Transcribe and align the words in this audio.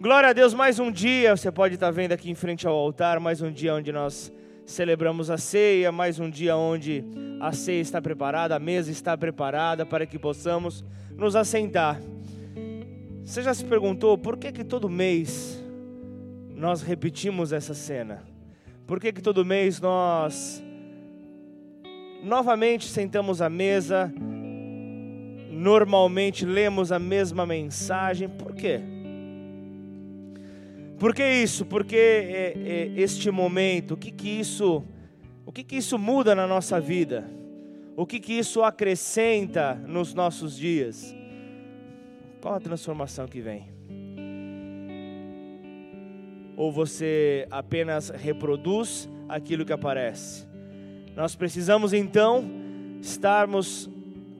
Glória 0.00 0.30
a 0.30 0.32
Deus, 0.32 0.52
mais 0.52 0.80
um 0.80 0.90
dia, 0.90 1.36
você 1.36 1.52
pode 1.52 1.74
estar 1.74 1.90
vendo 1.92 2.10
aqui 2.10 2.28
em 2.28 2.34
frente 2.34 2.66
ao 2.66 2.74
altar, 2.74 3.20
mais 3.20 3.40
um 3.40 3.50
dia 3.50 3.72
onde 3.74 3.92
nós 3.92 4.30
celebramos 4.66 5.30
a 5.30 5.38
ceia, 5.38 5.92
mais 5.92 6.18
um 6.18 6.28
dia 6.28 6.56
onde 6.56 7.04
a 7.40 7.52
ceia 7.52 7.80
está 7.80 8.02
preparada, 8.02 8.56
a 8.56 8.58
mesa 8.58 8.90
está 8.90 9.16
preparada 9.16 9.86
para 9.86 10.04
que 10.04 10.18
possamos 10.18 10.84
nos 11.16 11.36
assentar. 11.36 12.00
Você 13.24 13.40
já 13.40 13.54
se 13.54 13.64
perguntou 13.64 14.18
por 14.18 14.36
que 14.36 14.50
que 14.50 14.64
todo 14.64 14.90
mês 14.90 15.64
nós 16.50 16.82
repetimos 16.82 17.52
essa 17.52 17.72
cena? 17.72 18.24
Por 18.88 18.98
que 18.98 19.12
que 19.12 19.22
todo 19.22 19.44
mês 19.44 19.80
nós 19.80 20.62
novamente 22.20 22.88
sentamos 22.88 23.40
à 23.40 23.48
mesa, 23.48 24.12
normalmente 25.50 26.44
lemos 26.44 26.90
a 26.90 26.98
mesma 26.98 27.46
mensagem? 27.46 28.28
Por 28.28 28.54
quê? 28.54 28.93
Por 30.98 31.14
que 31.14 31.28
isso? 31.28 31.66
Porque 31.66 31.96
é, 31.96 32.52
é, 32.56 32.92
este 33.00 33.30
momento, 33.30 33.94
o 33.94 33.96
que 33.96 34.10
que 34.10 34.28
isso, 34.28 34.84
o 35.44 35.52
que 35.52 35.64
que 35.64 35.76
isso 35.76 35.98
muda 35.98 36.34
na 36.34 36.46
nossa 36.46 36.80
vida? 36.80 37.28
O 37.96 38.06
que 38.06 38.18
que 38.18 38.32
isso 38.32 38.62
acrescenta 38.62 39.74
nos 39.74 40.14
nossos 40.14 40.56
dias? 40.56 41.14
Qual 42.40 42.54
a 42.54 42.60
transformação 42.60 43.26
que 43.26 43.40
vem? 43.40 43.68
Ou 46.56 46.70
você 46.70 47.46
apenas 47.50 48.10
reproduz 48.10 49.08
aquilo 49.28 49.64
que 49.64 49.72
aparece? 49.72 50.46
Nós 51.16 51.34
precisamos 51.36 51.92
então 51.92 52.44
estarmos 53.00 53.88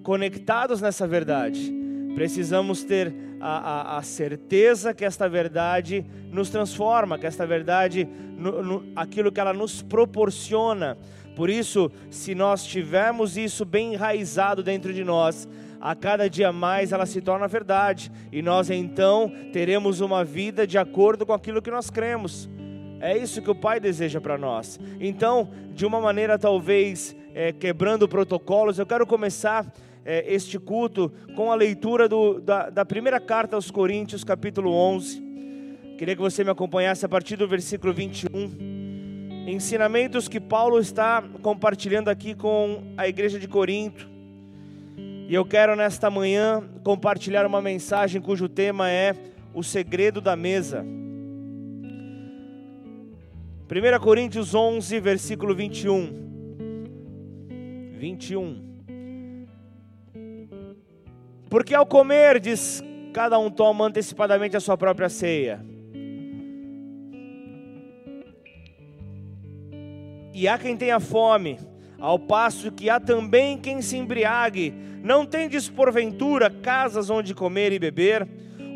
conectados 0.02 0.80
nessa 0.80 1.06
verdade. 1.06 1.72
Precisamos 2.14 2.84
ter 2.84 3.14
a, 3.44 3.96
a, 3.96 3.98
a, 3.98 4.02
certeza 4.02 4.94
que 4.94 5.04
esta 5.04 5.28
verdade 5.28 6.02
nos 6.32 6.48
transforma, 6.48 7.18
que 7.18 7.26
esta 7.26 7.46
verdade, 7.46 8.08
no, 8.38 8.62
no, 8.62 8.92
aquilo 8.96 9.30
que 9.30 9.38
ela 9.38 9.52
nos 9.52 9.82
proporciona. 9.82 10.96
Por 11.36 11.50
isso, 11.50 11.92
se 12.08 12.34
nós 12.34 12.64
tivermos 12.64 13.36
isso 13.36 13.66
bem 13.66 13.92
enraizado 13.92 14.62
dentro 14.62 14.94
de 14.94 15.04
nós, 15.04 15.46
a 15.78 15.94
cada 15.94 16.30
dia 16.30 16.50
mais 16.52 16.90
ela 16.90 17.04
se 17.04 17.20
torna 17.20 17.46
verdade, 17.46 18.10
e 18.32 18.40
nós 18.40 18.70
então 18.70 19.30
teremos 19.52 20.00
uma 20.00 20.24
vida 20.24 20.66
de 20.66 20.78
acordo 20.78 21.26
com 21.26 21.34
aquilo 21.34 21.60
que 21.60 21.70
nós 21.70 21.90
cremos. 21.90 22.48
É 22.98 23.14
isso 23.14 23.42
que 23.42 23.50
o 23.50 23.54
Pai 23.54 23.78
deseja 23.78 24.22
para 24.22 24.38
nós. 24.38 24.80
Então, 24.98 25.50
de 25.74 25.84
uma 25.84 26.00
maneira 26.00 26.38
talvez 26.38 27.14
é, 27.34 27.52
quebrando 27.52 28.08
protocolos, 28.08 28.78
eu 28.78 28.86
quero 28.86 29.06
começar 29.06 29.70
é, 30.04 30.32
este 30.32 30.58
culto 30.58 31.10
com 31.34 31.50
a 31.50 31.54
leitura 31.54 32.08
do, 32.08 32.40
da, 32.40 32.68
da 32.68 32.84
primeira 32.84 33.18
carta 33.18 33.56
aos 33.56 33.70
Coríntios, 33.70 34.22
capítulo 34.22 34.70
11. 34.72 35.22
Queria 35.96 36.14
que 36.14 36.20
você 36.20 36.44
me 36.44 36.50
acompanhasse 36.50 37.06
a 37.06 37.08
partir 37.08 37.36
do 37.36 37.48
versículo 37.48 37.94
21. 37.94 38.74
Ensinamentos 39.46 40.28
que 40.28 40.40
Paulo 40.40 40.78
está 40.78 41.22
compartilhando 41.42 42.08
aqui 42.08 42.34
com 42.34 42.82
a 42.96 43.08
igreja 43.08 43.38
de 43.38 43.48
Corinto. 43.48 44.08
E 45.28 45.34
eu 45.34 45.44
quero 45.44 45.74
nesta 45.74 46.10
manhã 46.10 46.62
compartilhar 46.82 47.46
uma 47.46 47.62
mensagem 47.62 48.20
cujo 48.20 48.48
tema 48.48 48.90
é 48.90 49.14
o 49.54 49.62
segredo 49.62 50.20
da 50.20 50.36
mesa. 50.36 50.84
1 53.66 54.00
Coríntios 54.00 54.54
11, 54.54 55.00
versículo 55.00 55.54
21. 55.54 56.24
21. 57.96 58.73
Porque 61.54 61.72
ao 61.72 61.86
comer, 61.86 62.40
diz, 62.40 62.82
cada 63.12 63.38
um 63.38 63.48
toma 63.48 63.86
antecipadamente 63.86 64.56
a 64.56 64.60
sua 64.60 64.76
própria 64.76 65.08
ceia. 65.08 65.64
E 70.32 70.48
há 70.48 70.58
quem 70.58 70.76
tenha 70.76 70.98
fome, 70.98 71.60
ao 71.96 72.18
passo 72.18 72.72
que 72.72 72.90
há 72.90 72.98
também 72.98 73.56
quem 73.56 73.80
se 73.80 73.96
embriague. 73.96 74.74
Não 75.00 75.24
tendes 75.24 75.68
porventura 75.68 76.50
casas 76.50 77.08
onde 77.08 77.32
comer 77.32 77.70
e 77.70 77.78
beber? 77.78 78.26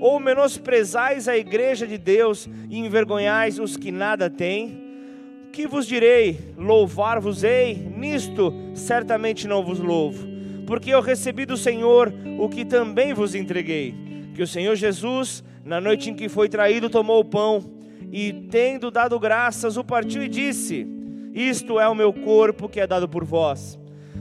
Ou 0.01 0.21
menosprezais 0.21 1.27
a 1.27 1.37
igreja 1.37 1.85
de 1.85 1.99
Deus 1.99 2.49
e 2.71 2.79
envergonhais 2.79 3.59
os 3.59 3.77
que 3.77 3.91
nada 3.91 4.31
têm? 4.31 5.51
Que 5.53 5.67
vos 5.67 5.85
direi? 5.85 6.55
Louvar-vos-ei? 6.57 7.75
Nisto 7.75 8.55
certamente 8.73 9.49
não 9.49 9.65
vos 9.65 9.81
louvo 9.81 10.28
porque 10.69 10.91
eu 10.91 11.01
recebi 11.01 11.47
do 11.47 11.57
Senhor 11.57 12.13
o 12.39 12.47
que 12.47 12.63
também 12.63 13.15
vos 13.15 13.35
entreguei. 13.35 13.95
Que 14.35 14.43
o 14.43 14.47
Senhor 14.47 14.77
Jesus, 14.77 15.43
na 15.65 15.81
noite 15.81 16.11
em 16.11 16.15
que 16.15 16.29
foi 16.29 16.47
traído, 16.47 16.91
tomou 16.91 17.21
o 17.21 17.25
pão 17.25 17.73
e, 18.13 18.35
tendo 18.51 18.91
dado 18.91 19.19
graças, 19.19 19.79
o 19.79 19.83
partiu 19.83 20.23
e 20.23 20.29
disse: 20.29 20.87
Isto 21.33 21.81
é 21.81 21.89
o 21.89 21.95
meu 21.95 22.13
corpo 22.13 22.69
que 22.69 22.81
é 22.81 22.87
dado 22.87 23.09
por 23.09 23.25
vós. 23.25 23.79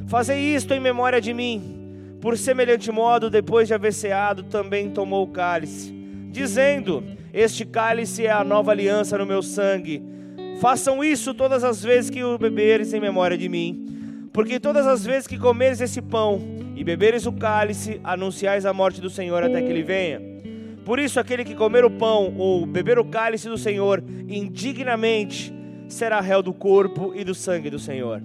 Fazei 0.07 0.39
isto 0.55 0.73
em 0.73 0.79
memória 0.79 1.19
de 1.19 1.33
mim. 1.33 2.15
Por 2.21 2.37
semelhante 2.37 2.93
modo, 2.93 3.29
depois 3.29 3.67
de 3.67 3.73
haver 3.73 3.91
ceado, 3.91 4.43
também 4.43 4.89
tomou 4.89 5.25
o 5.25 5.31
cálice, 5.31 5.91
dizendo: 6.31 7.03
Este 7.33 7.65
cálice 7.65 8.25
é 8.25 8.31
a 8.31 8.45
nova 8.45 8.71
aliança 8.71 9.17
no 9.17 9.25
meu 9.25 9.43
sangue. 9.43 10.01
Façam 10.61 11.03
isso 11.03 11.33
todas 11.33 11.65
as 11.65 11.83
vezes 11.83 12.09
que 12.09 12.23
o 12.23 12.37
beberes 12.37 12.93
em 12.93 13.01
memória 13.01 13.37
de 13.37 13.49
mim. 13.49 13.96
Porque 14.37 14.59
todas 14.59 14.85
as 14.85 15.03
vezes 15.03 15.25
que 15.25 15.35
comeres 15.35 15.81
esse 15.81 15.99
pão 15.99 16.39
e 16.75 16.83
beberes 16.83 17.25
o 17.25 17.31
cálice, 17.31 17.99
anunciais 18.03 18.67
a 18.67 18.71
morte 18.71 19.01
do 19.01 19.09
Senhor 19.09 19.41
até 19.41 19.59
que 19.63 19.67
ele 19.67 19.81
venha. 19.81 20.21
Por 20.85 20.99
isso, 20.99 21.19
aquele 21.19 21.43
que 21.43 21.55
comer 21.55 21.83
o 21.83 21.89
pão 21.89 22.35
ou 22.37 22.63
beber 22.63 22.99
o 22.99 23.05
cálice 23.05 23.49
do 23.49 23.57
Senhor 23.57 24.03
indignamente 24.27 25.51
será 25.87 26.21
réu 26.21 26.43
do 26.43 26.53
corpo 26.53 27.13
e 27.15 27.23
do 27.23 27.33
sangue 27.33 27.71
do 27.71 27.79
Senhor. 27.79 28.21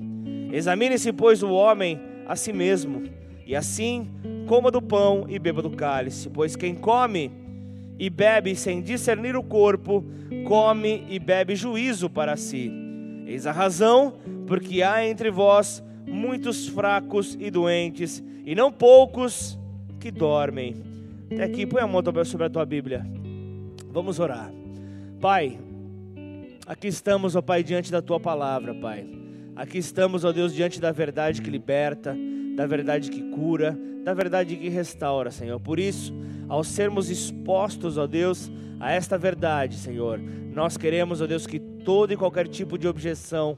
Examine-se, 0.53 1.15
pois, 1.15 1.43
o 1.43 1.50
homem 1.50 1.99
a 2.29 2.37
si 2.37 2.53
mesmo, 2.53 3.05
e 3.47 3.56
assim 3.56 4.06
coma 4.47 4.71
do 4.71 4.83
pão 4.83 5.25
e 5.31 5.39
beba 5.39 5.62
do 5.62 5.71
cálice, 5.71 6.29
pois 6.29 6.55
quem 6.55 6.75
come 6.75 7.33
e 7.99 8.11
bebe 8.11 8.55
sem 8.55 8.83
discernir 8.83 9.34
o 9.34 9.43
corpo, 9.43 10.05
come 10.44 11.06
e 11.09 11.19
bebe 11.19 11.56
juízo 11.56 12.11
para 12.11 12.37
si. 12.37 12.71
Eis 13.27 13.47
a 13.47 13.50
razão, 13.50 14.19
porque 14.47 14.83
há 14.83 15.09
entre 15.09 15.31
vós 15.31 15.83
muitos 16.06 16.68
fracos 16.68 17.36
e 17.40 17.50
doentes, 17.50 18.22
e 18.44 18.54
não 18.54 18.72
poucos 18.72 19.58
que 20.00 20.10
dormem. 20.10 20.76
Até 21.30 21.44
aqui, 21.44 21.66
põe 21.66 21.80
a 21.80 21.86
mão 21.86 22.02
sobre 22.24 22.46
a 22.46 22.50
tua 22.50 22.66
Bíblia. 22.66 23.06
Vamos 23.90 24.18
orar. 24.18 24.52
Pai, 25.20 25.58
aqui 26.66 26.88
estamos, 26.88 27.36
ó 27.36 27.42
Pai, 27.42 27.62
diante 27.62 27.90
da 27.92 28.02
tua 28.02 28.18
palavra, 28.18 28.74
Pai. 28.74 29.06
Aqui 29.54 29.78
estamos, 29.78 30.24
ó 30.24 30.32
Deus, 30.32 30.54
diante 30.54 30.80
da 30.80 30.92
verdade 30.92 31.40
que 31.40 31.50
liberta, 31.50 32.16
da 32.56 32.66
verdade 32.66 33.10
que 33.10 33.22
cura, 33.30 33.78
da 34.02 34.14
verdade 34.14 34.56
que 34.56 34.69
restaura, 34.69 35.30
Senhor. 35.30 35.60
Por 35.60 35.78
isso, 35.78 36.12
ao 36.48 36.64
sermos 36.64 37.10
expostos, 37.10 37.96
ó 37.96 38.06
Deus, 38.06 38.50
a 38.80 38.92
esta 38.92 39.16
verdade, 39.16 39.76
Senhor, 39.76 40.19
nós 40.52 40.76
queremos, 40.76 41.20
ó 41.20 41.26
Deus, 41.26 41.46
que 41.46 41.58
todo 41.58 42.12
e 42.12 42.16
qualquer 42.16 42.48
tipo 42.48 42.76
de 42.76 42.88
objeção, 42.88 43.56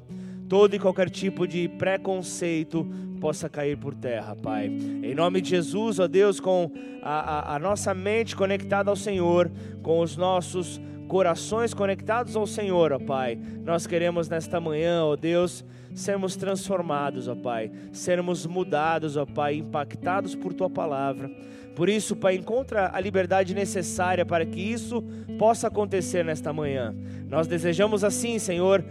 todo 0.54 0.76
e 0.76 0.78
qualquer 0.78 1.10
tipo 1.10 1.48
de 1.48 1.66
preconceito 1.66 2.86
possa 3.20 3.48
cair 3.48 3.76
por 3.76 3.92
terra, 3.92 4.36
Pai. 4.36 4.66
Em 4.66 5.12
nome 5.12 5.40
de 5.40 5.50
Jesus, 5.50 5.98
ó 5.98 6.06
Deus, 6.06 6.38
com 6.38 6.70
a, 7.02 7.54
a, 7.54 7.56
a 7.56 7.58
nossa 7.58 7.92
mente 7.92 8.36
conectada 8.36 8.88
ao 8.88 8.94
Senhor, 8.94 9.50
com 9.82 9.98
os 9.98 10.16
nossos 10.16 10.80
corações 11.08 11.74
conectados 11.74 12.36
ao 12.36 12.46
Senhor, 12.46 12.92
ó 12.92 13.00
Pai, 13.00 13.36
nós 13.64 13.84
queremos 13.84 14.28
nesta 14.28 14.60
manhã, 14.60 15.02
ó 15.02 15.16
Deus, 15.16 15.64
sermos 15.92 16.36
transformados, 16.36 17.26
ó 17.26 17.34
Pai, 17.34 17.72
sermos 17.90 18.46
mudados, 18.46 19.16
ó 19.16 19.26
Pai, 19.26 19.56
impactados 19.56 20.36
por 20.36 20.54
Tua 20.54 20.70
palavra. 20.70 21.28
Por 21.74 21.88
isso, 21.88 22.14
Pai, 22.14 22.36
encontra 22.36 22.92
a 22.94 23.00
liberdade 23.00 23.52
necessária 23.54 24.24
para 24.24 24.46
que 24.46 24.60
isso 24.60 25.02
possa 25.36 25.66
acontecer 25.66 26.24
nesta 26.24 26.52
manhã. 26.52 26.94
Nós 27.28 27.48
desejamos 27.48 28.04
assim, 28.04 28.38
Senhor, 28.38 28.84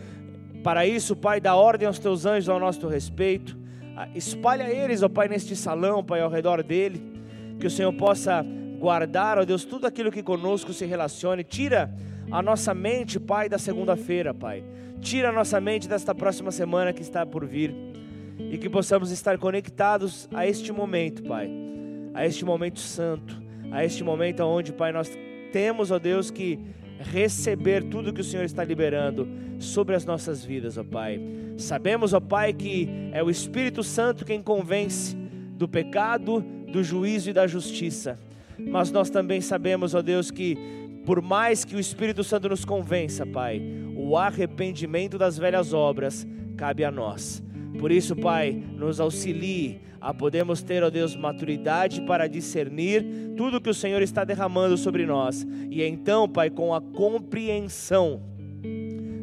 para 0.64 0.86
isso, 0.86 1.14
Pai, 1.16 1.42
dá 1.42 1.56
ordem 1.56 1.86
aos 1.86 2.00
teus 2.00 2.26
anjos 2.26 2.48
ao 2.48 2.58
nosso 2.58 2.88
respeito. 2.88 3.58
Ah, 3.98 4.08
espalha 4.16 4.64
eles, 4.64 5.04
ó 5.04 5.10
Pai, 5.10 5.28
neste 5.28 5.56
salão, 5.56 6.04
Pai, 6.04 6.22
ao 6.22 6.30
redor 6.30 6.64
dele. 6.64 7.04
Que 7.60 7.68
o 7.68 7.70
Senhor 7.70 7.92
possa 7.94 8.44
guardar, 8.80 9.38
ó 9.38 9.46
Deus, 9.46 9.66
tudo 9.66 9.86
aquilo 9.86 10.12
que 10.12 10.24
conosco 10.24 10.72
se 10.72 10.86
relacione. 10.86 11.44
Tira 11.44 11.94
a 12.32 12.42
nossa 12.42 12.74
mente, 12.74 13.20
Pai, 13.20 13.50
da 13.50 13.58
segunda-feira, 13.58 14.34
Pai. 14.34 14.64
Tira 15.02 15.30
a 15.30 15.32
nossa 15.34 15.60
mente 15.60 15.88
desta 15.88 16.16
próxima 16.16 16.50
semana 16.50 16.94
que 16.94 17.02
está 17.02 17.26
por 17.26 17.46
vir. 17.46 17.76
E 18.40 18.58
que 18.58 18.70
possamos 18.70 19.12
estar 19.12 19.38
conectados 19.38 20.30
a 20.34 20.48
este 20.48 20.72
momento, 20.72 21.24
Pai. 21.24 21.52
A 22.14 22.26
este 22.26 22.46
momento 22.46 22.80
santo. 22.80 23.42
A 23.70 23.84
este 23.84 24.02
momento 24.02 24.44
onde, 24.44 24.72
Pai, 24.72 24.94
nós 24.94 25.12
temos, 25.52 25.92
ó 25.92 26.00
Deus, 26.00 26.32
que 26.32 26.58
receber 27.00 27.84
tudo 27.84 28.14
que 28.14 28.22
o 28.22 28.24
Senhor 28.24 28.44
está 28.44 28.64
liberando 28.64 29.28
sobre 29.60 29.96
as 29.96 30.06
nossas 30.06 30.44
vidas, 30.44 30.78
ó 30.78 30.84
Pai. 30.84 31.20
Sabemos, 31.58 32.14
ó 32.14 32.20
Pai, 32.20 32.54
que 32.54 32.90
é 33.12 33.24
o 33.24 33.30
Espírito 33.30 33.84
Santo 33.84 34.26
quem 34.26 34.42
convence 34.42 35.16
do 35.16 35.68
pecado, 35.68 36.44
do 36.72 36.84
juízo 36.84 37.30
e 37.30 37.34
da 37.34 37.48
justiça. 37.48 38.20
Mas 38.58 38.92
nós 38.92 39.10
também 39.10 39.42
sabemos, 39.42 39.94
ó 39.94 40.02
Deus, 40.02 40.32
que 40.32 40.58
por 41.06 41.22
mais 41.22 41.66
que 41.66 41.76
o 41.76 41.80
Espírito 41.80 42.24
Santo 42.24 42.50
nos 42.50 42.64
convença, 42.64 43.26
Pai, 43.26 43.62
o 43.96 44.18
arrependimento 44.18 45.18
das 45.18 45.38
velhas 45.38 45.74
obras 45.74 46.26
cabe 46.58 46.84
a 46.84 46.92
nós. 46.92 47.44
Por 47.80 47.92
isso, 47.92 48.16
Pai, 48.16 48.52
nos 48.52 49.00
auxilie 49.00 49.82
a 50.00 50.14
podermos 50.14 50.62
ter, 50.62 50.84
ó 50.84 50.90
Deus, 50.90 51.16
maturidade 51.16 52.02
para 52.02 52.28
discernir 52.28 53.06
tudo 53.38 53.62
que 53.62 53.70
o 53.70 53.74
Senhor 53.74 54.02
está 54.02 54.24
derramando 54.24 54.78
sobre 54.78 55.06
nós. 55.06 55.48
E 55.72 55.82
então, 55.82 56.28
Pai, 56.28 56.50
com 56.50 56.74
a 56.74 56.82
compreensão 56.82 58.22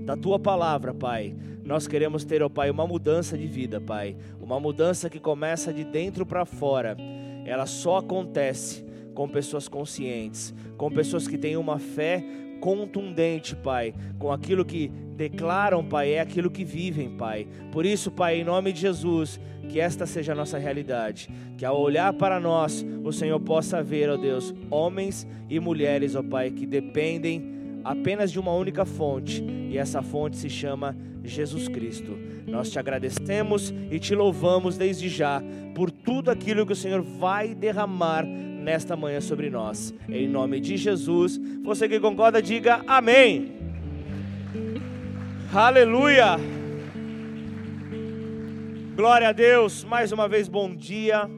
da 0.06 0.16
tua 0.16 0.38
palavra, 0.38 0.94
Pai, 0.94 1.34
nós 1.64 1.86
queremos 1.86 2.24
ter, 2.24 2.42
ó 2.42 2.48
Pai, 2.48 2.70
uma 2.70 2.86
mudança 2.86 3.36
de 3.36 3.46
vida, 3.46 3.80
Pai, 3.80 4.16
uma 4.40 4.58
mudança 4.58 5.10
que 5.10 5.20
começa 5.20 5.72
de 5.72 5.84
dentro 5.84 6.24
para 6.24 6.44
fora. 6.44 6.96
Ela 7.44 7.66
só 7.66 7.98
acontece 7.98 8.84
com 9.14 9.28
pessoas 9.28 9.68
conscientes, 9.68 10.54
com 10.76 10.90
pessoas 10.90 11.28
que 11.28 11.36
têm 11.36 11.56
uma 11.56 11.78
fé 11.78 12.24
contundente, 12.60 13.54
Pai, 13.54 13.94
com 14.18 14.32
aquilo 14.32 14.64
que 14.64 14.90
declaram, 15.20 15.84
Pai, 15.84 16.12
é 16.12 16.20
aquilo 16.20 16.50
que 16.50 16.64
vivem, 16.64 17.10
Pai. 17.10 17.46
Por 17.70 17.84
isso, 17.84 18.10
Pai, 18.10 18.40
em 18.40 18.44
nome 18.44 18.72
de 18.72 18.80
Jesus, 18.80 19.38
que 19.68 19.78
esta 19.78 20.06
seja 20.06 20.32
a 20.32 20.34
nossa 20.34 20.56
realidade, 20.56 21.28
que 21.58 21.64
ao 21.66 21.78
olhar 21.78 22.10
para 22.14 22.40
nós, 22.40 22.84
o 23.04 23.12
Senhor 23.12 23.38
possa 23.38 23.82
ver, 23.82 24.08
ó 24.08 24.16
Deus, 24.16 24.54
homens 24.70 25.26
e 25.50 25.60
mulheres, 25.60 26.16
ó 26.16 26.22
Pai, 26.22 26.50
que 26.50 26.64
dependem 26.64 27.82
apenas 27.84 28.32
de 28.32 28.40
uma 28.40 28.54
única 28.54 28.86
fonte, 28.86 29.42
e 29.42 29.76
essa 29.76 30.00
fonte 30.00 30.38
se 30.38 30.48
chama 30.48 30.96
Jesus 31.22 31.68
Cristo. 31.68 32.18
Nós 32.46 32.70
te 32.70 32.78
agradecemos 32.78 33.74
e 33.90 33.98
te 33.98 34.14
louvamos 34.14 34.78
desde 34.78 35.10
já 35.10 35.42
por 35.74 35.90
tudo 35.90 36.30
aquilo 36.30 36.64
que 36.64 36.72
o 36.72 36.76
Senhor 36.76 37.02
vai 37.02 37.54
derramar 37.54 38.24
nesta 38.24 38.96
manhã 38.96 39.20
sobre 39.20 39.50
nós. 39.50 39.92
Em 40.08 40.26
nome 40.26 40.60
de 40.60 40.78
Jesus, 40.78 41.38
você 41.62 41.86
que 41.86 42.00
concorda, 42.00 42.40
diga 42.40 42.82
amém. 42.86 43.59
Aleluia. 45.52 46.36
Glória 48.94 49.30
a 49.30 49.32
Deus. 49.32 49.82
Mais 49.82 50.12
uma 50.12 50.28
vez, 50.28 50.48
bom 50.48 50.76
dia. 50.76 51.28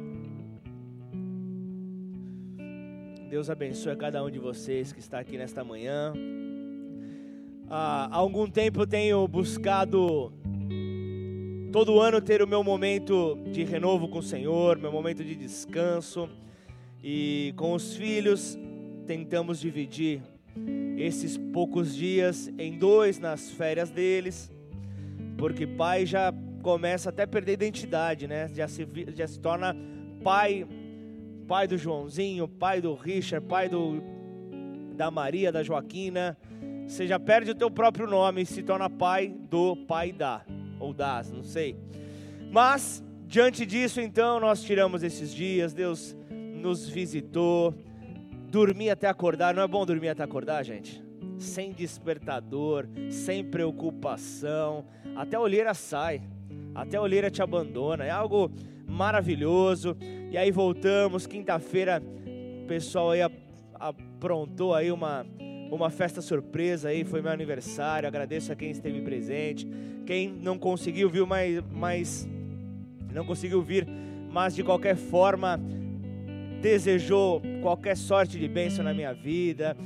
Deus 3.30 3.48
abençoe 3.48 3.92
a 3.92 3.96
cada 3.96 4.22
um 4.22 4.30
de 4.30 4.38
vocês 4.38 4.92
que 4.92 5.00
está 5.00 5.18
aqui 5.18 5.38
nesta 5.38 5.64
manhã. 5.64 6.12
Ah, 7.70 8.10
há 8.12 8.16
algum 8.16 8.46
tempo 8.46 8.82
eu 8.82 8.86
tenho 8.86 9.26
buscado 9.26 10.30
todo 11.72 11.98
ano 11.98 12.20
ter 12.20 12.42
o 12.42 12.46
meu 12.46 12.62
momento 12.62 13.38
de 13.50 13.64
renovo 13.64 14.08
com 14.08 14.18
o 14.18 14.22
Senhor, 14.22 14.76
meu 14.76 14.92
momento 14.92 15.24
de 15.24 15.34
descanso. 15.34 16.28
E 17.02 17.54
com 17.56 17.72
os 17.72 17.96
filhos 17.96 18.58
tentamos 19.06 19.58
dividir 19.58 20.20
esses 20.96 21.37
poucos 21.37 21.94
dias 21.94 22.52
em 22.58 22.78
dois 22.78 23.19
nas 23.19 23.50
férias 23.50 23.90
deles, 23.90 24.50
porque 25.37 25.66
pai 25.66 26.06
já 26.06 26.32
começa 26.62 27.10
até 27.10 27.25
a 27.25 27.26
perder 27.26 27.54
identidade, 27.54 28.26
né? 28.26 28.49
Já 28.54 28.69
se, 28.69 28.87
já 29.14 29.26
se 29.26 29.40
torna 29.40 29.76
pai, 30.22 30.66
pai 31.49 31.66
do 31.66 31.76
Joãozinho, 31.76 32.46
pai 32.46 32.81
do 32.81 32.94
Richard, 32.94 33.46
pai 33.46 33.69
do 33.69 34.02
da 34.94 35.10
Maria, 35.10 35.50
da 35.50 35.62
Joaquina. 35.62 36.37
Você 36.87 37.06
já 37.06 37.19
perde 37.19 37.50
o 37.50 37.55
teu 37.55 37.70
próprio 37.70 38.06
nome 38.06 38.43
e 38.43 38.46
se 38.46 38.62
torna 38.62 38.88
pai 38.88 39.34
do 39.50 39.76
pai 39.76 40.12
da 40.12 40.44
ou 40.78 40.93
das, 40.93 41.31
não 41.31 41.43
sei. 41.43 41.76
Mas 42.50 43.02
diante 43.26 43.64
disso, 43.64 44.00
então, 44.00 44.38
nós 44.38 44.62
tiramos 44.62 45.02
esses 45.02 45.32
dias. 45.32 45.72
Deus 45.72 46.14
nos 46.31 46.88
visitou, 46.88 47.75
dormir 48.52 48.90
até 48.90 49.08
acordar. 49.08 49.54
Não 49.54 49.62
é 49.62 49.66
bom 49.66 49.84
dormir 49.87 50.10
até 50.10 50.22
acordar, 50.22 50.62
gente? 50.62 51.02
Sem 51.38 51.72
despertador, 51.72 52.87
sem 53.10 53.43
preocupação, 53.43 54.84
até 55.16 55.37
a 55.37 55.40
olheira 55.40 55.72
sai, 55.72 56.20
até 56.75 56.99
a 56.99 57.02
olheira 57.02 57.31
te 57.31 57.40
abandona. 57.40 58.04
É 58.04 58.10
algo 58.10 58.52
maravilhoso. 58.87 59.96
E 60.31 60.37
aí 60.37 60.50
voltamos, 60.50 61.26
quinta-feira, 61.26 62.02
o 62.62 62.66
pessoal 62.66 63.12
aí 63.12 63.20
aprontou 63.75 64.75
aí 64.75 64.93
uma 64.93 65.26
uma 65.70 65.88
festa 65.88 66.20
surpresa 66.20 66.90
aí, 66.90 67.02
foi 67.02 67.22
meu 67.22 67.32
aniversário. 67.32 68.06
Agradeço 68.06 68.52
a 68.52 68.55
quem 68.55 68.70
esteve 68.70 69.00
presente. 69.00 69.66
Quem 70.05 70.31
não 70.31 70.58
conseguiu 70.58 71.08
viu, 71.08 71.26
mas, 71.26 71.64
mas 71.72 72.28
não 73.10 73.25
conseguiu 73.25 73.62
vir, 73.62 73.88
mas 74.31 74.55
de 74.55 74.62
qualquer 74.62 74.96
forma 74.96 75.58
desejou 76.62 77.42
qualquer 77.60 77.96
sorte 77.96 78.38
de 78.38 78.46
bênção 78.46 78.84
na 78.84 78.94
minha 78.94 79.12
vida, 79.12 79.76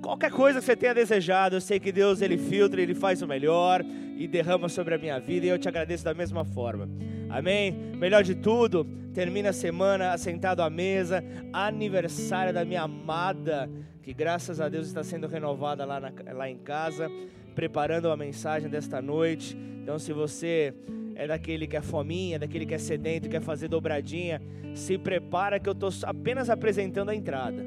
qualquer 0.00 0.30
coisa 0.30 0.58
que 0.58 0.64
você 0.64 0.74
tenha 0.74 0.94
desejado, 0.94 1.56
eu 1.56 1.60
sei 1.60 1.78
que 1.78 1.92
Deus 1.92 2.22
ele 2.22 2.38
filtra, 2.38 2.80
ele 2.80 2.94
faz 2.94 3.20
o 3.20 3.28
melhor 3.28 3.84
e 4.16 4.26
derrama 4.26 4.70
sobre 4.70 4.94
a 4.94 4.98
minha 4.98 5.20
vida 5.20 5.44
e 5.44 5.48
eu 5.50 5.58
te 5.58 5.68
agradeço 5.68 6.02
da 6.02 6.14
mesma 6.14 6.46
forma. 6.46 6.88
Amém? 7.28 7.72
Melhor 7.72 8.22
de 8.22 8.34
tudo, 8.34 8.86
termina 9.12 9.50
a 9.50 9.52
semana 9.52 10.12
assentado 10.12 10.62
à 10.62 10.70
mesa, 10.70 11.22
aniversário 11.52 12.54
da 12.54 12.64
minha 12.64 12.82
amada, 12.82 13.68
que 14.02 14.14
graças 14.14 14.62
a 14.62 14.70
Deus 14.70 14.86
está 14.86 15.04
sendo 15.04 15.26
renovada 15.26 15.84
lá, 15.84 16.00
na, 16.00 16.12
lá 16.32 16.48
em 16.48 16.56
casa, 16.56 17.10
preparando 17.54 18.10
a 18.10 18.16
mensagem 18.16 18.70
desta 18.70 19.02
noite. 19.02 19.54
Então, 19.82 19.98
se 19.98 20.12
você 20.12 20.72
é 21.16 21.26
daquele 21.26 21.66
que 21.66 21.76
é 21.76 21.80
fominha, 21.80 22.38
daquele 22.38 22.66
que 22.66 22.74
é 22.74 22.78
sedento, 22.78 23.28
quer 23.28 23.40
fazer 23.40 23.68
dobradinha, 23.68 24.40
se 24.74 24.98
prepara 24.98 25.58
que 25.58 25.66
eu 25.66 25.72
estou 25.72 25.88
apenas 26.04 26.50
apresentando 26.50 27.08
a 27.08 27.14
entrada. 27.14 27.64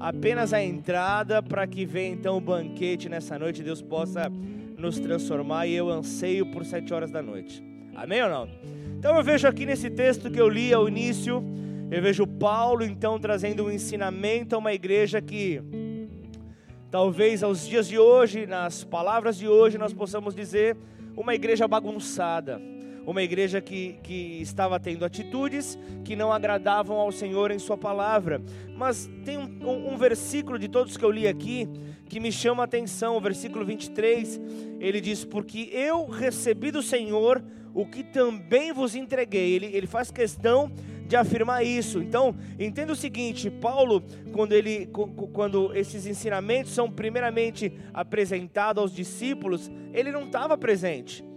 Apenas 0.00 0.54
a 0.54 0.62
entrada 0.62 1.42
para 1.42 1.66
que 1.66 1.84
venha 1.84 2.14
então 2.14 2.38
o 2.38 2.40
banquete 2.40 3.08
nessa 3.08 3.38
noite, 3.38 3.62
Deus 3.62 3.82
possa 3.82 4.32
nos 4.78 4.98
transformar 4.98 5.66
e 5.66 5.74
eu 5.74 5.90
anseio 5.90 6.46
por 6.46 6.64
sete 6.64 6.94
horas 6.94 7.10
da 7.10 7.20
noite. 7.20 7.62
Amém 7.94 8.22
ou 8.22 8.30
não? 8.30 8.48
Então 8.98 9.16
eu 9.16 9.22
vejo 9.22 9.46
aqui 9.46 9.66
nesse 9.66 9.90
texto 9.90 10.30
que 10.30 10.40
eu 10.40 10.48
li 10.48 10.72
ao 10.72 10.88
início, 10.88 11.44
eu 11.90 12.00
vejo 12.00 12.26
Paulo 12.26 12.84
então 12.84 13.18
trazendo 13.18 13.66
um 13.66 13.70
ensinamento 13.70 14.54
a 14.54 14.58
uma 14.58 14.72
igreja 14.72 15.20
que 15.20 15.60
talvez 16.90 17.42
aos 17.42 17.66
dias 17.66 17.86
de 17.86 17.98
hoje, 17.98 18.46
nas 18.46 18.82
palavras 18.82 19.36
de 19.36 19.46
hoje, 19.46 19.76
nós 19.76 19.92
possamos 19.92 20.34
dizer 20.34 20.74
uma 21.14 21.34
igreja 21.34 21.68
bagunçada 21.68 22.58
uma 23.10 23.22
igreja 23.22 23.58
que, 23.58 23.98
que 24.02 24.38
estava 24.42 24.78
tendo 24.78 25.02
atitudes 25.02 25.78
que 26.04 26.14
não 26.14 26.30
agradavam 26.30 26.98
ao 26.98 27.10
Senhor 27.10 27.50
em 27.50 27.58
Sua 27.58 27.76
palavra. 27.76 28.42
Mas 28.76 29.08
tem 29.24 29.38
um, 29.38 29.66
um, 29.66 29.94
um 29.94 29.96
versículo 29.96 30.58
de 30.58 30.68
todos 30.68 30.94
que 30.94 31.04
eu 31.04 31.10
li 31.10 31.26
aqui 31.26 31.66
que 32.06 32.20
me 32.20 32.30
chama 32.30 32.62
a 32.62 32.66
atenção, 32.66 33.16
o 33.16 33.20
versículo 33.20 33.64
23, 33.64 34.38
ele 34.78 35.00
diz: 35.00 35.24
Porque 35.24 35.70
eu 35.72 36.06
recebi 36.06 36.70
do 36.70 36.82
Senhor 36.82 37.42
o 37.72 37.86
que 37.86 38.04
também 38.04 38.74
vos 38.74 38.94
entreguei. 38.94 39.54
Ele, 39.54 39.66
ele 39.66 39.86
faz 39.86 40.10
questão 40.10 40.70
de 41.06 41.16
afirmar 41.16 41.64
isso. 41.64 42.02
Então, 42.02 42.36
entenda 42.58 42.92
o 42.92 42.96
seguinte: 42.96 43.50
Paulo, 43.50 44.02
quando, 44.32 44.52
ele, 44.52 44.86
quando 45.32 45.74
esses 45.74 46.04
ensinamentos 46.06 46.72
são 46.72 46.90
primeiramente 46.90 47.72
apresentados 47.92 48.82
aos 48.82 48.94
discípulos, 48.94 49.70
ele 49.94 50.12
não 50.12 50.24
estava 50.24 50.58
presente. 50.58 51.27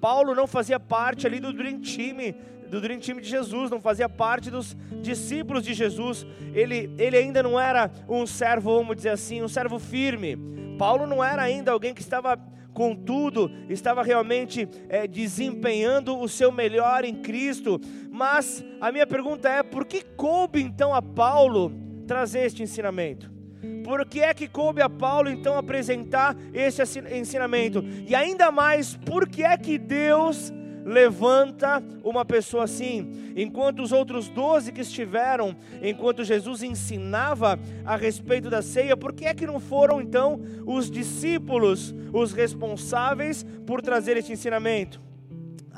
Paulo 0.00 0.34
não 0.34 0.46
fazia 0.46 0.80
parte 0.80 1.26
ali 1.26 1.38
do 1.38 1.52
Dream 1.52 1.80
Team, 1.80 2.34
do 2.68 2.80
Dream 2.80 3.00
Team 3.00 3.20
de 3.20 3.28
Jesus, 3.28 3.70
não 3.70 3.80
fazia 3.80 4.08
parte 4.08 4.50
dos 4.50 4.76
discípulos 5.02 5.64
de 5.64 5.74
Jesus. 5.74 6.26
Ele, 6.54 6.90
ele 6.98 7.16
ainda 7.16 7.42
não 7.42 7.60
era 7.60 7.90
um 8.08 8.26
servo, 8.26 8.76
vamos 8.76 8.96
dizer 8.96 9.10
assim, 9.10 9.42
um 9.42 9.48
servo 9.48 9.78
firme. 9.78 10.38
Paulo 10.78 11.06
não 11.06 11.22
era 11.22 11.42
ainda 11.42 11.72
alguém 11.72 11.92
que 11.92 12.00
estava 12.00 12.38
contudo, 12.72 13.50
estava 13.68 14.02
realmente 14.02 14.68
é, 14.88 15.06
desempenhando 15.06 16.18
o 16.18 16.28
seu 16.28 16.50
melhor 16.50 17.04
em 17.04 17.16
Cristo. 17.16 17.80
Mas 18.10 18.64
a 18.80 18.90
minha 18.90 19.06
pergunta 19.06 19.48
é: 19.48 19.62
por 19.62 19.84
que 19.84 20.02
coube 20.02 20.62
então 20.62 20.94
a 20.94 21.02
Paulo 21.02 21.72
trazer 22.06 22.46
este 22.46 22.62
ensinamento? 22.62 23.39
Por 23.84 24.06
que 24.06 24.20
é 24.20 24.32
que 24.32 24.48
coube 24.48 24.80
a 24.80 24.88
Paulo 24.88 25.28
então 25.28 25.56
apresentar 25.56 26.36
esse 26.52 26.82
ensinamento? 27.12 27.84
E 28.06 28.14
ainda 28.14 28.50
mais, 28.50 28.96
por 28.96 29.28
que 29.28 29.42
é 29.42 29.56
que 29.56 29.78
Deus 29.78 30.52
levanta 30.84 31.82
uma 32.02 32.24
pessoa 32.24 32.64
assim, 32.64 33.32
enquanto 33.36 33.82
os 33.82 33.92
outros 33.92 34.28
doze 34.28 34.72
que 34.72 34.80
estiveram, 34.80 35.54
enquanto 35.82 36.24
Jesus 36.24 36.62
ensinava 36.62 37.58
a 37.84 37.96
respeito 37.96 38.48
da 38.48 38.62
ceia, 38.62 38.96
por 38.96 39.12
que 39.12 39.26
é 39.26 39.34
que 39.34 39.46
não 39.46 39.60
foram 39.60 40.00
então 40.00 40.40
os 40.66 40.90
discípulos 40.90 41.94
os 42.12 42.32
responsáveis 42.32 43.44
por 43.66 43.82
trazer 43.82 44.16
este 44.16 44.32
ensinamento? 44.32 45.09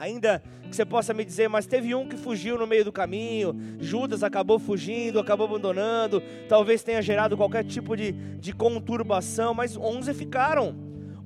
Ainda 0.03 0.43
que 0.69 0.75
você 0.75 0.85
possa 0.85 1.15
me 1.15 1.25
dizer, 1.25 1.49
mas 1.49 1.65
teve 1.65 1.95
um 1.95 2.09
que 2.09 2.17
fugiu 2.17 2.59
no 2.59 2.67
meio 2.67 2.85
do 2.85 2.91
caminho, 2.91 3.55
Judas 3.79 4.25
acabou 4.25 4.59
fugindo, 4.59 5.21
acabou 5.21 5.47
abandonando, 5.47 6.21
talvez 6.49 6.83
tenha 6.83 7.01
gerado 7.01 7.37
qualquer 7.37 7.63
tipo 7.65 7.97
de, 7.97 8.11
de 8.11 8.53
conturbação, 8.53 9.55
mas 9.55 9.77
onze 9.77 10.13
ficaram. 10.13 10.75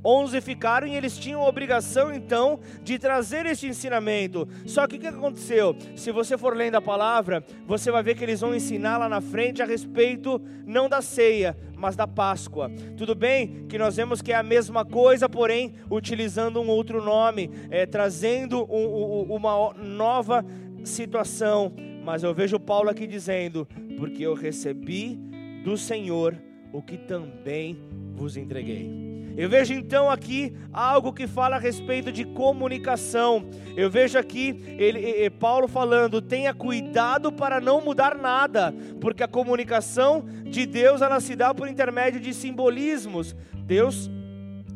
Onze 0.08 0.40
ficaram 0.40 0.86
e 0.86 0.94
eles 0.94 1.18
tinham 1.18 1.42
a 1.42 1.48
obrigação 1.48 2.14
então 2.14 2.60
de 2.80 2.96
trazer 2.96 3.44
este 3.44 3.66
ensinamento. 3.66 4.46
Só 4.64 4.86
que 4.86 4.94
o 4.94 5.00
que 5.00 5.08
aconteceu? 5.08 5.76
Se 5.96 6.12
você 6.12 6.38
for 6.38 6.56
lendo 6.56 6.76
a 6.76 6.80
palavra, 6.80 7.44
você 7.66 7.90
vai 7.90 8.04
ver 8.04 8.14
que 8.14 8.22
eles 8.22 8.40
vão 8.40 8.54
ensinar 8.54 8.98
lá 8.98 9.08
na 9.08 9.20
frente 9.20 9.60
a 9.60 9.66
respeito 9.66 10.40
não 10.64 10.88
da 10.88 11.02
ceia, 11.02 11.56
mas 11.76 11.96
da 11.96 12.06
Páscoa. 12.06 12.70
Tudo 12.96 13.16
bem 13.16 13.66
que 13.68 13.76
nós 13.76 13.96
vemos 13.96 14.22
que 14.22 14.32
é 14.32 14.36
a 14.36 14.44
mesma 14.44 14.84
coisa, 14.84 15.28
porém 15.28 15.74
utilizando 15.90 16.62
um 16.62 16.68
outro 16.68 17.02
nome, 17.02 17.50
é, 17.68 17.84
trazendo 17.84 18.62
um, 18.72 19.24
um, 19.26 19.34
uma 19.34 19.74
nova 19.74 20.46
situação. 20.84 21.74
Mas 22.04 22.22
eu 22.22 22.32
vejo 22.32 22.60
Paulo 22.60 22.88
aqui 22.90 23.08
dizendo: 23.08 23.66
porque 23.98 24.22
eu 24.22 24.34
recebi 24.34 25.16
do 25.64 25.76
Senhor 25.76 26.36
o 26.72 26.80
que 26.80 26.96
também 26.96 27.76
vos 28.14 28.36
entreguei. 28.36 29.15
Eu 29.36 29.50
vejo 29.50 29.74
então 29.74 30.10
aqui 30.10 30.54
algo 30.72 31.12
que 31.12 31.26
fala 31.26 31.56
a 31.56 31.58
respeito 31.58 32.10
de 32.10 32.24
comunicação. 32.24 33.44
Eu 33.76 33.90
vejo 33.90 34.18
aqui 34.18 34.64
ele, 34.78 35.28
Paulo 35.30 35.68
falando: 35.68 36.22
tenha 36.22 36.54
cuidado 36.54 37.30
para 37.30 37.60
não 37.60 37.82
mudar 37.82 38.16
nada, 38.16 38.74
porque 39.00 39.22
a 39.22 39.28
comunicação 39.28 40.24
de 40.44 40.64
Deus 40.64 41.02
ela 41.02 41.20
se 41.20 41.36
dá 41.36 41.52
por 41.52 41.68
intermédio 41.68 42.18
de 42.18 42.32
simbolismos. 42.32 43.36
Deus 43.54 44.10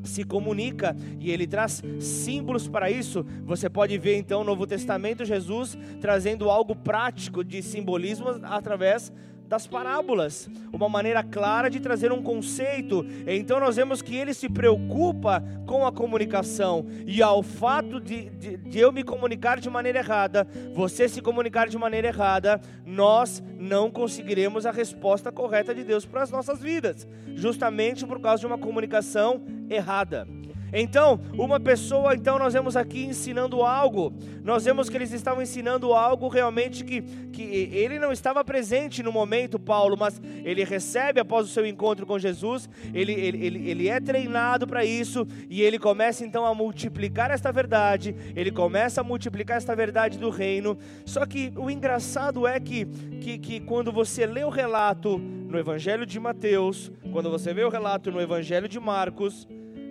se 0.02 0.25
comunica 0.25 0.97
e 1.19 1.31
ele 1.31 1.47
traz 1.47 1.83
símbolos 1.99 2.69
para 2.69 2.90
isso. 2.90 3.25
Você 3.45 3.69
pode 3.69 3.97
ver 3.99 4.17
então 4.17 4.40
no 4.40 4.47
Novo 4.50 4.67
Testamento 4.67 5.25
Jesus 5.25 5.76
trazendo 6.00 6.50
algo 6.50 6.75
prático 6.75 7.45
de 7.45 7.62
simbolismo 7.62 8.29
através 8.43 9.12
das 9.50 9.66
parábolas, 9.66 10.49
uma 10.73 10.88
maneira 10.88 11.25
clara 11.25 11.69
de 11.69 11.80
trazer 11.80 12.12
um 12.12 12.23
conceito. 12.23 13.04
Então 13.26 13.59
nós 13.59 13.75
vemos 13.75 14.00
que 14.00 14.14
ele 14.14 14.33
se 14.33 14.49
preocupa 14.49 15.42
com 15.66 15.85
a 15.85 15.90
comunicação, 15.90 16.87
e 17.04 17.21
ao 17.21 17.42
fato 17.42 18.00
de, 18.00 18.30
de, 18.30 18.57
de, 18.57 18.78
eu 18.78 18.92
me 18.92 19.02
comunicar 19.02 19.59
de 19.59 19.69
maneira 19.69 19.99
errada, 19.99 20.47
você 20.73 21.09
se 21.09 21.21
comunicar 21.21 21.69
de 21.69 21.76
maneira 21.76 22.07
errada, 22.07 22.61
nós 22.87 23.42
não 23.59 23.90
conseguiremos 23.90 24.66
a 24.66 24.71
resposta 24.71 25.33
correta 25.33 25.75
de 25.75 25.83
Deus 25.83 26.07
para 26.07 26.23
as 26.23 26.30
nossas 26.30 26.61
vidas, 26.61 27.09
justamente 27.35 28.07
por 28.07 28.21
causa 28.21 28.42
de 28.42 28.47
uma 28.47 28.59
comunicação 28.59 29.42
errada. 29.69 30.39
Então, 30.73 31.21
uma 31.37 31.59
pessoa, 31.59 32.15
então 32.15 32.39
nós 32.39 32.53
vemos 32.53 32.77
aqui 32.77 33.05
ensinando 33.05 33.62
algo. 33.62 34.12
Nós 34.43 34.65
vemos 34.65 34.89
que 34.89 34.97
eles 34.97 35.12
estavam 35.12 35.43
ensinando 35.43 35.93
algo 35.93 36.29
realmente 36.29 36.85
que, 36.85 37.03
que 37.33 37.43
ele 37.43 37.99
não 37.99 38.12
estava 38.12 38.45
presente 38.45 39.03
no 39.03 39.12
momento, 39.12 39.59
Paulo, 39.59 39.97
mas 39.97 40.21
ele 40.45 40.65
recebe 40.65 41.21
após 41.21 41.47
o 41.47 41.49
seu 41.49 41.67
encontro 41.67 42.07
com 42.07 42.19
Jesus, 42.19 42.69
ele, 42.95 43.12
ele, 43.12 43.47
ele, 43.47 43.71
ele 43.71 43.89
é 43.89 44.00
treinado 44.00 44.67
para 44.67 44.85
isso 44.85 45.27
e 45.49 45.62
ele 45.62 45.79
começa 45.79 46.25
então 46.25 46.45
a 46.45 46.55
multiplicar 46.55 47.31
esta 47.31 47.53
verdade, 47.53 48.15
ele 48.35 48.50
começa 48.50 49.00
a 49.00 49.05
multiplicar 49.05 49.57
esta 49.57 49.75
verdade 49.75 50.19
do 50.19 50.31
reino. 50.31 50.79
Só 51.05 51.27
que 51.27 51.53
o 51.57 51.71
engraçado 51.71 52.47
é 52.47 52.59
que, 52.59 52.87
que, 53.21 53.39
que 53.39 53.61
quando 53.61 53.93
você 53.93 54.27
lê 54.27 54.45
o 54.45 54.49
relato 54.50 55.19
no 55.19 55.59
Evangelho 55.59 56.07
de 56.07 56.19
Mateus, 56.21 56.93
quando 57.12 57.31
você 57.31 57.53
vê 57.53 57.65
o 57.65 57.69
relato 57.69 58.11
no 58.11 58.21
Evangelho 58.21 58.69
de 58.69 58.79
Marcos, 58.79 59.47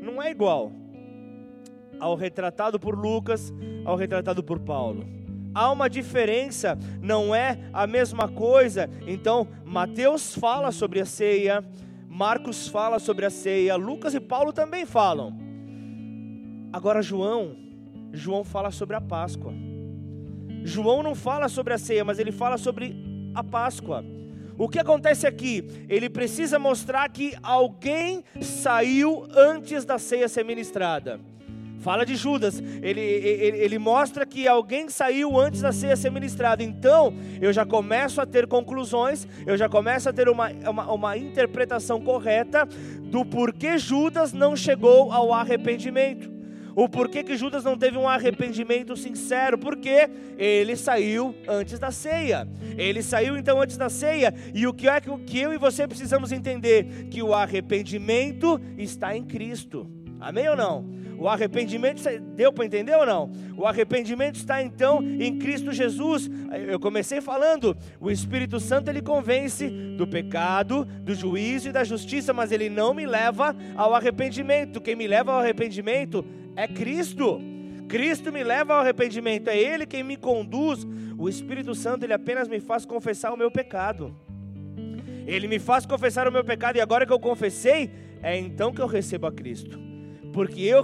não 0.10 0.22
é 0.22 0.32
igual 0.32 0.72
ao 2.00 2.16
retratado 2.16 2.80
por 2.80 2.98
Lucas, 2.98 3.54
ao 3.86 3.96
retratado 3.96 4.42
por 4.42 4.60
Paulo. 4.60 5.06
Há 5.54 5.72
uma 5.72 5.90
diferença, 5.90 6.78
não 7.02 7.36
é 7.36 7.60
a 7.74 7.86
mesma 7.86 8.28
coisa. 8.28 8.90
Então, 9.06 9.48
Mateus 9.66 10.34
fala 10.36 10.72
sobre 10.72 11.02
a 11.02 11.06
ceia, 11.06 11.64
Marcos 12.08 12.68
fala 12.68 13.00
sobre 13.00 13.26
a 13.26 13.30
ceia, 13.30 13.76
Lucas 13.76 14.14
e 14.14 14.20
Paulo 14.20 14.54
também 14.54 14.86
falam. 14.86 15.38
Agora, 16.72 17.02
João, 17.02 17.56
João 18.14 18.44
fala 18.44 18.72
sobre 18.72 18.96
a 18.96 19.02
Páscoa. 19.02 19.54
João 20.64 21.02
não 21.02 21.16
fala 21.16 21.50
sobre 21.50 21.74
a 21.74 21.78
ceia, 21.78 22.06
mas 22.06 22.20
ele 22.20 22.32
fala 22.32 22.58
sobre 22.58 22.96
a 23.34 23.44
Páscoa. 23.44 24.04
O 24.60 24.68
que 24.68 24.78
acontece 24.78 25.26
aqui? 25.26 25.64
Ele 25.88 26.10
precisa 26.10 26.60
mostrar 26.60 27.08
que 27.08 27.34
alguém 27.42 28.26
saiu 28.42 29.26
antes 29.34 29.86
da 29.86 29.98
ceia 29.98 30.28
ser 30.28 30.44
ministrada. 30.44 31.18
Fala 31.80 32.06
de 32.06 32.18
Judas, 32.18 32.60
ele, 32.60 33.00
ele, 33.00 33.58
ele, 33.58 33.80
mostra 33.80 34.26
que 34.26 34.50
alguém 34.50 34.90
saiu 34.90 35.40
antes 35.40 35.62
da 35.62 35.72
ceia 35.72 35.96
ser 35.96 36.12
ministrada. 36.12 36.62
Então, 36.62 37.14
eu 37.42 37.54
já 37.54 37.66
começo 37.66 38.20
a 38.20 38.26
ter 38.26 38.48
conclusões, 38.48 39.26
eu 39.48 39.56
já 39.56 39.70
começo 39.70 40.10
a 40.10 40.14
ter 40.14 40.28
uma, 40.28 40.50
uma, 40.68 40.92
uma 40.92 41.18
interpretação 41.18 42.02
correta 42.02 42.66
do 42.66 43.24
porquê 43.24 43.78
Judas 43.78 44.34
não 44.34 44.58
chegou 44.58 45.10
ao 45.10 45.32
arrependimento. 45.34 46.39
O 46.76 46.88
porquê 46.88 47.24
que 47.24 47.36
Judas 47.38 47.64
não 47.64 47.78
teve 47.78 47.98
um 47.98 48.08
arrependimento 48.08 48.96
sincero? 48.96 49.58
Porque 49.58 50.10
ele 50.38 50.76
saiu 50.76 51.36
antes 51.48 51.80
da 51.80 51.92
ceia. 51.92 52.48
Ele 52.78 53.02
saiu 53.02 53.38
então 53.38 53.62
antes 53.62 53.78
da 53.78 53.90
ceia. 53.90 54.34
E 54.54 54.66
o 54.68 54.74
que 54.74 54.88
é 54.88 55.02
que 55.02 55.40
eu 55.40 55.54
e 55.54 55.58
você 55.58 55.88
precisamos 55.88 56.32
entender? 56.32 57.08
Que 57.10 57.22
o 57.22 57.34
arrependimento 57.34 58.60
está 58.78 59.16
em 59.16 59.24
Cristo. 59.24 59.90
Amém 60.20 60.50
ou 60.50 60.56
não? 60.56 61.00
O 61.18 61.28
arrependimento 61.28 62.02
deu 62.34 62.52
para 62.54 62.66
entender 62.66 62.96
ou 62.96 63.06
não? 63.06 63.30
O 63.58 63.66
arrependimento 63.66 64.36
está 64.36 64.62
então 64.64 65.02
em 65.04 65.38
Cristo 65.38 65.74
Jesus. 65.74 66.30
Eu 66.68 66.80
comecei 66.80 67.20
falando, 67.20 67.76
o 68.00 68.10
Espírito 68.10 68.58
Santo 68.58 68.90
ele 68.90 69.02
convence 69.02 69.70
do 69.98 70.08
pecado, 70.08 70.86
do 70.86 71.14
juízo 71.14 71.68
e 71.68 71.72
da 71.74 71.84
justiça, 71.84 72.32
mas 72.32 72.54
ele 72.54 72.70
não 72.70 72.94
me 72.94 73.06
leva 73.06 73.54
ao 73.76 73.94
arrependimento. 73.94 74.80
Quem 74.80 74.96
me 74.96 75.08
leva 75.08 75.34
ao 75.34 75.40
arrependimento 75.40 76.26
é 76.60 76.68
Cristo. 76.68 77.40
Cristo 77.88 78.34
me 78.34 78.44
leva 78.44 78.74
ao 78.74 78.82
arrependimento, 78.82 79.48
é 79.48 79.58
Ele 79.58 79.86
quem 79.86 80.04
me 80.04 80.18
conduz. 80.18 80.86
O 81.18 81.30
Espírito 81.30 81.74
Santo, 81.74 82.04
Ele 82.04 82.14
apenas 82.14 82.50
me 82.50 82.60
faz 82.60 82.86
confessar 82.86 83.34
o 83.34 83.38
meu 83.38 83.50
pecado. 83.50 84.14
Ele 85.26 85.48
me 85.48 85.58
faz 85.58 85.86
confessar 85.86 86.28
o 86.28 86.32
meu 86.32 86.44
pecado, 86.44 86.76
e 86.76 86.82
agora 86.82 87.06
que 87.06 87.14
eu 87.14 87.20
confessei, 87.20 87.90
é 88.22 88.38
então 88.38 88.74
que 88.74 88.82
eu 88.82 88.88
recebo 88.88 89.26
a 89.26 89.32
Cristo. 89.32 89.80
Porque 90.34 90.62
eu, 90.62 90.84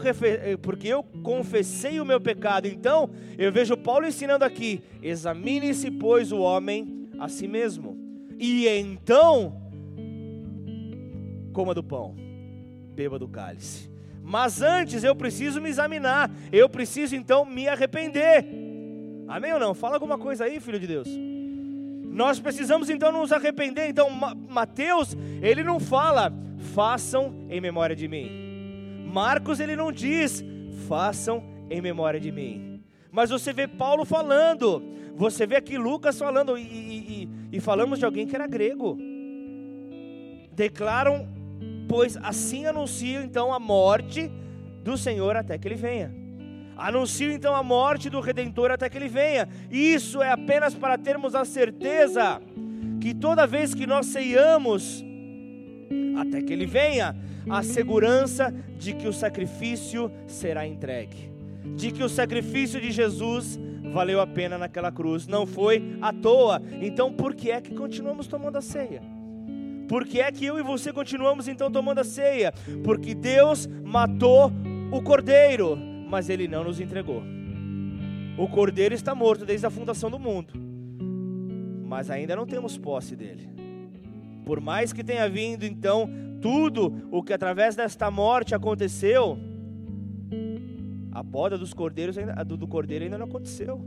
porque 0.62 0.88
eu 0.88 1.04
confessei 1.04 2.00
o 2.00 2.06
meu 2.06 2.22
pecado. 2.22 2.68
Então, 2.68 3.10
eu 3.38 3.52
vejo 3.52 3.76
Paulo 3.76 4.08
ensinando 4.08 4.46
aqui: 4.46 4.82
examine-se, 5.02 5.92
pois, 5.92 6.32
o 6.32 6.40
homem 6.40 7.10
a 7.20 7.28
si 7.28 7.48
mesmo. 7.48 7.98
E 8.40 8.68
então, 8.68 9.62
coma 11.54 11.74
do 11.74 11.84
pão, 11.84 12.16
beba 12.96 13.20
do 13.20 13.28
cálice. 13.28 13.95
Mas 14.28 14.60
antes 14.60 15.04
eu 15.04 15.16
preciso 15.16 15.62
me 15.62 15.70
examinar, 15.70 16.32
eu 16.52 16.68
preciso 16.68 17.16
então 17.16 17.46
me 17.46 17.68
arrepender. 17.68 18.44
Amém 19.28 19.54
ou 19.54 19.60
não? 19.60 19.76
Fala 19.76 19.98
alguma 19.98 20.18
coisa 20.18 20.46
aí, 20.46 20.60
filho 20.60 20.80
de 20.80 20.88
Deus. 20.88 21.08
Nós 22.06 22.40
precisamos 22.40 22.90
então 22.90 23.12
nos 23.12 23.32
arrepender. 23.32 23.88
Então, 23.88 24.10
Mateus, 24.10 25.16
ele 25.44 25.64
não 25.64 25.80
fala, 25.80 26.34
façam 26.74 27.46
em 27.50 27.62
memória 27.62 27.96
de 27.96 28.08
mim. 28.08 29.06
Marcos, 29.14 29.60
ele 29.60 29.76
não 29.76 29.92
diz, 29.92 30.44
façam 30.88 31.44
em 31.70 31.80
memória 31.80 32.20
de 32.20 32.32
mim. 32.32 32.84
Mas 33.12 33.30
você 33.30 33.54
vê 33.54 33.68
Paulo 33.68 34.06
falando, 34.06 34.82
você 35.16 35.46
vê 35.46 35.56
aqui 35.56 35.78
Lucas 35.78 36.18
falando, 36.18 36.58
e, 36.58 36.64
e, 36.64 37.30
e, 37.52 37.58
e 37.58 37.60
falamos 37.60 38.00
de 38.00 38.06
alguém 38.06 38.26
que 38.26 38.36
era 38.36 38.48
grego. 38.48 38.98
Declaram 40.52 41.28
pois 41.96 42.18
assim 42.18 42.66
anuncio 42.66 43.22
então 43.24 43.54
a 43.54 43.58
morte 43.58 44.30
do 44.84 44.98
Senhor 44.98 45.38
até 45.38 45.58
que 45.58 45.66
ele 45.66 45.76
venha. 45.76 46.14
Anuncio 46.76 47.32
então 47.32 47.56
a 47.56 47.64
morte 47.64 48.10
do 48.10 48.20
Redentor 48.20 48.70
até 48.70 48.90
que 48.90 48.98
ele 48.98 49.08
venha. 49.08 49.48
Isso 49.72 50.22
é 50.22 50.30
apenas 50.30 50.76
para 50.76 50.98
termos 50.98 51.34
a 51.36 51.46
certeza 51.46 52.42
que 53.00 53.14
toda 53.14 53.48
vez 53.48 53.74
que 53.74 53.88
nós 53.88 54.08
ceiamos, 54.08 55.06
até 56.18 56.42
que 56.42 56.52
ele 56.52 56.66
venha, 56.66 57.16
a 57.50 57.64
segurança 57.64 58.54
de 58.78 58.92
que 58.92 59.08
o 59.08 59.14
sacrifício 59.14 60.12
será 60.28 60.68
entregue, 60.68 61.32
de 61.78 61.94
que 61.94 62.04
o 62.04 62.10
sacrifício 62.10 62.82
de 62.82 62.92
Jesus 62.92 63.58
valeu 63.94 64.20
a 64.20 64.28
pena 64.28 64.58
naquela 64.58 64.92
cruz, 64.92 65.28
não 65.28 65.46
foi 65.46 65.98
à 66.02 66.12
toa. 66.12 66.62
Então, 66.82 67.14
por 67.14 67.34
que 67.34 67.52
é 67.52 67.62
que 67.62 67.74
continuamos 67.74 68.28
tomando 68.28 68.58
a 68.58 68.62
ceia? 68.62 69.15
Por 69.88 70.06
que 70.06 70.20
é 70.20 70.32
que 70.32 70.46
eu 70.46 70.58
e 70.58 70.64
você 70.64 70.92
continuamos 70.92 71.48
então 71.48 71.72
tomando 71.72 72.00
a 72.00 72.04
ceia? 72.04 72.54
Porque 72.84 73.14
Deus 73.14 73.68
matou 73.68 74.52
o 74.92 75.02
cordeiro, 75.02 75.78
mas 76.10 76.30
ele 76.30 76.48
não 76.48 76.64
nos 76.64 76.80
entregou. 76.80 77.22
O 78.38 78.48
cordeiro 78.48 78.94
está 78.94 79.16
morto 79.16 79.46
desde 79.46 79.66
a 79.66 79.70
fundação 79.70 80.10
do 80.10 80.20
mundo, 80.20 80.54
mas 81.86 82.10
ainda 82.10 82.36
não 82.36 82.46
temos 82.46 82.78
posse 82.78 83.16
dele. 83.16 83.48
Por 84.46 84.60
mais 84.60 84.92
que 84.92 85.04
tenha 85.04 85.30
vindo 85.30 85.64
então 85.64 86.10
tudo 86.42 87.08
o 87.12 87.24
que 87.24 87.34
através 87.34 87.76
desta 87.76 88.12
morte 88.12 88.54
aconteceu, 88.54 89.38
a 91.12 91.24
poda 91.24 91.58
dos 91.58 91.74
cordeiros 91.74 92.18
ainda, 92.18 92.44
do 92.44 92.68
cordeiro 92.68 93.06
ainda 93.06 93.18
não 93.18 93.26
aconteceu. 93.26 93.82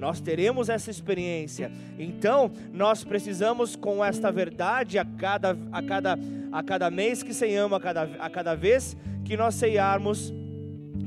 Nós 0.00 0.20
teremos 0.20 0.68
essa 0.68 0.90
experiência. 0.90 1.70
Então, 1.98 2.50
nós 2.72 3.04
precisamos 3.04 3.76
com 3.76 4.04
esta 4.04 4.32
verdade 4.32 4.98
a 4.98 5.04
cada 5.04 5.56
a 5.70 5.82
cada 5.82 6.18
a 6.50 6.62
cada 6.62 6.90
mês 6.90 7.22
que 7.22 7.32
ceiamos, 7.32 7.76
a 7.76 7.80
cada, 7.80 8.02
a 8.02 8.28
cada 8.28 8.54
vez 8.54 8.96
que 9.24 9.36
nós 9.36 9.54
ceiarmos, 9.54 10.32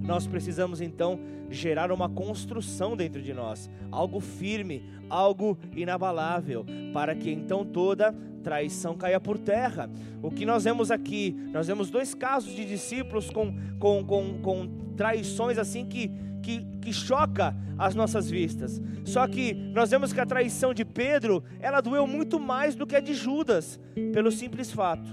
nós 0.02 0.26
precisamos 0.26 0.80
então 0.80 1.20
gerar 1.50 1.92
uma 1.92 2.10
construção 2.10 2.96
dentro 2.96 3.22
de 3.22 3.34
nós, 3.34 3.70
algo 3.92 4.20
firme, 4.20 4.84
algo 5.10 5.58
inabalável, 5.76 6.66
para 6.94 7.14
que 7.16 7.30
então 7.30 7.66
toda 7.66 8.16
traição 8.44 8.96
caia 8.96 9.20
por 9.20 9.38
terra. 9.38 9.90
O 10.22 10.32
que 10.32 10.46
nós 10.46 10.64
vemos 10.64 10.92
aqui, 10.92 11.36
nós 11.52 11.68
vemos 11.68 11.90
dois 11.90 12.14
casos 12.14 12.54
de 12.56 12.66
discípulos 12.66 13.30
com, 13.30 13.54
com, 13.80 14.04
com, 14.04 14.40
com 14.42 14.68
traições 14.96 15.58
assim 15.58 15.86
que, 15.86 16.12
que, 16.44 16.64
que 16.82 16.94
choca 16.94 17.56
as 17.78 17.96
nossas 17.96 18.30
vistas. 18.30 18.82
Só 19.06 19.26
que 19.28 19.54
nós 19.54 19.90
vemos 19.90 20.12
que 20.12 20.20
a 20.20 20.26
traição 20.26 20.74
de 20.74 20.84
Pedro, 20.86 21.44
ela 21.60 21.82
doeu 21.82 22.06
muito 22.06 22.40
mais 22.40 22.76
do 22.76 22.86
que 22.86 22.96
a 22.96 23.00
de 23.00 23.14
Judas, 23.14 23.80
pelo 24.12 24.32
simples 24.32 24.72
fato, 24.72 25.10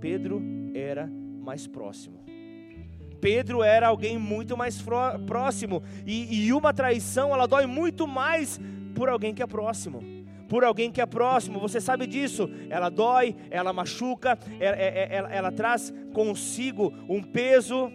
Pedro 0.00 0.42
era 0.74 1.06
mais 1.06 1.66
próximo. 1.66 2.20
Pedro 3.20 3.62
era 3.62 3.86
alguém 3.86 4.18
muito 4.18 4.56
mais 4.56 4.82
próximo. 5.26 5.80
E, 6.04 6.46
e 6.46 6.52
uma 6.52 6.74
traição, 6.74 7.32
ela 7.32 7.46
dói 7.46 7.66
muito 7.66 8.06
mais 8.06 8.60
por 8.96 9.08
alguém 9.08 9.32
que 9.32 9.42
é 9.42 9.46
próximo 9.46 10.02
por 10.48 10.64
alguém 10.64 10.92
que 10.92 11.00
é 11.00 11.06
próximo, 11.06 11.58
você 11.58 11.80
sabe 11.80 12.06
disso. 12.06 12.46
Ela 12.68 12.90
dói, 12.90 13.34
ela 13.50 13.72
machuca, 13.72 14.38
ela, 14.60 14.76
é, 14.76 14.82
é, 14.82 15.08
ela, 15.10 15.32
ela, 15.32 15.50
traz 15.50 15.90
consigo 16.12 16.92
um 17.08 17.22
peso. 17.22 17.90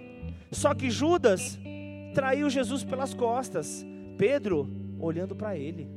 Só 0.52 0.74
que 0.74 0.90
Judas 0.90 1.60
traiu 2.18 2.50
Jesus 2.50 2.84
pelas 2.84 3.14
costas, 3.14 3.86
Pedro 4.18 4.68
olhando 5.00 5.36
para 5.36 5.56
ele, 5.56 5.88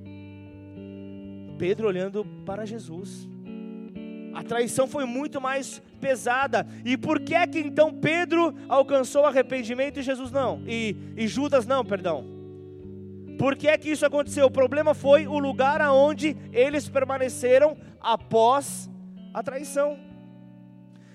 Pedro 1.57 1.89
olhando 1.89 2.27
para 2.45 2.67
Jesus. 2.67 3.27
A 4.35 4.43
traição 4.43 4.87
foi 4.87 5.07
muito 5.07 5.41
mais 5.41 5.81
pesada. 5.99 6.67
E 6.85 6.95
por 6.99 7.21
que 7.21 7.35
é 7.35 7.47
que 7.47 7.59
então 7.59 7.95
Pedro 7.95 8.55
alcançou 8.69 9.25
arrependimento 9.25 9.99
e 9.99 10.03
Jesus 10.03 10.31
não? 10.31 10.63
E, 10.67 10.95
e 11.17 11.27
Judas 11.27 11.67
não, 11.67 11.83
perdão. 11.83 12.23
Por 13.39 13.57
que 13.57 13.67
é 13.67 13.79
que 13.79 13.89
isso 13.89 14.05
aconteceu? 14.05 14.45
O 14.45 14.51
problema 14.51 14.93
foi 14.93 15.27
o 15.27 15.39
lugar 15.39 15.81
aonde 15.81 16.37
eles 16.53 16.87
permaneceram 16.87 17.79
após 17.99 18.91
a 19.33 19.43
traição. 19.43 19.99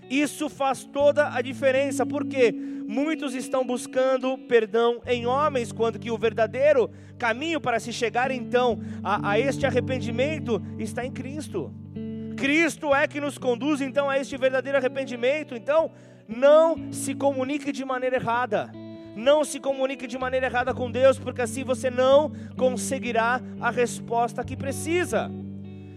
Isso 0.09 0.50
faz 0.50 0.83
toda 0.83 1.31
a 1.31 1.41
diferença, 1.41 2.05
porque 2.05 2.53
muitos 2.88 3.34
estão 3.34 3.65
buscando 3.65 4.38
perdão 4.38 5.01
em 5.06 5.25
homens, 5.25 5.72
quando 5.72 6.00
que 6.00 6.12
o 6.12 6.18
verdadeiro 6.18 6.89
caminho 7.18 7.60
para 7.60 7.80
se 7.80 7.92
chegar 7.92 8.32
então 8.32 8.80
a, 9.04 9.32
a 9.32 9.39
este 9.39 9.65
arrependimento 9.65 10.62
está 10.77 11.06
em 11.06 11.12
Cristo. 11.12 11.74
Cristo 12.36 12.94
é 12.94 13.08
que 13.08 13.22
nos 13.22 13.38
conduz 13.38 13.82
então 13.82 14.10
a 14.10 14.20
este 14.20 14.38
verdadeiro 14.38 14.77
arrependimento. 14.77 15.56
Então, 15.56 15.92
não 16.27 16.92
se 16.92 17.15
comunique 17.15 17.72
de 17.72 17.86
maneira 17.86 18.18
errada. 18.18 18.72
Não 19.15 19.46
se 19.46 19.60
comunique 19.60 20.06
de 20.06 20.18
maneira 20.18 20.48
errada 20.48 20.74
com 20.74 20.92
Deus, 20.92 21.18
porque 21.18 21.42
assim 21.42 21.63
você 21.63 21.89
não 21.89 22.34
conseguirá 22.58 23.42
a 23.62 23.72
resposta 23.72 24.44
que 24.44 24.58
precisa. 24.58 25.32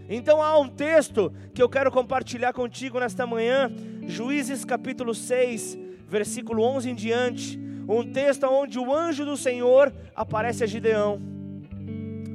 Então 0.08 0.40
há 0.40 0.58
um 0.58 0.68
texto 0.68 1.32
que 1.52 1.60
eu 1.60 1.68
quero 1.68 1.90
compartilhar 1.90 2.52
contigo 2.52 3.00
nesta 3.00 3.26
manhã, 3.26 3.70
Juízes 4.06 4.64
capítulo 4.64 5.14
6, 5.14 5.76
versículo 6.08 6.62
11 6.62 6.90
em 6.90 6.94
diante, 6.94 7.58
um 7.88 8.02
texto 8.12 8.44
onde 8.44 8.78
o 8.78 8.92
anjo 8.92 9.24
do 9.24 9.36
Senhor 9.36 9.92
aparece 10.14 10.64
a 10.64 10.66
Gideão. 10.66 11.20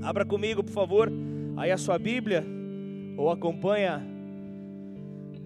Abra 0.01 0.25
comigo, 0.25 0.63
por 0.63 0.71
favor, 0.71 1.11
aí 1.57 1.71
a 1.71 1.77
sua 1.77 1.97
Bíblia 1.97 2.45
ou 3.17 3.29
acompanha 3.29 4.01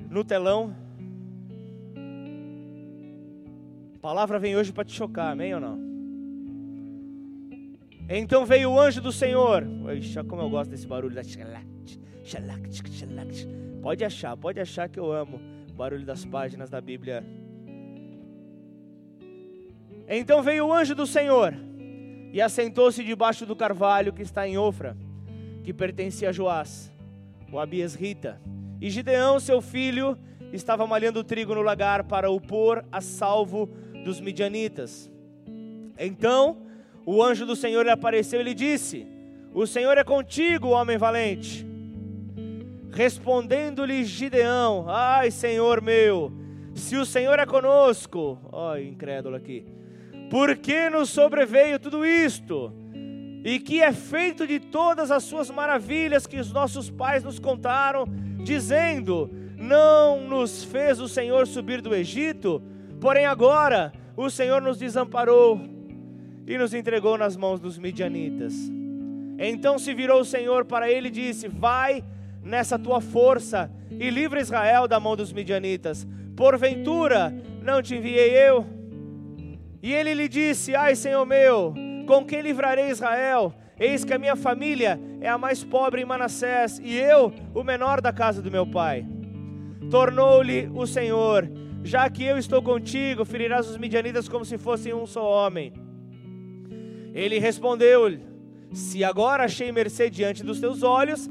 no 0.10 0.24
telão. 0.24 0.76
A 3.96 4.00
palavra 4.00 4.40
vem 4.40 4.56
hoje 4.56 4.72
para 4.72 4.86
te 4.86 4.94
chocar, 4.94 5.32
amém 5.32 5.54
ou 5.54 5.60
não? 5.60 5.88
Então 8.10 8.46
veio 8.46 8.72
o 8.72 8.80
anjo 8.80 9.02
do 9.02 9.12
Senhor. 9.12 9.66
Ixi, 9.98 10.24
como 10.24 10.42
eu 10.42 10.50
gosto 10.50 10.70
desse 10.70 10.88
barulho 10.88 11.14
Pode 13.82 14.04
achar, 14.04 14.36
pode 14.38 14.60
achar 14.60 14.88
que 14.88 15.00
eu 15.00 15.12
amo 15.12 15.40
o 15.70 15.74
barulho 15.74 16.06
das 16.06 16.24
páginas 16.26 16.70
da 16.70 16.80
Bíblia. 16.80 17.24
Então 20.08 20.42
veio 20.42 20.68
o 20.68 20.74
anjo 20.74 20.96
do 20.96 21.06
Senhor 21.06 21.54
e 22.32 22.42
assentou-se 22.42 23.04
debaixo 23.04 23.46
do 23.46 23.56
carvalho 23.56 24.14
que 24.14 24.22
está 24.22 24.48
em 24.48 24.58
Ofra, 24.58 24.96
que 25.64 25.74
pertencia 25.74 26.30
a 26.30 26.32
Joás 26.32 26.92
o 27.52 27.60
Abias 27.60 27.96
Rita. 27.96 28.40
E 28.80 28.90
Gideão, 28.90 29.40
seu 29.40 29.62
filho, 29.62 30.18
estava 30.52 30.86
malhando 30.86 31.24
trigo 31.24 31.56
no 31.56 31.62
lagar 31.62 32.04
para 32.04 32.30
o 32.30 32.40
pôr 32.40 32.86
a 32.92 33.02
salvo 33.02 33.70
dos 34.04 34.20
midianitas. 34.20 35.10
Então 35.98 36.58
o 37.06 37.24
anjo 37.24 37.46
do 37.46 37.56
Senhor 37.56 37.84
lhe 37.84 37.92
apareceu 37.92 38.40
e 38.42 38.44
lhe 38.44 38.54
disse: 38.54 39.08
O 39.54 39.66
Senhor 39.66 39.98
é 39.98 40.04
contigo, 40.04 40.70
homem 40.70 40.98
valente. 40.98 41.66
Respondendo-lhe 42.92 44.04
Gideão: 44.04 44.86
Ai, 44.88 45.32
Senhor 45.32 45.82
meu, 45.82 46.32
se 46.76 46.96
o 46.98 47.06
Senhor 47.06 47.40
é 47.40 47.46
conosco, 47.46 48.38
ó, 48.52 48.78
incrédulo 48.78 49.36
aqui, 49.36 49.66
por 50.30 50.56
que 50.58 50.90
nos 50.90 51.10
sobreveio 51.10 51.80
tudo 51.80 52.06
isto? 52.06 52.74
e 53.48 53.60
que 53.60 53.82
é 53.82 53.94
feito 53.94 54.46
de 54.46 54.60
todas 54.60 55.10
as 55.10 55.24
suas 55.24 55.50
maravilhas 55.50 56.28
que 56.28 56.38
os 56.38 56.52
nossos 56.52 56.90
pais 56.90 57.24
nos 57.24 57.40
contaram, 57.40 58.06
dizendo: 58.44 59.32
Não 59.56 60.20
nos 60.20 60.66
fez 60.66 61.00
o 61.00 61.08
Senhor 61.08 61.48
subir 61.48 61.82
do 61.82 61.96
Egito, 61.96 62.62
porém 63.00 63.26
agora 63.26 63.94
o 64.18 64.30
Senhor 64.30 64.62
nos 64.62 64.78
desamparou 64.78 65.62
e 66.46 66.58
nos 66.58 66.74
entregou 66.74 67.18
nas 67.18 67.38
mãos 67.38 67.58
dos 67.58 67.78
midianitas. 67.78 68.54
Então 69.40 69.80
se 69.80 69.94
virou 69.94 70.20
o 70.20 70.26
Senhor 70.26 70.66
para 70.66 70.92
ele 70.92 71.08
e 71.08 71.12
disse: 71.12 71.48
Vai 71.48 72.04
nessa 72.44 72.78
tua 72.78 73.00
força 73.00 73.72
e 73.90 74.10
livra 74.10 74.42
Israel 74.42 74.90
da 74.90 75.00
mão 75.00 75.16
dos 75.16 75.32
midianitas. 75.32 76.06
Porventura 76.36 77.34
não 77.64 77.82
te 77.82 77.96
enviei 77.96 78.32
eu? 78.32 78.77
E 79.88 79.94
ele 79.94 80.14
lhe 80.14 80.28
disse: 80.28 80.76
Ai, 80.76 80.98
Senhor 80.98 81.26
meu, 81.26 81.74
com 82.06 82.26
quem 82.26 82.42
livrarei 82.42 82.90
Israel? 82.90 83.54
Eis 83.80 84.04
que 84.04 84.14
a 84.14 84.20
minha 84.20 84.36
família 84.36 85.00
é 85.22 85.30
a 85.30 85.38
mais 85.38 85.64
pobre 85.64 86.02
em 86.02 86.06
Manassés, 86.06 86.78
e 86.84 86.98
eu, 86.98 87.32
o 87.56 87.64
menor 87.64 88.02
da 88.02 88.12
casa 88.12 88.42
do 88.42 88.52
meu 88.52 88.68
pai. 88.68 89.06
Tornou-lhe 89.90 90.70
o 90.76 90.86
Senhor: 90.86 91.50
Já 91.86 92.10
que 92.10 92.26
eu 92.26 92.38
estou 92.38 92.62
contigo, 92.62 93.24
ferirás 93.24 93.70
os 93.70 93.78
midianitas 93.78 94.28
como 94.28 94.44
se 94.44 94.58
fossem 94.58 94.94
um 94.94 95.06
só 95.06 95.24
homem. 95.24 95.72
Ele 97.14 97.40
respondeu-lhe: 97.40 98.20
Se 98.74 99.06
agora 99.06 99.46
achei 99.46 99.72
mercê 99.72 100.10
diante 100.10 100.44
dos 100.44 100.60
teus 100.60 100.84
olhos, 100.84 101.30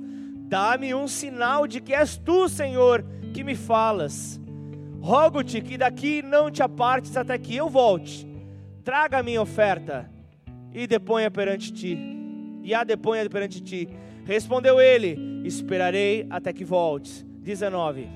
dá-me 0.48 0.94
um 0.94 1.06
sinal 1.06 1.66
de 1.66 1.78
que 1.78 1.92
és 1.92 2.16
tu, 2.16 2.48
Senhor, 2.48 3.04
que 3.34 3.44
me 3.44 3.54
falas. 3.54 4.40
Rogo-te 4.98 5.60
que 5.60 5.76
daqui 5.76 6.22
não 6.22 6.50
te 6.50 6.62
apartes 6.62 7.18
até 7.18 7.36
que 7.36 7.54
eu 7.54 7.68
volte. 7.68 8.25
Traga 8.86 9.18
a 9.18 9.22
minha 9.24 9.42
oferta 9.42 10.08
e 10.72 10.86
deponha 10.86 11.28
perante 11.28 11.72
ti. 11.72 11.98
E 12.62 12.72
a 12.72 12.84
deponha 12.84 13.28
perante 13.28 13.60
ti. 13.60 13.88
Respondeu 14.24 14.80
ele: 14.80 15.42
Esperarei 15.44 16.24
até 16.30 16.52
que 16.52 16.64
voltes. 16.64 17.26
19. 17.42 18.08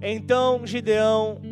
Então 0.00 0.66
Gideão 0.66 1.42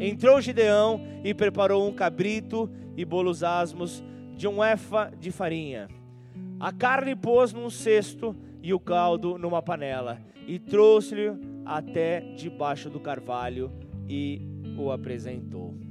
entrou 0.00 0.40
Gideão 0.40 0.98
e 1.22 1.34
preparou 1.34 1.86
um 1.86 1.92
cabrito 1.92 2.70
e 2.96 3.04
bolos 3.04 3.44
asmos 3.44 4.02
de 4.34 4.48
um 4.48 4.64
efa 4.64 5.12
de 5.20 5.30
farinha. 5.30 5.86
A 6.58 6.72
carne 6.72 7.14
pôs 7.14 7.52
num 7.52 7.68
cesto 7.68 8.34
e 8.62 8.72
o 8.72 8.80
caldo 8.80 9.36
numa 9.36 9.60
panela, 9.60 10.18
e 10.46 10.58
trouxe-lhe 10.58 11.32
até 11.66 12.20
debaixo 12.34 12.88
do 12.88 12.98
carvalho 12.98 13.70
e 14.08 14.40
o 14.78 14.90
apresentou. 14.90 15.85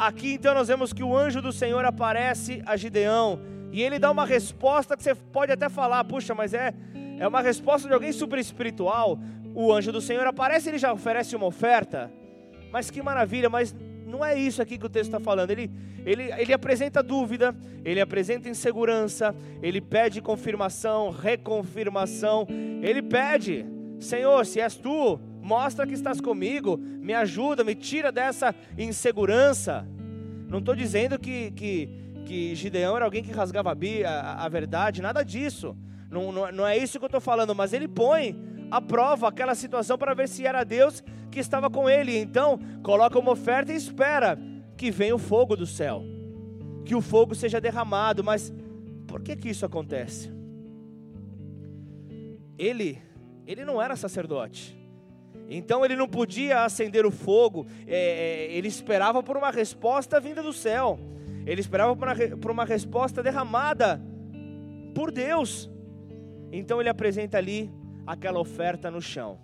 Aqui 0.00 0.32
então 0.32 0.54
nós 0.54 0.68
vemos 0.68 0.94
que 0.94 1.02
o 1.02 1.14
anjo 1.14 1.42
do 1.42 1.52
Senhor 1.52 1.84
aparece 1.84 2.62
a 2.64 2.74
Gideão 2.74 3.38
e 3.70 3.82
ele 3.82 3.98
dá 3.98 4.10
uma 4.10 4.24
resposta 4.24 4.96
que 4.96 5.02
você 5.02 5.14
pode 5.14 5.52
até 5.52 5.68
falar, 5.68 6.02
puxa, 6.04 6.34
mas 6.34 6.54
é, 6.54 6.72
é 7.18 7.28
uma 7.28 7.42
resposta 7.42 7.86
de 7.86 7.92
alguém 7.92 8.10
super 8.10 8.38
espiritual. 8.38 9.18
O 9.54 9.70
anjo 9.70 9.92
do 9.92 10.00
Senhor 10.00 10.26
aparece, 10.26 10.70
ele 10.70 10.78
já 10.78 10.90
oferece 10.90 11.36
uma 11.36 11.44
oferta. 11.44 12.10
Mas 12.72 12.90
que 12.90 13.02
maravilha, 13.02 13.50
mas 13.50 13.76
não 14.06 14.24
é 14.24 14.38
isso 14.38 14.62
aqui 14.62 14.78
que 14.78 14.86
o 14.86 14.88
texto 14.88 15.08
está 15.08 15.20
falando. 15.20 15.50
Ele, 15.50 15.70
ele, 16.06 16.32
ele 16.32 16.54
apresenta 16.54 17.02
dúvida, 17.02 17.54
ele 17.84 18.00
apresenta 18.00 18.48
insegurança, 18.48 19.36
ele 19.62 19.82
pede 19.82 20.22
confirmação, 20.22 21.10
reconfirmação. 21.10 22.46
Ele 22.80 23.02
pede, 23.02 23.66
Senhor, 23.98 24.46
se 24.46 24.62
és 24.62 24.76
tu, 24.76 25.20
mostra 25.42 25.86
que 25.86 25.94
estás 25.94 26.20
comigo, 26.20 26.76
me 26.76 27.14
ajuda, 27.14 27.64
me 27.64 27.74
tira 27.74 28.12
dessa 28.12 28.54
insegurança. 28.76 29.86
Não 30.48 30.58
estou 30.58 30.74
dizendo 30.74 31.18
que, 31.18 31.50
que, 31.52 31.88
que 32.24 32.54
Gideão 32.54 32.96
era 32.96 33.04
alguém 33.04 33.22
que 33.22 33.30
rasgava 33.30 33.70
a, 33.72 34.44
a, 34.44 34.48
verdade, 34.48 35.00
nada 35.00 35.22
disso. 35.22 35.76
Não, 36.10 36.32
não, 36.32 36.50
não 36.50 36.66
é 36.66 36.76
isso 36.76 36.98
que 36.98 37.04
eu 37.04 37.08
estou 37.08 37.20
falando, 37.20 37.54
mas 37.54 37.72
ele 37.72 37.86
põe 37.86 38.36
à 38.70 38.80
prova 38.80 39.28
aquela 39.28 39.54
situação 39.54 39.96
para 39.96 40.14
ver 40.14 40.28
se 40.28 40.46
era 40.46 40.64
Deus 40.64 41.02
que 41.30 41.38
estava 41.38 41.70
com 41.70 41.88
ele. 41.88 42.18
Então, 42.18 42.58
coloca 42.82 43.18
uma 43.18 43.32
oferta 43.32 43.72
e 43.72 43.76
espera 43.76 44.38
que 44.76 44.90
venha 44.90 45.14
o 45.14 45.18
fogo 45.18 45.56
do 45.56 45.66
céu, 45.66 46.02
que 46.84 46.94
o 46.94 47.00
fogo 47.00 47.34
seja 47.34 47.60
derramado. 47.60 48.24
Mas 48.24 48.52
por 49.06 49.22
que 49.22 49.36
que 49.36 49.48
isso 49.48 49.64
acontece? 49.64 50.32
Ele, 52.58 52.98
ele 53.46 53.64
não 53.64 53.80
era 53.80 53.94
sacerdote. 53.94 54.79
Então 55.52 55.84
ele 55.84 55.96
não 55.96 56.08
podia 56.08 56.62
acender 56.64 57.04
o 57.04 57.10
fogo, 57.10 57.66
é, 57.84 57.96
é, 58.48 58.52
ele 58.52 58.68
esperava 58.68 59.20
por 59.20 59.36
uma 59.36 59.50
resposta 59.50 60.20
vinda 60.20 60.40
do 60.40 60.52
céu, 60.52 60.96
ele 61.44 61.60
esperava 61.60 61.96
por 61.96 62.06
uma, 62.06 62.14
por 62.36 62.50
uma 62.52 62.64
resposta 62.64 63.20
derramada 63.20 64.00
por 64.94 65.10
Deus. 65.10 65.68
Então 66.52 66.80
ele 66.80 66.88
apresenta 66.88 67.36
ali 67.36 67.68
aquela 68.06 68.38
oferta 68.38 68.92
no 68.92 69.02
chão, 69.02 69.40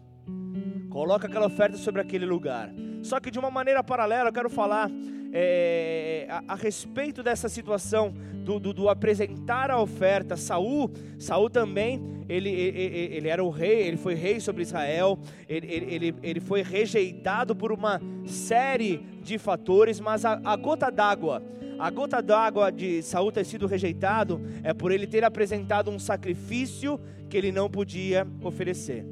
coloca 0.91 1.27
aquela 1.27 1.47
oferta 1.47 1.77
sobre 1.77 2.01
aquele 2.01 2.25
lugar. 2.25 2.71
Só 3.03 3.19
que 3.19 3.31
de 3.31 3.39
uma 3.41 3.51
maneira 3.51 3.83
paralela, 3.83 4.29
eu 4.29 4.33
quero 4.33 4.49
falar 4.49 4.89
é, 5.33 6.27
a, 6.29 6.45
a, 6.49 6.55
respeito 6.55 7.23
dessa 7.23 7.49
situação 7.49 8.15
do, 8.45 8.59
do, 8.59 8.73
do, 8.73 8.89
apresentar 8.89 9.71
a 9.71 9.81
oferta. 9.81 10.37
Saul, 10.37 10.91
Saul 11.19 11.51
também, 11.51 12.01
ele, 12.29 12.49
ele, 12.49 13.15
ele, 13.17 13.29
era 13.29 13.43
o 13.43 13.51
rei, 13.51 13.83
ele 13.89 13.97
foi 13.97 14.15
rei 14.15 14.41
sobre 14.41 14.63
Israel, 14.63 15.19
ele, 15.49 15.67
ele, 15.67 16.15
ele 16.23 16.41
foi 16.41 16.63
rejeitado 16.63 17.55
por 17.55 17.73
uma 17.73 18.01
série 18.25 18.99
de 19.23 19.39
fatores, 19.39 20.01
mas 20.01 20.25
a, 20.25 20.41
a 20.45 20.57
gota 20.57 20.91
d'água, 20.91 21.43
a 21.79 21.91
gota 21.91 22.23
d'água 22.23 22.71
de 22.71 23.03
Saul 23.03 23.31
ter 23.31 23.45
sido 23.45 23.67
rejeitado 23.67 24.41
é 24.63 24.73
por 24.73 24.91
ele 24.93 25.07
ter 25.07 25.25
apresentado 25.25 25.91
um 25.91 25.99
sacrifício 25.99 26.99
que 27.29 27.37
ele 27.37 27.53
não 27.53 27.69
podia 27.69 28.27
oferecer. 28.43 29.05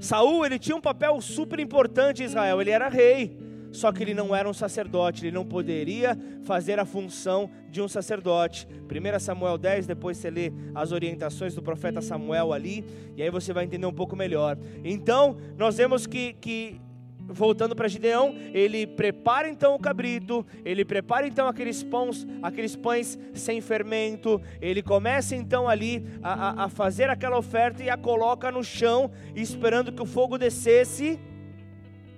Saul, 0.00 0.46
ele 0.46 0.58
tinha 0.58 0.76
um 0.76 0.80
papel 0.80 1.20
super 1.20 1.58
importante 1.58 2.22
em 2.22 2.26
Israel, 2.26 2.60
ele 2.60 2.70
era 2.70 2.88
rei 2.88 3.47
só 3.72 3.92
que 3.92 4.02
ele 4.02 4.14
não 4.14 4.34
era 4.34 4.48
um 4.48 4.52
sacerdote, 4.52 5.24
ele 5.24 5.34
não 5.34 5.44
poderia 5.44 6.18
fazer 6.44 6.78
a 6.78 6.84
função 6.84 7.50
de 7.70 7.80
um 7.80 7.88
sacerdote. 7.88 8.66
1 8.68 9.18
Samuel 9.20 9.58
10, 9.58 9.86
depois 9.86 10.16
você 10.16 10.30
lê 10.30 10.52
as 10.74 10.92
orientações 10.92 11.54
do 11.54 11.62
profeta 11.62 12.00
Samuel 12.00 12.52
ali, 12.52 12.84
e 13.16 13.22
aí 13.22 13.30
você 13.30 13.52
vai 13.52 13.64
entender 13.64 13.86
um 13.86 13.92
pouco 13.92 14.16
melhor. 14.16 14.56
Então, 14.82 15.36
nós 15.56 15.76
vemos 15.76 16.06
que, 16.06 16.32
que 16.34 16.80
voltando 17.28 17.76
para 17.76 17.88
Gideão, 17.88 18.34
ele 18.54 18.86
prepara 18.86 19.48
então 19.48 19.74
o 19.74 19.78
cabrito, 19.78 20.46
ele 20.64 20.84
prepara 20.84 21.26
então 21.26 21.46
aqueles 21.46 21.82
pães, 21.82 22.26
aqueles 22.42 22.74
pães 22.74 23.18
sem 23.34 23.60
fermento, 23.60 24.40
ele 24.60 24.82
começa 24.82 25.36
então 25.36 25.68
ali 25.68 26.04
a, 26.22 26.64
a 26.64 26.68
fazer 26.70 27.10
aquela 27.10 27.36
oferta 27.36 27.82
e 27.82 27.90
a 27.90 27.98
coloca 27.98 28.50
no 28.50 28.64
chão, 28.64 29.10
esperando 29.36 29.92
que 29.92 30.02
o 30.02 30.06
fogo 30.06 30.38
descesse, 30.38 31.20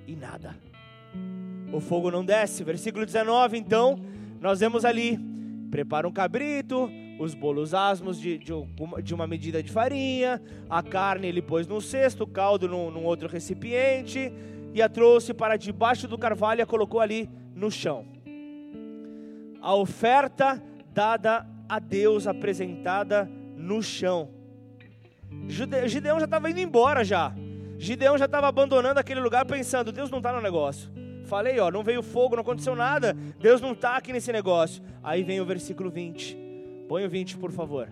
e 0.07 0.15
nada 0.15 0.70
o 1.73 1.81
fogo 1.81 2.11
não 2.11 2.25
desce. 2.25 2.65
Versículo 2.65 3.05
19, 3.05 3.59
então, 3.59 3.99
nós 4.41 4.61
vemos 4.61 4.85
ali: 4.85 5.19
prepara 5.71 6.07
um 6.07 6.13
cabrito, 6.13 6.91
os 7.19 7.35
bolos 7.35 7.75
asmos 7.75 8.19
de, 8.21 8.39
de, 8.39 8.53
de, 9.03 9.15
uma 9.15 9.27
medida 9.27 9.63
de 9.63 9.71
farinha, 9.71 10.41
a 10.69 10.83
carne 10.83 11.27
ele 11.27 11.43
pôs 11.43 11.67
num 11.67 11.81
cesto, 11.81 12.25
o 12.25 12.27
caldo 12.27 12.69
num, 12.69 12.91
num 12.91 13.05
outro 13.05 13.29
recipiente, 13.29 14.33
e 14.73 14.81
a 14.81 14.89
trouxe 14.89 15.35
para 15.35 15.57
debaixo 15.57 16.09
do 16.09 16.17
carvalho 16.17 16.61
e 16.61 16.63
a 16.63 16.67
colocou 16.67 17.01
ali 17.01 17.29
no 17.55 17.71
chão. 17.71 18.07
A 19.61 19.75
oferta 19.75 20.63
dada 20.93 21.47
a 21.69 21.79
Deus, 21.79 22.27
apresentada 22.27 23.31
no 23.57 23.83
chão. 23.83 24.31
Gideão 25.87 26.19
já 26.19 26.25
estava 26.25 26.51
indo 26.51 26.59
embora 26.59 27.05
já. 27.05 27.33
Gideão 27.79 28.19
já 28.19 28.25
estava 28.25 28.49
abandonando 28.49 28.99
aquele 28.99 29.21
lugar 29.21 29.45
pensando, 29.45 29.93
Deus 29.93 30.11
não 30.11 30.19
está 30.19 30.33
no 30.33 30.41
negócio. 30.41 30.91
Falei, 31.31 31.61
ó, 31.61 31.71
não 31.71 31.85
veio 31.85 32.03
fogo, 32.03 32.35
não 32.35 32.43
aconteceu 32.43 32.75
nada. 32.75 33.17
Deus 33.39 33.61
não 33.61 33.71
está 33.71 33.97
aqui 33.97 34.13
nesse 34.13 34.33
negócio. 34.33 34.83
Aí 35.01 35.23
vem 35.23 35.41
o 35.41 35.45
versículo 35.45 35.89
20. 35.89 36.37
Põe 36.89 37.05
o 37.05 37.09
20, 37.09 37.39
por 37.39 37.53
favor. 37.53 37.89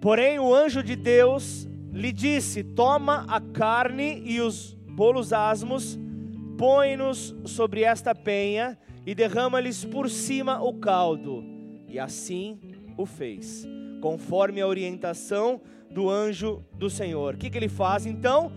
Porém, 0.00 0.38
o 0.38 0.54
anjo 0.54 0.84
de 0.84 0.94
Deus 0.94 1.68
lhe 1.92 2.12
disse: 2.12 2.62
Toma 2.62 3.26
a 3.28 3.40
carne 3.40 4.22
e 4.24 4.40
os 4.40 4.72
bolos 4.88 5.32
asmos, 5.32 5.98
põe-nos 6.56 7.34
sobre 7.44 7.82
esta 7.82 8.14
penha 8.14 8.78
e 9.04 9.16
derrama-lhes 9.16 9.84
por 9.84 10.08
cima 10.08 10.62
o 10.62 10.74
caldo. 10.74 11.44
E 11.88 11.98
assim 11.98 12.60
o 12.96 13.04
fez, 13.04 13.66
conforme 14.00 14.60
a 14.60 14.68
orientação 14.68 15.60
do 15.90 16.08
anjo 16.08 16.64
do 16.74 16.88
Senhor. 16.88 17.34
O 17.34 17.36
que, 17.36 17.50
que 17.50 17.58
ele 17.58 17.68
faz 17.68 18.06
então? 18.06 18.52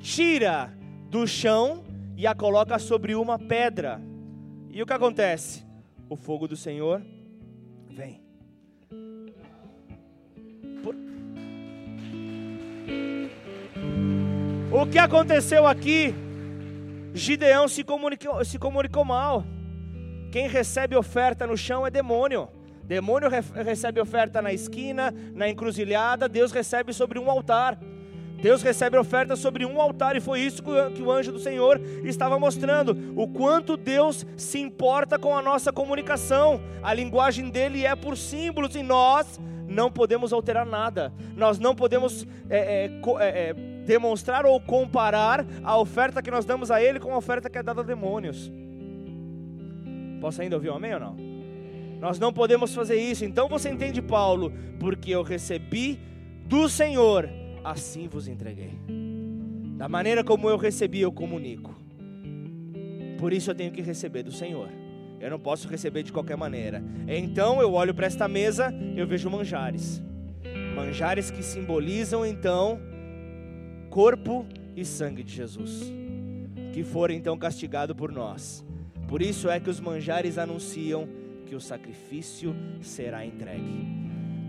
Tira 0.00 0.79
do 1.10 1.26
chão 1.26 1.82
e 2.16 2.24
a 2.24 2.34
coloca 2.34 2.78
sobre 2.78 3.16
uma 3.16 3.36
pedra. 3.36 4.00
E 4.70 4.80
o 4.80 4.86
que 4.86 4.92
acontece? 4.92 5.66
O 6.08 6.14
fogo 6.14 6.46
do 6.46 6.56
Senhor 6.56 7.02
vem. 7.88 8.22
Por... 10.84 10.94
O 14.72 14.86
que 14.86 14.98
aconteceu 14.98 15.66
aqui? 15.66 16.14
Gideão 17.12 17.66
se 17.66 17.82
comunicou, 17.82 18.44
se 18.44 18.56
comunicou 18.56 19.04
mal. 19.04 19.44
Quem 20.30 20.46
recebe 20.46 20.94
oferta 20.94 21.44
no 21.44 21.56
chão 21.56 21.84
é 21.84 21.90
demônio. 21.90 22.48
Demônio 22.84 23.28
recebe 23.28 24.00
oferta 24.00 24.40
na 24.40 24.52
esquina, 24.52 25.12
na 25.34 25.48
encruzilhada, 25.48 26.28
Deus 26.28 26.52
recebe 26.52 26.92
sobre 26.92 27.18
um 27.18 27.28
altar. 27.28 27.76
Deus 28.40 28.62
recebe 28.62 28.96
oferta 28.96 29.36
sobre 29.36 29.66
um 29.66 29.80
altar, 29.80 30.16
e 30.16 30.20
foi 30.20 30.40
isso 30.40 30.62
que 30.62 31.02
o 31.02 31.10
anjo 31.10 31.32
do 31.32 31.38
Senhor 31.38 31.80
estava 32.04 32.38
mostrando: 32.38 32.96
o 33.14 33.28
quanto 33.28 33.76
Deus 33.76 34.26
se 34.36 34.58
importa 34.58 35.18
com 35.18 35.36
a 35.36 35.42
nossa 35.42 35.72
comunicação. 35.72 36.60
A 36.82 36.94
linguagem 36.94 37.50
dele 37.50 37.84
é 37.84 37.94
por 37.94 38.16
símbolos, 38.16 38.74
e 38.74 38.82
nós 38.82 39.38
não 39.68 39.90
podemos 39.90 40.32
alterar 40.32 40.66
nada, 40.66 41.12
nós 41.36 41.58
não 41.58 41.74
podemos 41.74 42.26
é, 42.48 42.86
é, 42.86 42.90
é, 43.20 43.52
demonstrar 43.84 44.44
ou 44.44 44.60
comparar 44.60 45.46
a 45.62 45.78
oferta 45.78 46.22
que 46.22 46.30
nós 46.30 46.44
damos 46.44 46.70
a 46.70 46.82
Ele 46.82 46.98
com 46.98 47.14
a 47.14 47.16
oferta 47.16 47.48
que 47.48 47.58
é 47.58 47.62
dada 47.62 47.82
a 47.82 47.84
demônios. 47.84 48.50
Posso 50.20 50.42
ainda 50.42 50.56
ouvir 50.56 50.70
um 50.70 50.74
amém 50.74 50.94
ou 50.94 51.00
não? 51.00 51.16
Nós 52.00 52.18
não 52.18 52.32
podemos 52.32 52.74
fazer 52.74 52.96
isso, 52.96 53.24
então 53.24 53.48
você 53.48 53.68
entende, 53.68 54.00
Paulo, 54.00 54.52
porque 54.78 55.10
eu 55.10 55.22
recebi 55.22 56.00
do 56.46 56.68
Senhor 56.68 57.28
assim 57.64 58.08
vos 58.08 58.28
entreguei. 58.28 58.72
Da 59.76 59.88
maneira 59.88 60.22
como 60.22 60.48
eu 60.48 60.56
recebi, 60.56 61.00
eu 61.00 61.12
comunico. 61.12 61.74
Por 63.18 63.32
isso 63.32 63.50
eu 63.50 63.54
tenho 63.54 63.72
que 63.72 63.82
receber 63.82 64.22
do 64.22 64.32
Senhor. 64.32 64.68
Eu 65.20 65.30
não 65.30 65.38
posso 65.38 65.68
receber 65.68 66.02
de 66.02 66.12
qualquer 66.12 66.36
maneira. 66.36 66.82
Então 67.06 67.60
eu 67.60 67.72
olho 67.74 67.94
para 67.94 68.06
esta 68.06 68.26
mesa, 68.26 68.72
eu 68.96 69.06
vejo 69.06 69.28
manjares. 69.28 70.02
Manjares 70.74 71.30
que 71.30 71.42
simbolizam 71.42 72.24
então 72.24 72.80
corpo 73.90 74.46
e 74.74 74.84
sangue 74.84 75.22
de 75.22 75.34
Jesus, 75.34 75.92
que 76.72 76.82
foram 76.82 77.14
então 77.14 77.36
castigados 77.36 77.94
por 77.96 78.10
nós. 78.10 78.64
Por 79.08 79.20
isso 79.20 79.50
é 79.50 79.58
que 79.58 79.68
os 79.68 79.80
manjares 79.80 80.38
anunciam 80.38 81.08
que 81.44 81.54
o 81.54 81.60
sacrifício 81.60 82.54
será 82.80 83.26
entregue. 83.26 83.86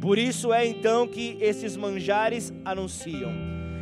Por 0.02 0.18
isso 0.18 0.52
é 0.52 0.66
então 0.66 1.08
que 1.08 1.38
esses 1.40 1.78
manjares 1.78 2.52
anunciam. 2.66 3.32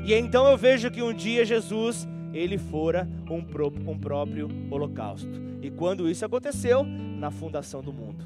E 0.04 0.14
então 0.14 0.46
eu 0.52 0.58
vejo 0.58 0.92
que 0.92 1.02
um 1.02 1.14
dia 1.14 1.46
Jesus, 1.46 2.06
ele 2.34 2.58
fora 2.58 3.08
um, 3.30 3.42
pro, 3.42 3.74
um 3.88 3.98
próprio 3.98 4.50
holocausto. 4.70 5.30
E 5.62 5.72
quando 5.72 6.10
isso 6.10 6.26
aconteceu? 6.26 6.84
Na 6.84 7.32
fundação 7.32 7.82
do 7.82 7.94
mundo. 7.94 8.26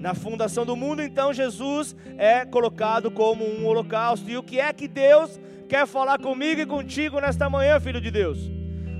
Na 0.00 0.14
fundação 0.14 0.64
do 0.64 0.76
mundo, 0.76 1.02
então, 1.02 1.32
Jesus 1.32 1.96
é 2.18 2.44
colocado 2.44 3.10
como 3.10 3.44
um 3.44 3.66
holocausto. 3.66 4.30
E 4.30 4.36
o 4.36 4.42
que 4.42 4.60
é 4.60 4.72
que 4.72 4.86
Deus 4.86 5.40
quer 5.68 5.86
falar 5.86 6.18
comigo 6.18 6.60
e 6.60 6.66
contigo 6.66 7.18
nesta 7.20 7.50
manhã, 7.50 7.80
filho 7.80 8.00
de 8.00 8.10
Deus? 8.10 8.38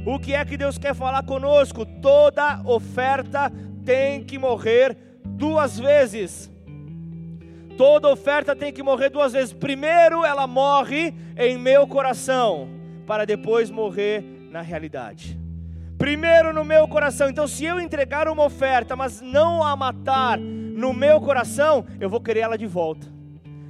O 0.06 0.18
que 0.18 0.34
é 0.34 0.44
que 0.44 0.56
Deus 0.56 0.76
quer 0.76 0.94
falar 0.94 1.22
conosco? 1.22 1.86
Toda 1.86 2.62
oferta 2.64 3.52
tem 3.84 4.24
que 4.24 4.38
morrer 4.38 4.96
duas 5.24 5.78
vezes. 5.78 6.50
Toda 7.76 8.08
oferta 8.08 8.54
tem 8.54 8.72
que 8.72 8.82
morrer 8.82 9.10
duas 9.10 9.32
vezes. 9.32 9.52
Primeiro, 9.52 10.24
ela 10.24 10.46
morre 10.46 11.12
em 11.36 11.58
meu 11.58 11.86
coração, 11.88 12.68
para 13.04 13.24
depois 13.24 13.68
morrer 13.70 14.22
na 14.50 14.60
realidade. 14.60 15.38
Primeiro 15.98 16.52
no 16.52 16.64
meu 16.64 16.86
coração. 16.86 17.28
Então, 17.28 17.48
se 17.48 17.64
eu 17.64 17.80
entregar 17.80 18.28
uma 18.28 18.44
oferta, 18.44 18.94
mas 18.94 19.20
não 19.20 19.64
a 19.64 19.74
matar 19.74 20.38
no 20.38 20.92
meu 20.92 21.20
coração, 21.20 21.84
eu 21.98 22.08
vou 22.08 22.20
querer 22.20 22.40
ela 22.40 22.56
de 22.56 22.66
volta. 22.66 23.12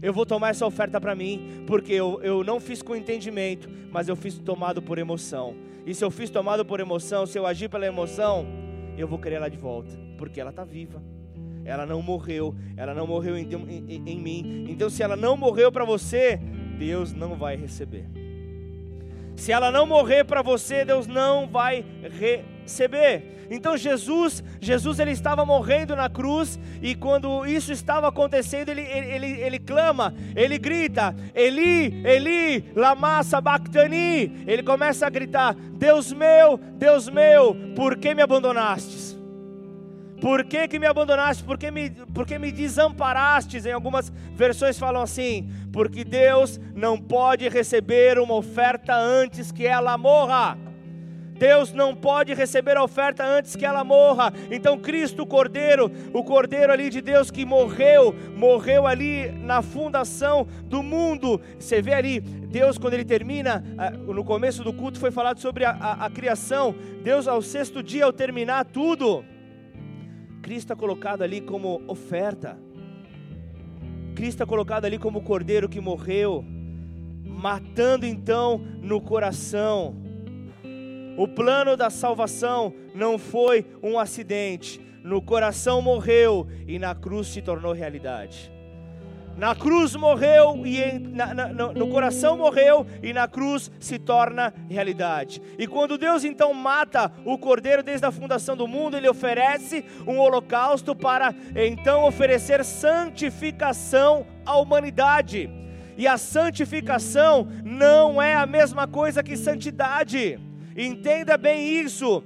Eu 0.03 0.13
vou 0.13 0.27
tomar 0.27 0.51
essa 0.51 0.67
oferta 0.67 1.01
para 1.01 1.15
mim, 1.15 1.65
porque 1.67 1.95
eu, 1.95 2.21
eu 2.23 2.45
não 2.45 2.61
fiz 2.61 2.83
com 2.83 2.95
entendimento, 2.95 3.71
mas 3.91 4.07
eu 4.07 4.17
fiz 4.17 4.39
tomado 4.39 4.83
por 4.83 4.99
emoção. 4.99 5.55
E 5.87 5.95
se 5.95 6.05
eu 6.05 6.11
fiz 6.11 6.29
tomado 6.29 6.63
por 6.63 6.79
emoção, 6.79 7.25
se 7.25 7.39
eu 7.39 7.47
agir 7.47 7.71
pela 7.71 7.87
emoção, 7.87 8.47
eu 8.99 9.09
vou 9.09 9.19
querer 9.19 9.37
ela 9.37 9.49
de 9.49 9.57
volta, 9.57 9.99
porque 10.19 10.39
ela 10.39 10.51
está 10.51 10.63
viva 10.63 11.03
ela 11.65 11.87
não 11.87 12.03
morreu, 12.03 12.55
ela 12.77 12.95
não 12.95 13.07
morreu 13.07 13.37
em, 13.37 13.49
em, 13.49 14.03
em 14.07 14.21
mim. 14.21 14.67
Então, 14.69 14.91
se 14.91 15.03
ela 15.03 15.17
não 15.17 15.37
morreu 15.37 15.73
para 15.73 15.85
você, 15.85 16.39
Deus 16.79 17.13
não 17.13 17.37
vai 17.37 17.57
receber. 17.57 18.07
Se 19.37 19.53
ela 19.53 19.71
não 19.71 19.87
morrer 19.87 20.25
para 20.25 20.43
você, 20.43 20.85
Deus 20.85 21.07
não 21.07 21.49
vai 21.49 21.85
receber. 22.21 23.35
Então 23.51 23.77
Jesus, 23.77 24.43
Jesus 24.61 24.99
ele 24.99 25.11
estava 25.11 25.45
morrendo 25.45 25.95
na 25.95 26.09
cruz 26.09 26.59
e 26.83 26.95
quando 26.95 27.45
isso 27.47 27.73
estava 27.73 28.09
acontecendo, 28.09 28.71
ele, 28.71 28.83
ele, 28.83 29.41
ele, 29.41 29.59
clama, 29.59 30.15
ele 30.35 30.59
grita, 30.59 31.15
Eli, 31.35 32.03
Eli, 32.07 32.73
lama 32.75 33.23
sabachthani. 33.23 34.45
Ele 34.47 34.63
começa 34.63 35.07
a 35.07 35.11
gritar, 35.11 35.55
Deus 35.55 36.13
meu, 36.13 36.57
Deus 36.57 37.09
meu, 37.09 37.55
por 37.77 37.97
que 37.97 38.15
me 38.15 38.23
abandonastes? 38.23 39.14
Por 40.25 40.43
que, 40.43 40.67
que 40.67 40.79
me 40.79 40.87
abandonaste? 40.87 41.45
Por 41.45 41.59
que 41.59 41.71
me, 41.71 41.91
por 41.91 42.27
que 42.27 42.39
me 42.39 42.51
desamparastes? 42.51 43.67
Em 43.67 43.73
algumas 43.73 44.09
versões 44.35 44.79
falam 44.79 45.03
assim: 45.03 45.51
porque 45.71 46.03
Deus 46.03 46.59
não 46.75 46.99
pode 46.99 47.47
receber 47.51 48.19
uma 48.19 48.33
oferta 48.33 48.97
antes 48.97 49.53
que 49.53 49.67
ela 49.67 49.99
morra. 49.99 50.57
Deus 51.39 51.75
não 51.75 51.95
pode 51.95 52.33
receber 52.33 52.79
a 52.79 52.83
oferta 52.83 53.23
antes 53.23 53.55
que 53.55 53.67
ela 53.67 53.85
morra. 53.85 54.33
Então 54.51 54.79
Cristo, 54.79 55.25
o 55.25 55.27
Cordeiro, 55.27 55.93
o 56.15 56.25
Cordeiro 56.25 56.73
ali 56.73 56.89
de 56.89 57.03
Deus 57.03 57.31
que 57.31 57.45
morreu, 57.45 58.15
morreu 58.35 58.87
ali 58.87 59.31
na 59.31 59.61
fundação 59.61 60.47
do 60.65 60.83
mundo. 60.83 61.39
Você 61.59 61.83
vê 61.83 61.93
ali, 61.93 62.21
Deus 62.21 62.79
quando 62.79 62.95
ele 62.95 63.05
termina, 63.05 63.63
ah, 63.77 63.91
no 63.91 64.25
começo 64.25 64.65
do 64.65 64.73
culto 64.73 64.99
foi 64.99 65.11
falado 65.11 65.39
sobre 65.39 65.67
a, 65.67 65.73
a, 65.73 66.07
a 66.07 66.11
criação. 66.11 66.75
Deus 67.03 67.29
ao 67.29 67.43
sexto 67.43 67.83
dia, 67.83 68.07
ao 68.07 68.13
terminar 68.13 68.65
tudo, 68.65 69.23
Cristo 70.45 70.75
é 70.75 70.77
colocado 70.77 71.23
ali 71.23 71.41
como 71.41 71.81
oferta. 71.89 72.59
Cristo 74.15 74.43
é 74.43 74.47
colocado 74.47 74.85
ali 74.85 74.99
como 74.99 75.21
o 75.21 75.23
Cordeiro 75.23 75.71
que 75.71 75.81
morreu, 75.81 76.45
matando 77.25 78.05
então 78.05 78.59
no 78.83 79.01
coração 79.01 79.97
o 81.17 81.27
plano 81.27 81.79
da 81.79 81.89
salvação 81.89 82.75
não 82.95 83.19
foi 83.19 83.65
um 83.83 83.99
acidente. 83.99 84.79
No 85.03 85.23
coração 85.23 85.81
morreu 85.81 86.47
e 86.69 86.79
na 86.79 86.95
cruz 86.95 87.29
se 87.29 87.41
tornou 87.41 87.73
realidade. 87.73 88.53
Na 89.37 89.55
cruz 89.55 89.97
morreu 89.97 90.65
e 90.65 90.81
em, 90.81 90.99
na, 90.99 91.35
na, 91.35 91.49
no 91.49 91.89
coração 91.89 92.37
morreu 92.37 92.87
e 93.03 93.13
na 93.13 93.27
cruz 93.27 93.71
se 93.81 93.99
torna 93.99 94.55
realidade. 94.69 95.43
E 95.59 95.67
quando 95.67 95.99
Deus 95.99 96.25
então 96.25 96.55
mata 96.55 97.11
o 97.25 97.37
cordeiro 97.37 97.83
desde 97.83 98.07
a 98.07 98.13
fundação 98.13 98.57
do 98.57 98.69
mundo, 98.69 98.97
ele 98.97 99.09
oferece 99.09 99.85
um 100.07 100.19
holocausto 100.19 100.95
para 100.95 101.35
então 101.57 102.05
oferecer 102.05 102.65
santificação 102.65 104.25
à 104.47 104.57
humanidade. 104.57 105.51
E 105.97 106.07
a 106.07 106.17
santificação 106.17 107.49
não 107.65 108.21
é 108.21 108.35
a 108.35 108.47
mesma 108.47 108.87
coisa 108.87 109.23
que 109.23 109.37
santidade. 109.37 110.39
Entenda 110.77 111.37
bem 111.37 111.81
isso. 111.81 112.23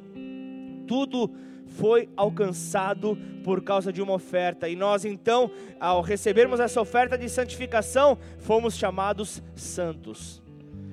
Tudo 0.87 1.31
foi 1.69 2.09
alcançado 2.17 3.17
por 3.45 3.63
causa 3.63 3.93
de 3.93 4.03
uma 4.03 4.15
oferta. 4.15 4.69
E 4.69 4.77
nós 4.77 5.05
então, 5.05 5.51
ao 5.81 6.01
recebermos 6.01 6.61
essa 6.61 6.81
oferta 6.81 7.17
de 7.17 7.29
santificação, 7.29 8.19
fomos 8.39 8.77
chamados 8.77 9.43
santos. 9.55 10.43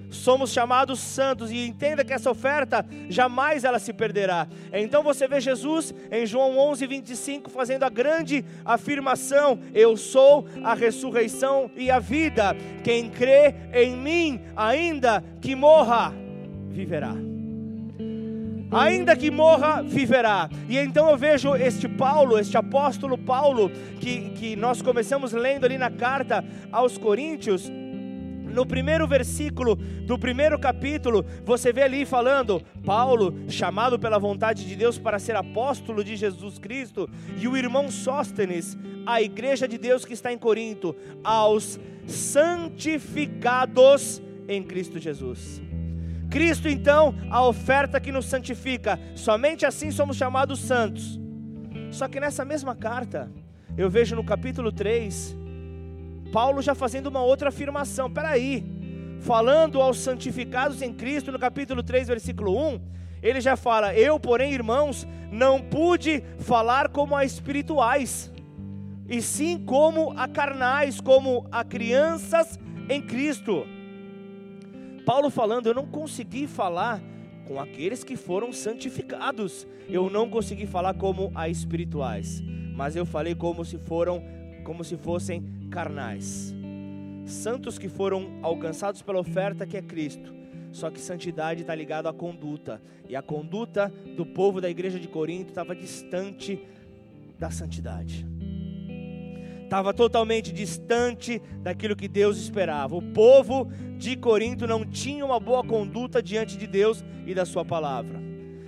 Somos 0.09 0.51
chamados 0.51 0.99
santos 0.99 1.51
e 1.51 1.67
entenda 1.67 2.03
que 2.03 2.13
essa 2.13 2.31
oferta 2.31 2.85
jamais 3.09 3.63
ela 3.63 3.79
se 3.79 3.91
perderá. 3.91 4.47
Então 4.71 5.03
você 5.03 5.27
vê 5.27 5.41
Jesus 5.41 5.93
em 6.11 6.25
João 6.25 6.57
11, 6.57 6.87
25 6.87 7.49
fazendo 7.49 7.83
a 7.83 7.89
grande 7.89 8.45
afirmação: 8.63 9.59
Eu 9.73 9.97
sou 9.97 10.47
a 10.63 10.73
ressurreição 10.73 11.69
e 11.75 11.91
a 11.91 11.99
vida. 11.99 12.55
Quem 12.83 13.09
crê 13.09 13.53
em 13.73 13.95
mim, 13.95 14.41
ainda 14.55 15.23
que 15.41 15.55
morra, 15.55 16.13
viverá 16.69 17.34
ainda 18.75 19.15
que 19.15 19.31
morra, 19.31 19.81
viverá. 19.81 20.49
E 20.67 20.77
então 20.77 21.09
eu 21.09 21.17
vejo 21.17 21.55
este 21.55 21.87
Paulo, 21.87 22.37
este 22.37 22.57
apóstolo 22.57 23.17
Paulo, 23.17 23.71
que, 23.99 24.29
que 24.31 24.55
nós 24.55 24.81
começamos 24.81 25.31
lendo 25.31 25.65
ali 25.65 25.77
na 25.77 25.89
carta 25.89 26.43
aos 26.71 26.97
Coríntios, 26.97 27.71
no 28.55 28.65
primeiro 28.65 29.05
versículo 29.05 29.75
do 29.75 30.17
primeiro 30.17 30.57
capítulo, 30.57 31.23
você 31.43 31.73
vê 31.73 31.83
ali 31.83 32.05
falando: 32.05 32.63
Paulo, 32.85 33.35
chamado 33.49 33.99
pela 33.99 34.17
vontade 34.17 34.65
de 34.65 34.75
Deus 34.75 34.97
para 34.97 35.19
ser 35.19 35.35
apóstolo 35.35 36.03
de 36.03 36.15
Jesus 36.15 36.57
Cristo, 36.57 37.07
e 37.37 37.47
o 37.47 37.55
irmão 37.57 37.91
Sóstenes, 37.91 38.75
a 39.05 39.21
igreja 39.21 39.67
de 39.67 39.77
Deus 39.77 40.05
que 40.05 40.13
está 40.13 40.31
em 40.31 40.37
Corinto, 40.37 40.95
aos 41.23 41.79
santificados 42.07 44.21
em 44.47 44.63
Cristo 44.63 44.99
Jesus. 44.99 45.64
Cristo, 46.35 46.67
então, 46.67 47.15
a 47.31 47.47
oferta 47.47 47.97
que 47.97 48.11
nos 48.11 48.25
santifica. 48.25 48.99
Somente 49.15 49.65
assim 49.65 49.89
somos 49.89 50.17
chamados 50.17 50.59
santos. 50.59 51.17
Só 51.89 52.09
que 52.09 52.19
nessa 52.19 52.43
mesma 52.43 52.75
carta, 52.75 53.31
eu 53.77 53.89
vejo 53.89 54.17
no 54.17 54.23
capítulo 54.25 54.69
3, 54.69 55.33
Paulo 56.33 56.61
já 56.61 56.75
fazendo 56.75 57.07
uma 57.07 57.21
outra 57.21 57.47
afirmação. 57.47 58.11
Peraí, 58.11 58.65
falando 59.21 59.81
aos 59.81 59.97
santificados 59.99 60.81
em 60.81 60.93
Cristo, 60.93 61.31
no 61.31 61.39
capítulo 61.39 61.81
3, 61.81 62.09
versículo 62.09 62.53
1, 62.73 62.81
ele 63.23 63.39
já 63.39 63.55
fala: 63.55 63.95
Eu, 63.95 64.19
porém, 64.19 64.51
irmãos, 64.51 65.07
não 65.31 65.61
pude 65.61 66.21
falar 66.39 66.89
como 66.89 67.15
a 67.15 67.23
espirituais, 67.23 68.29
e 69.07 69.21
sim 69.21 69.57
como 69.57 70.11
a 70.17 70.27
carnais, 70.27 70.99
como 70.99 71.47
a 71.49 71.63
crianças 71.63 72.59
em 72.89 73.01
Cristo. 73.01 73.65
Paulo 75.05 75.29
falando, 75.29 75.67
eu 75.67 75.73
não 75.73 75.85
consegui 75.85 76.47
falar 76.47 76.99
com 77.45 77.59
aqueles 77.59 78.03
que 78.03 78.15
foram 78.15 78.51
santificados. 78.51 79.67
Eu 79.87 80.09
não 80.09 80.27
consegui 80.27 80.65
falar 80.65 80.95
como 80.95 81.31
a 81.35 81.47
espirituais, 81.47 82.41
mas 82.73 82.95
eu 82.95 83.05
falei 83.05 83.35
como 83.35 83.63
se 83.63 83.77
foram 83.77 84.23
como 84.63 84.83
se 84.83 84.97
fossem 84.97 85.43
carnais. 85.69 86.51
Santos 87.23 87.77
que 87.77 87.87
foram 87.87 88.39
alcançados 88.41 89.03
pela 89.03 89.19
oferta 89.19 89.67
que 89.67 89.77
é 89.77 89.81
Cristo. 89.81 90.33
Só 90.71 90.89
que 90.89 90.99
santidade 90.99 91.61
está 91.61 91.75
ligado 91.75 92.07
à 92.07 92.13
conduta, 92.13 92.81
e 93.07 93.15
a 93.15 93.21
conduta 93.21 93.93
do 94.17 94.25
povo 94.25 94.59
da 94.59 94.69
igreja 94.69 94.99
de 94.99 95.07
Corinto 95.07 95.49
estava 95.49 95.73
distante 95.73 96.59
da 97.39 97.49
santidade 97.49 98.34
estava 99.75 99.93
totalmente 99.93 100.53
distante 100.53 101.41
daquilo 101.61 101.97
que 101.97 102.07
Deus 102.07 102.37
esperava. 102.37 102.95
O 102.95 103.01
povo 103.01 103.69
de 103.97 104.15
Corinto 104.15 104.65
não 104.65 104.85
tinha 104.85 105.25
uma 105.25 105.37
boa 105.37 105.65
conduta 105.65 106.23
diante 106.23 106.57
de 106.57 106.65
Deus 106.65 107.03
e 107.25 107.33
da 107.33 107.45
sua 107.45 107.65
palavra. 107.65 108.23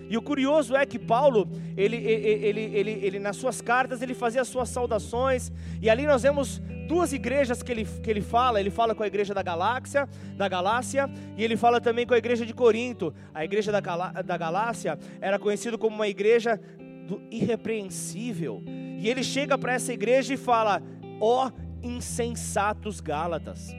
E 0.10 0.18
o 0.18 0.22
curioso 0.22 0.76
é 0.76 0.86
que 0.86 1.00
Paulo, 1.00 1.50
ele, 1.78 1.96
ele, 1.96 2.62
ele, 2.74 2.92
ele, 3.02 3.20
nas 3.20 3.38
suas 3.38 3.62
cartas, 3.62 4.02
ele 4.02 4.14
fazia 4.14 4.42
as 4.42 4.50
suas 4.50 4.68
saudações, 4.68 5.50
e 5.82 5.90
ali 5.90 6.06
nós 6.06 6.24
vemos 6.24 6.62
duas 6.90 7.14
igrejas 7.14 7.64
que 7.64 7.72
ele, 7.72 7.86
que 7.86 8.10
ele 8.10 8.22
fala, 8.22 8.60
ele 8.60 8.70
fala 8.70 8.94
com 8.94 9.04
a 9.04 9.08
igreja 9.08 9.34
da 9.34 9.42
Galáxia, 9.42 10.10
da 10.36 10.50
Galácia, 10.50 11.10
e 11.38 11.44
ele 11.44 11.56
fala 11.56 11.80
também 11.80 12.06
com 12.06 12.14
a 12.14 12.18
igreja 12.18 12.46
de 12.46 12.54
Corinto. 12.54 13.14
A 13.34 13.46
igreja 13.46 13.72
da, 13.72 13.80
da 13.80 14.38
Galácia 14.38 15.00
era 15.22 15.40
conhecida 15.40 15.78
como 15.78 15.96
uma 15.96 16.08
igreja 16.08 16.60
do 17.08 17.22
irrepreensível. 17.32 18.62
E 19.00 19.08
ele 19.08 19.24
chega 19.24 19.58
para 19.58 19.74
essa 19.74 19.94
igreja 19.94 20.34
e 20.34 20.38
fala: 20.38 20.82
ó 21.20 21.52
insensatos 21.82 23.00
Gálatas. 23.00 23.76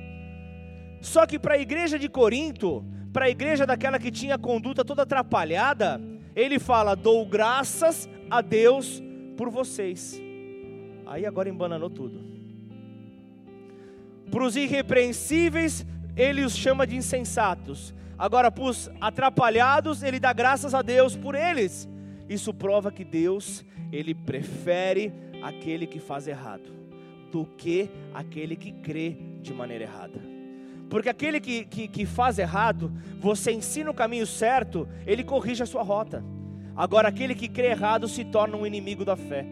Só 1.01 1.27
que 1.27 1.39
para 1.39 1.55
a 1.55 1.59
igreja 1.59 1.99
de 1.99 2.09
Corinto, 2.09 2.85
para 3.13 3.27
a 3.27 3.31
igreja 3.31 3.67
daquela 3.67 3.99
que 3.99 4.11
tinha 4.11 4.35
a 4.35 4.39
conduta 4.39 4.85
toda 4.85 5.03
atrapalhada, 5.03 6.01
ele 6.35 6.59
fala: 6.59 6.95
dou 6.95 7.25
graças 7.27 8.09
a 8.31 8.41
Deus 8.41 9.03
por 9.37 9.49
vocês. 9.51 10.21
Aí 11.07 11.25
agora 11.25 11.49
embananou 11.49 11.89
tudo. 11.89 12.27
Para 14.31 14.45
os 14.45 14.57
irrepreensíveis, 14.57 15.87
ele 16.17 16.45
os 16.45 16.55
chama 16.55 16.87
de 16.87 16.97
insensatos. 16.97 17.95
Agora, 18.19 18.51
para 18.51 18.65
os 18.65 18.91
atrapalhados, 19.01 20.03
ele 20.03 20.19
dá 20.19 20.33
graças 20.33 20.75
a 20.75 20.83
Deus 20.83 21.17
por 21.17 21.35
eles. 21.35 21.89
Isso 22.29 22.53
prova 22.53 22.91
que 22.91 23.05
Deus, 23.05 23.65
ele 23.91 24.15
prefere 24.15 25.13
aquele 25.41 25.87
que 25.87 26.01
faz 26.01 26.27
errado 26.27 26.79
do 27.31 27.45
que 27.57 27.91
aquele 28.15 28.57
que 28.57 28.73
crê 28.73 29.17
de 29.41 29.53
maneira 29.53 29.85
errada. 29.85 30.21
Porque 30.89 31.09
aquele 31.09 31.41
que, 31.41 31.65
que, 31.65 31.87
que, 31.87 32.07
faz 32.07 32.39
errado, 32.39 32.91
você 33.21 33.53
ensina 33.53 33.91
o 33.91 33.95
caminho 33.95 34.27
certo, 34.27 34.89
ele 35.07 35.23
corrige 35.23 35.63
a 35.63 35.67
sua 35.67 35.83
rota. 35.83 36.25
Agora, 36.75 37.09
aquele 37.09 37.35
que 37.35 37.49
crê 37.49 37.69
errado 37.69 38.09
se 38.09 38.25
torna 38.25 38.57
um 38.57 38.67
inimigo 38.67 39.05
da 39.05 39.17
fé. 39.17 39.45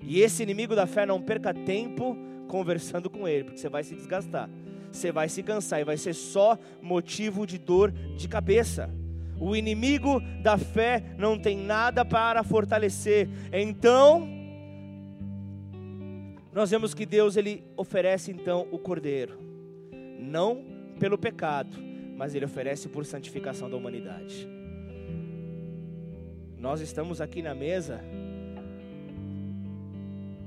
E 0.00 0.20
esse 0.20 0.42
inimigo 0.42 0.74
da 0.74 0.86
fé 0.86 1.04
não 1.04 1.20
perca 1.20 1.52
tempo 1.52 2.16
conversando 2.48 3.10
com 3.10 3.26
ele, 3.26 3.44
porque 3.44 3.58
você 3.58 3.68
vai 3.68 3.82
se 3.82 3.94
desgastar, 3.94 4.48
você 4.90 5.10
vai 5.10 5.28
se 5.28 5.42
cansar 5.42 5.80
e 5.80 5.84
vai 5.84 5.96
ser 5.96 6.14
só 6.14 6.58
motivo 6.80 7.46
de 7.46 7.58
dor 7.58 7.90
de 7.90 8.28
cabeça. 8.28 8.90
O 9.40 9.56
inimigo 9.56 10.20
da 10.42 10.56
fé 10.56 11.02
não 11.18 11.38
tem 11.38 11.56
nada 11.56 12.04
para 12.04 12.42
fortalecer. 12.44 13.28
Então, 13.52 14.28
nós 16.54 16.70
vemos 16.70 16.94
que 16.94 17.04
Deus 17.04 17.36
ele 17.36 17.64
oferece 17.76 18.30
então 18.30 18.68
o 18.70 18.78
cordeiro, 18.78 19.36
não 20.20 20.64
pelo 21.00 21.18
pecado, 21.18 21.76
mas 22.16 22.32
ele 22.32 22.44
oferece 22.44 22.88
por 22.88 23.04
santificação 23.04 23.68
da 23.68 23.76
humanidade. 23.76 24.48
Nós 26.56 26.80
estamos 26.80 27.20
aqui 27.20 27.42
na 27.42 27.56
mesa 27.56 28.00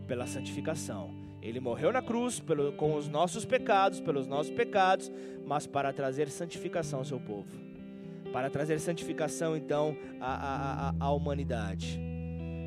pela 0.08 0.26
santificação. 0.26 1.12
Ele 1.42 1.60
morreu 1.60 1.92
na 1.92 2.02
cruz 2.02 2.40
pelo, 2.40 2.72
com 2.72 2.96
os 2.96 3.10
nossos 3.10 3.44
pecados, 3.44 4.00
pelos 4.00 4.26
nossos 4.26 4.52
pecados, 4.52 5.12
mas 5.46 5.68
para 5.68 5.92
trazer 5.92 6.30
santificação 6.30 7.00
ao 7.00 7.06
seu 7.06 7.20
povo. 7.20 7.50
Para 8.32 8.50
trazer 8.50 8.80
santificação, 8.80 9.56
então, 9.56 9.96
à, 10.20 10.90
à, 10.90 10.94
à 11.00 11.12
humanidade. 11.12 12.07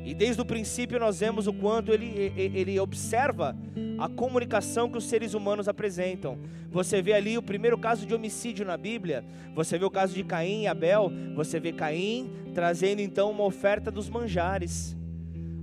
E 0.03 0.13
desde 0.13 0.41
o 0.41 0.45
princípio 0.45 0.99
nós 0.99 1.19
vemos 1.19 1.47
o 1.47 1.53
quanto 1.53 1.91
ele, 1.91 2.33
ele 2.35 2.79
observa 2.79 3.55
a 3.99 4.09
comunicação 4.09 4.89
que 4.89 4.97
os 4.97 5.03
seres 5.03 5.33
humanos 5.33 5.67
apresentam. 5.67 6.39
Você 6.71 7.01
vê 7.01 7.13
ali 7.13 7.37
o 7.37 7.43
primeiro 7.43 7.77
caso 7.77 8.05
de 8.05 8.13
homicídio 8.15 8.65
na 8.65 8.77
Bíblia, 8.77 9.23
você 9.53 9.77
vê 9.77 9.85
o 9.85 9.91
caso 9.91 10.13
de 10.13 10.23
Caim 10.23 10.63
e 10.63 10.67
Abel, 10.67 11.11
você 11.35 11.59
vê 11.59 11.71
Caim 11.71 12.31
trazendo 12.53 12.99
então 12.99 13.29
uma 13.29 13.43
oferta 13.43 13.91
dos 13.91 14.09
manjares. 14.09 14.97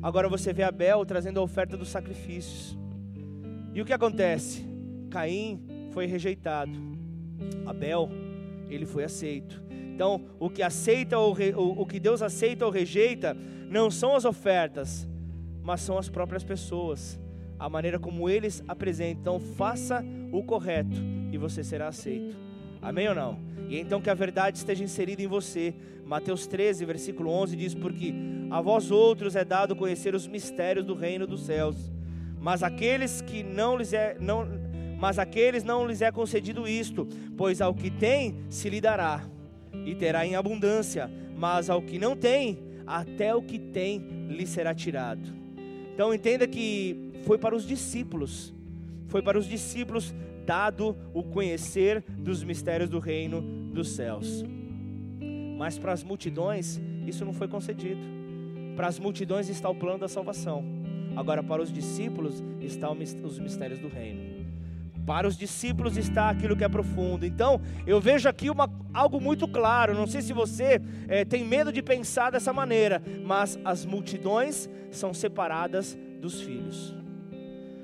Agora 0.01 0.29
você 0.29 0.53
vê 0.53 0.63
Abel 0.63 1.05
trazendo 1.05 1.41
a 1.41 1.43
oferta 1.43 1.77
dos 1.77 1.89
sacrifícios. 1.89 2.79
E 3.75 3.83
o 3.83 3.85
que 3.85 3.93
acontece? 3.93 4.65
Caim 5.11 5.61
foi 5.91 6.07
rejeitado. 6.07 6.79
Abel, 7.67 8.09
ele 8.69 8.87
foi 8.87 9.03
aceito. 9.03 9.68
Então, 9.99 10.21
o 10.39 10.49
que 10.49 10.63
aceita 10.63 11.19
ou 11.19 11.37
o, 11.57 11.83
o 11.83 11.85
que 11.85 11.99
Deus 11.99 12.23
aceita 12.23 12.65
ou 12.65 12.71
rejeita 12.71 13.37
não 13.69 13.91
são 13.91 14.15
as 14.15 14.25
ofertas, 14.25 15.09
mas 15.61 15.81
são 15.81 15.99
as 15.99 16.09
próprias 16.09 16.45
pessoas, 16.45 17.19
a 17.59 17.69
maneira 17.69 17.99
como 17.99 18.31
eles 18.31 18.63
apresentam. 18.69 19.21
Então, 19.21 19.41
faça 19.57 20.05
o 20.31 20.41
correto 20.45 20.97
e 21.33 21.37
você 21.37 21.65
será 21.65 21.89
aceito. 21.89 22.37
Amém 22.81 23.09
ou 23.09 23.15
não? 23.17 23.41
E 23.69 23.77
então 23.77 24.01
que 24.01 24.09
a 24.09 24.15
verdade 24.15 24.59
esteja 24.59 24.85
inserida 24.85 25.21
em 25.21 25.27
você. 25.27 25.75
Mateus 26.07 26.47
13, 26.47 26.85
versículo 26.85 27.33
11 27.33 27.57
diz: 27.57 27.75
Porque 27.75 28.15
a 28.51 28.61
vós 28.61 28.93
outros 28.93 29.35
é 29.35 29.45
dado 29.45 29.75
conhecer 29.75 30.15
os 30.15 30.29
mistérios 30.29 30.87
do 30.87 30.95
reino 30.95 31.27
dos 31.27 31.45
céus, 31.45 31.91
mas 32.41 32.63
aqueles 32.63 33.21
que 33.21 33.43
não 33.43 33.77
lhes 33.77 33.93
é 33.93 34.17
não, 34.21 34.47
mas 34.97 35.19
aqueles 35.19 35.65
não 35.65 35.89
lhes 35.89 36.03
é 36.03 36.13
concedido 36.13 36.69
isto, 36.69 37.05
pois 37.37 37.61
ao 37.61 37.75
que 37.75 37.91
tem 37.91 38.37
se 38.49 38.71
lhe 38.71 38.81
dará 38.81 39.25
e 39.89 39.95
terá 39.95 40.27
em 40.27 40.37
abundância, 40.37 41.11
mas 41.35 41.71
ao 41.71 41.81
que 41.81 41.99
não 41.99 42.15
tem, 42.15 42.59
até 42.87 43.35
o 43.35 43.41
que 43.41 43.59
tem 43.59 43.99
lhe 44.29 44.47
será 44.47 44.75
tirado. 44.75 45.35
Então 45.95 46.13
entenda 46.13 46.47
que 46.47 47.11
foi 47.25 47.39
para 47.39 47.57
os 47.57 47.67
discípulos, 47.67 48.53
foi 49.07 49.23
para 49.23 49.39
os 49.39 49.47
discípulos 49.47 50.15
dado 50.45 50.95
o 51.15 51.23
conhecer 51.23 52.05
dos 52.19 52.45
mistérios 52.45 52.91
do 52.91 52.99
reino 52.99 53.41
dos 53.73 53.91
céus. 53.91 54.45
Mas 55.57 55.79
para 55.79 55.93
as 55.93 56.05
multidões, 56.05 56.79
isso 57.07 57.25
não 57.25 57.33
foi 57.33 57.49
concedido. 57.49 58.01
Para 58.77 58.89
as 58.89 58.99
multidões 58.99 59.49
está 59.49 59.71
o 59.71 59.75
plano 59.75 59.99
da 59.99 60.09
salvação. 60.09 60.63
Agora, 61.17 61.43
para 61.43 61.63
os 61.63 61.73
discípulos, 61.73 62.45
estão 62.61 62.97
os 63.25 63.39
mistérios 63.39 63.79
do 63.79 63.89
reino. 63.89 64.38
Para 65.09 65.27
os 65.27 65.39
discípulos 65.39 65.97
está 65.97 66.29
aquilo 66.29 66.55
que 66.55 66.63
é 66.63 66.69
profundo. 66.69 67.25
Então, 67.25 67.63
eu 67.87 67.99
vejo 67.99 68.29
aqui 68.29 68.51
uma, 68.51 68.71
algo 68.93 69.19
muito 69.19 69.49
claro. 69.49 69.95
Não 69.95 70.07
sei 70.07 70.21
se 70.21 70.35
você 70.35 70.83
é, 71.09 71.25
tem 71.25 71.43
medo 71.47 71.73
de 71.73 71.83
pensar 71.83 72.29
dessa 72.29 72.53
maneira, 72.53 73.03
mas 73.25 73.59
as 73.65 73.87
multidões 73.87 74.69
são 74.91 75.15
separadas 75.15 75.97
dos 76.21 76.43
filhos. 76.43 76.95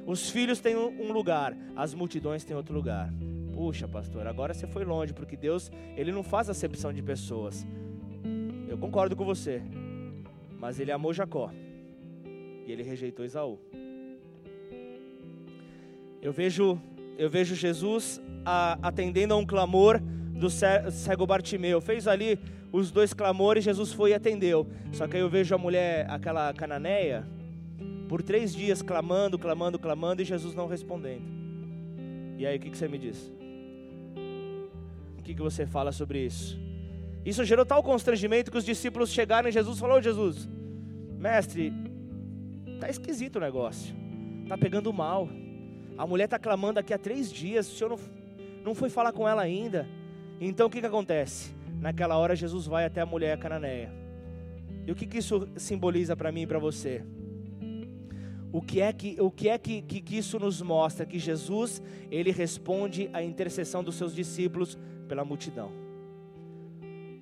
Os 0.06 0.28
filhos 0.28 0.60
têm 0.60 0.76
um 0.76 1.12
lugar, 1.12 1.56
as 1.74 1.94
multidões 1.94 2.44
têm 2.44 2.54
outro 2.54 2.74
lugar. 2.74 3.10
Puxa, 3.54 3.88
pastor, 3.88 4.26
agora 4.26 4.52
você 4.52 4.66
foi 4.66 4.84
longe, 4.84 5.14
porque 5.14 5.34
Deus, 5.34 5.72
ele 5.96 6.12
não 6.12 6.22
faz 6.22 6.50
acepção 6.50 6.92
de 6.92 7.00
pessoas. 7.00 7.66
Eu 8.68 8.76
concordo 8.76 9.16
com 9.16 9.24
você. 9.24 9.62
Mas 10.60 10.78
ele 10.78 10.92
amou 10.92 11.14
Jacó. 11.14 11.50
E 12.66 12.70
ele 12.70 12.82
rejeitou 12.82 13.24
Esaú. 13.24 13.58
Eu 16.20 16.30
vejo 16.30 16.78
eu 17.16 17.30
vejo 17.30 17.54
Jesus 17.54 18.20
a, 18.44 18.78
atendendo 18.82 19.34
a 19.34 19.36
um 19.36 19.46
clamor 19.46 20.00
do 20.00 20.50
cego 20.50 21.26
Bartimeu. 21.26 21.80
Fez 21.80 22.06
ali 22.06 22.38
os 22.72 22.90
dois 22.90 23.14
clamores, 23.14 23.64
Jesus 23.64 23.92
foi 23.92 24.10
e 24.10 24.14
atendeu. 24.14 24.66
Só 24.92 25.06
que 25.06 25.16
aí 25.16 25.22
eu 25.22 25.28
vejo 25.28 25.54
a 25.54 25.58
mulher, 25.58 26.06
aquela 26.10 26.52
cananeia, 26.52 27.26
por 28.08 28.22
três 28.22 28.54
dias 28.54 28.82
clamando, 28.82 29.38
clamando, 29.38 29.78
clamando 29.78 30.22
e 30.22 30.24
Jesus 30.24 30.54
não 30.54 30.66
respondendo. 30.66 31.22
E 32.36 32.46
aí, 32.46 32.56
o 32.56 32.60
que, 32.60 32.70
que 32.70 32.76
você 32.76 32.88
me 32.88 32.98
diz? 32.98 33.32
O 35.18 35.22
que, 35.22 35.34
que 35.34 35.42
você 35.42 35.66
fala 35.66 35.92
sobre 35.92 36.24
isso? 36.24 36.58
Isso 37.24 37.44
gerou 37.44 37.64
tal 37.64 37.82
constrangimento 37.82 38.50
que 38.50 38.58
os 38.58 38.64
discípulos 38.64 39.10
chegaram 39.10 39.48
e 39.48 39.52
Jesus 39.52 39.78
falou: 39.78 40.02
Jesus, 40.02 40.48
mestre, 41.16 41.72
tá 42.80 42.90
esquisito 42.90 43.36
o 43.36 43.40
negócio, 43.40 43.94
tá 44.48 44.58
pegando 44.58 44.92
mal. 44.92 45.28
A 45.96 46.06
mulher 46.06 46.24
está 46.24 46.38
clamando 46.38 46.80
aqui 46.80 46.92
há 46.92 46.98
três 46.98 47.30
dias, 47.30 47.68
o 47.68 47.76
senhor 47.76 47.90
não, 47.90 47.98
não 48.64 48.74
foi 48.74 48.90
falar 48.90 49.12
com 49.12 49.28
ela 49.28 49.42
ainda. 49.42 49.88
Então 50.40 50.66
o 50.66 50.70
que, 50.70 50.80
que 50.80 50.86
acontece? 50.86 51.54
Naquela 51.80 52.16
hora 52.16 52.34
Jesus 52.34 52.66
vai 52.66 52.84
até 52.84 53.00
a 53.00 53.06
mulher 53.06 53.38
cananeia. 53.38 53.92
E 54.86 54.92
o 54.92 54.94
que, 54.94 55.06
que 55.06 55.18
isso 55.18 55.48
simboliza 55.56 56.16
para 56.16 56.32
mim 56.32 56.42
e 56.42 56.46
para 56.46 56.58
você? 56.58 57.02
O 58.52 58.60
que 58.62 58.80
é, 58.80 58.92
que, 58.92 59.16
o 59.20 59.30
que, 59.30 59.48
é 59.48 59.58
que, 59.58 59.82
que, 59.82 60.00
que 60.00 60.16
isso 60.16 60.38
nos 60.38 60.62
mostra? 60.62 61.04
Que 61.04 61.18
Jesus, 61.18 61.82
ele 62.10 62.30
responde 62.30 63.10
à 63.12 63.22
intercessão 63.22 63.82
dos 63.82 63.96
seus 63.96 64.14
discípulos 64.14 64.78
pela 65.08 65.24
multidão. 65.24 65.72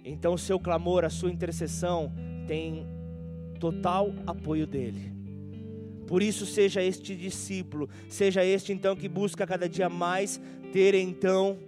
Então 0.04 0.34
o 0.34 0.38
seu 0.38 0.58
clamor, 0.58 1.04
a 1.04 1.10
sua 1.10 1.30
intercessão 1.30 2.12
tem 2.46 2.86
total 3.58 4.12
apoio 4.26 4.66
dele. 4.66 5.12
Por 6.12 6.22
isso, 6.22 6.44
seja 6.44 6.82
este 6.82 7.16
discípulo, 7.16 7.88
seja 8.06 8.44
este 8.44 8.70
então 8.70 8.94
que 8.94 9.08
busca 9.08 9.46
cada 9.46 9.66
dia 9.66 9.88
mais 9.88 10.38
ter 10.70 10.94
então 10.94 11.58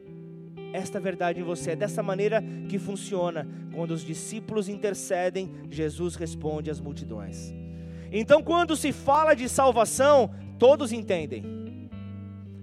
esta 0.70 1.00
verdade 1.00 1.40
em 1.40 1.42
você. 1.42 1.70
É 1.70 1.76
dessa 1.76 2.02
maneira 2.02 2.44
que 2.68 2.78
funciona. 2.78 3.48
Quando 3.74 3.92
os 3.92 4.04
discípulos 4.04 4.68
intercedem, 4.68 5.50
Jesus 5.70 6.14
responde 6.14 6.70
às 6.70 6.78
multidões. 6.78 7.54
Então, 8.12 8.42
quando 8.42 8.76
se 8.76 8.92
fala 8.92 9.32
de 9.32 9.48
salvação, 9.48 10.30
todos 10.58 10.92
entendem. 10.92 11.42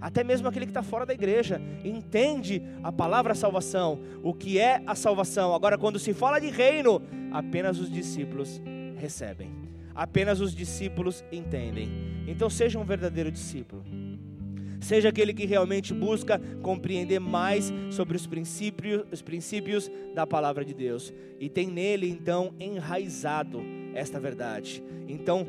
Até 0.00 0.22
mesmo 0.22 0.46
aquele 0.46 0.66
que 0.66 0.70
está 0.70 0.84
fora 0.84 1.04
da 1.04 1.14
igreja 1.14 1.60
entende 1.82 2.62
a 2.84 2.92
palavra 2.92 3.34
salvação, 3.34 3.98
o 4.22 4.32
que 4.32 4.56
é 4.56 4.80
a 4.86 4.94
salvação. 4.94 5.52
Agora, 5.52 5.76
quando 5.76 5.98
se 5.98 6.14
fala 6.14 6.38
de 6.38 6.48
reino, 6.48 7.02
apenas 7.32 7.80
os 7.80 7.90
discípulos 7.90 8.62
recebem 8.96 9.72
apenas 9.94 10.40
os 10.40 10.54
discípulos 10.54 11.24
entendem. 11.30 11.88
Então 12.26 12.48
seja 12.48 12.78
um 12.78 12.84
verdadeiro 12.84 13.30
discípulo. 13.30 13.84
Seja 14.80 15.10
aquele 15.10 15.32
que 15.32 15.46
realmente 15.46 15.94
busca 15.94 16.40
compreender 16.60 17.20
mais 17.20 17.72
sobre 17.90 18.16
os 18.16 18.26
princípios, 18.26 19.04
os 19.12 19.22
princípios 19.22 19.88
da 20.12 20.26
palavra 20.26 20.64
de 20.64 20.74
Deus 20.74 21.14
e 21.38 21.48
tem 21.48 21.68
nele 21.68 22.08
então 22.08 22.52
enraizado 22.58 23.62
esta 23.94 24.18
verdade. 24.18 24.82
Então 25.08 25.46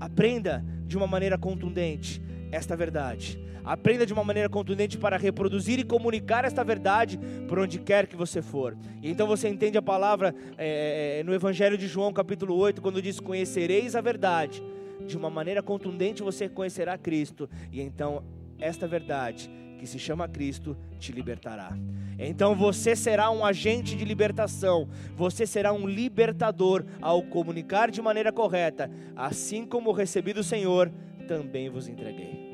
aprenda 0.00 0.64
de 0.86 0.96
uma 0.96 1.06
maneira 1.06 1.36
contundente 1.36 2.22
esta 2.50 2.74
verdade. 2.74 3.38
Aprenda 3.66 4.06
de 4.06 4.12
uma 4.12 4.22
maneira 4.22 4.48
contundente 4.48 4.96
para 4.96 5.16
reproduzir 5.16 5.80
e 5.80 5.84
comunicar 5.84 6.44
esta 6.44 6.62
verdade 6.62 7.18
por 7.48 7.58
onde 7.58 7.80
quer 7.80 8.06
que 8.06 8.14
você 8.14 8.40
for. 8.40 8.76
E 9.02 9.10
então 9.10 9.26
você 9.26 9.48
entende 9.48 9.76
a 9.76 9.82
palavra 9.82 10.32
é, 10.56 11.18
é, 11.18 11.22
no 11.24 11.34
Evangelho 11.34 11.76
de 11.76 11.88
João, 11.88 12.12
capítulo 12.12 12.54
8, 12.54 12.80
quando 12.80 13.02
diz: 13.02 13.18
Conhecereis 13.18 13.96
a 13.96 14.00
verdade. 14.00 14.62
De 15.04 15.16
uma 15.16 15.28
maneira 15.28 15.62
contundente 15.64 16.22
você 16.22 16.48
conhecerá 16.48 16.96
Cristo. 16.96 17.50
E 17.72 17.80
então 17.80 18.22
esta 18.56 18.86
verdade 18.86 19.50
que 19.80 19.86
se 19.86 19.98
chama 19.98 20.28
Cristo 20.28 20.76
te 21.00 21.10
libertará. 21.10 21.76
Então 22.20 22.54
você 22.54 22.94
será 22.94 23.32
um 23.32 23.44
agente 23.44 23.96
de 23.96 24.04
libertação, 24.04 24.88
você 25.14 25.44
será 25.44 25.72
um 25.72 25.88
libertador 25.88 26.84
ao 27.02 27.20
comunicar 27.20 27.90
de 27.90 28.00
maneira 28.00 28.32
correta, 28.32 28.90
assim 29.14 29.66
como 29.66 29.92
recebi 29.92 30.32
do 30.32 30.42
Senhor, 30.42 30.90
também 31.28 31.68
vos 31.68 31.88
entreguei. 31.88 32.45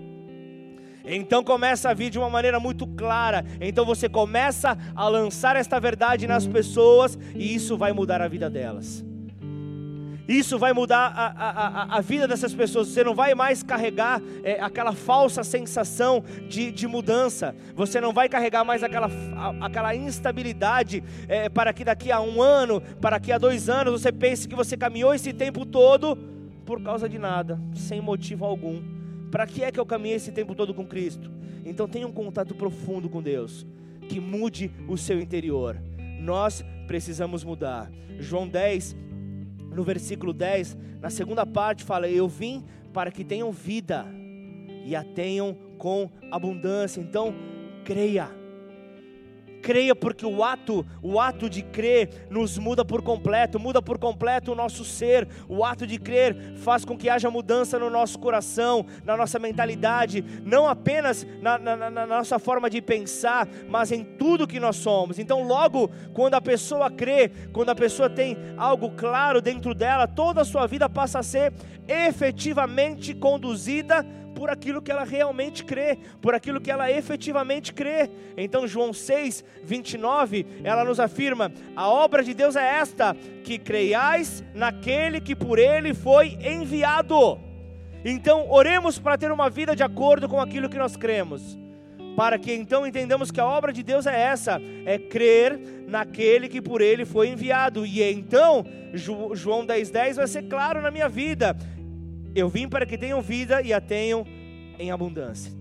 Então 1.05 1.43
começa 1.43 1.91
a 1.91 1.95
vir 1.95 2.11
de 2.11 2.19
uma 2.19 2.31
maneira 2.31 2.59
muito 2.61 2.87
clara. 2.87 3.45
Então 3.61 3.85
você 3.85 4.09
começa 4.09 4.77
a 4.95 5.09
lançar 5.09 5.57
esta 5.57 5.79
verdade 5.81 6.27
nas 6.27 6.47
pessoas 6.47 7.19
e 7.35 7.55
isso 7.55 7.77
vai 7.77 7.93
mudar 7.93 8.21
a 8.21 8.29
vida 8.29 8.49
delas. 8.49 9.05
Isso 10.29 10.59
vai 10.59 10.73
mudar 10.73 11.13
a, 11.15 11.27
a, 11.27 11.99
a, 11.99 12.01
vida 12.01 12.29
dessas 12.29 12.55
pessoas. 12.55 12.89
Você 12.89 13.03
não 13.03 13.15
vai 13.15 13.35
mais 13.35 13.63
carregar 13.63 14.23
é, 14.45 14.61
aquela 14.61 14.93
falsa 14.93 15.43
sensação 15.43 16.25
de, 16.49 16.71
de 16.71 16.87
mudança. 16.87 17.55
Você 17.75 18.01
não 18.01 18.13
vai 18.13 18.29
carregar 18.29 18.65
mais 18.65 18.85
aquela, 18.85 19.11
aquela 19.61 19.95
instabilidade 19.95 21.03
é, 21.29 21.49
para 21.49 21.73
que 21.73 21.85
daqui 21.85 22.13
a 22.13 22.21
um 22.21 22.41
ano, 22.41 22.81
para 23.01 23.19
que 23.19 23.33
a 23.33 23.39
dois 23.39 23.69
anos, 23.69 24.01
você 24.01 24.13
pense 24.13 24.47
que 24.47 24.55
você 24.55 24.77
caminhou 24.77 25.13
esse 25.13 25.33
tempo 25.33 25.67
todo 25.67 26.17
por 26.65 26.81
causa 26.83 27.09
de 27.09 27.19
nada, 27.19 27.61
sem 27.75 28.01
motivo 28.01 28.45
algum. 28.45 29.02
Para 29.33 29.47
que 29.47 29.65
é 29.65 29.73
que 29.73 29.81
eu 29.81 29.87
caminhei 29.87 30.17
esse 30.17 30.31
tempo 30.31 30.55
todo 30.55 30.75
com 30.75 30.87
Cristo? 30.87 31.31
Então 31.65 31.89
tenha 31.89 32.07
um 32.07 32.13
contato 32.13 32.55
profundo 32.55 33.09
com 33.09 33.23
Deus. 33.23 33.67
que 34.09 34.21
mude 34.21 34.71
o 34.89 34.99
seu 34.99 35.19
interior. 35.21 35.81
Nós 36.21 36.63
precisamos 36.87 37.43
mudar. 37.43 37.91
João 38.19 38.47
10, 38.47 38.95
no 39.75 39.83
versículo 39.83 40.35
10, 40.35 40.77
na 41.01 41.09
segunda 41.09 41.47
parte, 41.47 41.83
fala: 41.83 42.09
Eu 42.09 42.29
vim 42.29 42.63
para 42.93 43.11
que 43.11 43.25
tenham 43.25 43.51
vida 43.51 44.05
e 44.85 44.95
a 44.95 45.03
tenham 45.03 45.57
com 45.79 46.11
abundância. 46.31 47.01
Então, 47.01 47.35
creia 47.85 48.29
creia 49.63 49.95
porque 49.95 50.27
o 50.27 50.43
ato, 50.43 50.85
o 51.01 51.21
ato 51.21 51.49
de 51.49 51.63
crer 51.63 52.27
nos 52.29 52.59
muda 52.59 52.85
por 52.85 53.01
completo, 53.01 53.61
muda 53.61 53.81
por 53.81 53.97
completo 53.99 54.53
o 54.53 54.55
nosso 54.55 54.85
ser. 54.85 55.29
O 55.49 55.65
ato 55.65 55.87
de 55.87 55.99
crer 55.99 56.57
faz 56.57 56.85
com 56.85 56.99
que 56.99 57.09
haja 57.09 57.31
mudança 57.31 57.79
no 57.79 57.89
nosso 57.89 58.19
coração, 58.19 58.85
na 59.05 59.17
nossa 59.17 59.39
mentalidade, 59.39 60.25
não 60.45 60.67
apenas 60.67 61.27
na, 61.41 61.57
na, 61.57 61.91
na 61.91 62.07
nossa 62.07 62.39
forma 62.39 62.69
de 62.69 62.83
pensar, 62.83 63.49
mas 63.69 63.93
em 63.93 64.03
tudo 64.03 64.47
que 64.47 64.59
nós 64.59 64.77
somos. 64.77 65.19
Então, 65.19 65.43
logo 65.47 65.91
quando 66.13 66.35
a 66.35 66.41
pessoa 66.41 66.91
crê, 66.91 67.31
quando 67.53 67.71
a 67.71 67.75
pessoa 67.75 68.11
tem 68.11 68.37
algo 68.57 68.91
claro 68.91 69.41
dentro 69.41 69.75
dela, 69.75 70.09
toda 70.09 70.41
a 70.41 70.45
sua 70.45 70.67
vida 70.67 70.89
passa 70.89 71.21
a 71.21 71.23
ser 71.23 71.53
efetivamente 71.87 73.15
conduzida 73.15 74.05
por 74.43 74.51
aquilo 74.51 74.83
que 74.83 74.91
ela 74.91 75.05
realmente 75.05 75.63
crê, 75.63 75.97
por 76.21 76.35
aquilo 76.35 76.61
que 76.61 76.69
ela 76.69 76.91
efetivamente 76.91 77.73
crê. 77.73 78.11
Então, 78.37 78.67
João 78.67 78.93
6, 78.93 79.45
29, 79.63 80.45
ela 80.65 80.85
nos 80.85 80.99
afirma: 80.99 81.53
a 81.77 81.89
obra 81.89 82.25
de 82.25 82.35
Deus 82.35 82.57
é 82.57 82.81
esta, 82.81 83.15
que 83.45 83.57
creiais 83.57 84.43
naquele 84.53 85.21
que 85.21 85.37
por 85.37 85.61
ele 85.61 85.95
foi 85.95 86.37
enviado. 86.45 87.39
Então, 88.05 88.51
oremos 88.51 88.99
para 88.99 89.17
ter 89.17 89.31
uma 89.31 89.49
vida 89.49 89.77
de 89.77 89.85
acordo 89.85 90.29
com 90.29 90.41
aquilo 90.41 90.69
que 90.69 90.77
nós 90.77 90.97
cremos. 90.97 91.57
Para 92.17 92.37
que 92.37 92.53
então 92.53 92.85
entendamos 92.85 93.31
que 93.31 93.39
a 93.39 93.47
obra 93.47 93.73
de 93.73 93.85
Deus 93.85 94.07
é 94.07 94.23
essa, 94.23 94.61
é 94.85 94.99
crer 94.99 95.57
naquele 95.87 96.49
que 96.49 96.61
por 96.61 96.81
ele 96.81 97.05
foi 97.05 97.29
enviado. 97.29 97.87
E 97.87 98.03
então, 98.03 98.67
João 98.93 99.65
10,10 99.65 99.91
10 99.93 100.17
vai 100.17 100.27
ser 100.27 100.43
claro 100.49 100.83
na 100.83 100.91
minha 100.91 101.09
vida: 101.09 101.57
eu 102.35 102.49
vim 102.49 102.69
para 102.69 102.87
que 102.87 102.99
tenham 102.99 103.21
vida 103.21 103.63
e 103.63 103.73
a 103.73 103.81
tenham 103.81 104.27
em 104.79 104.91
abundância. 104.91 105.53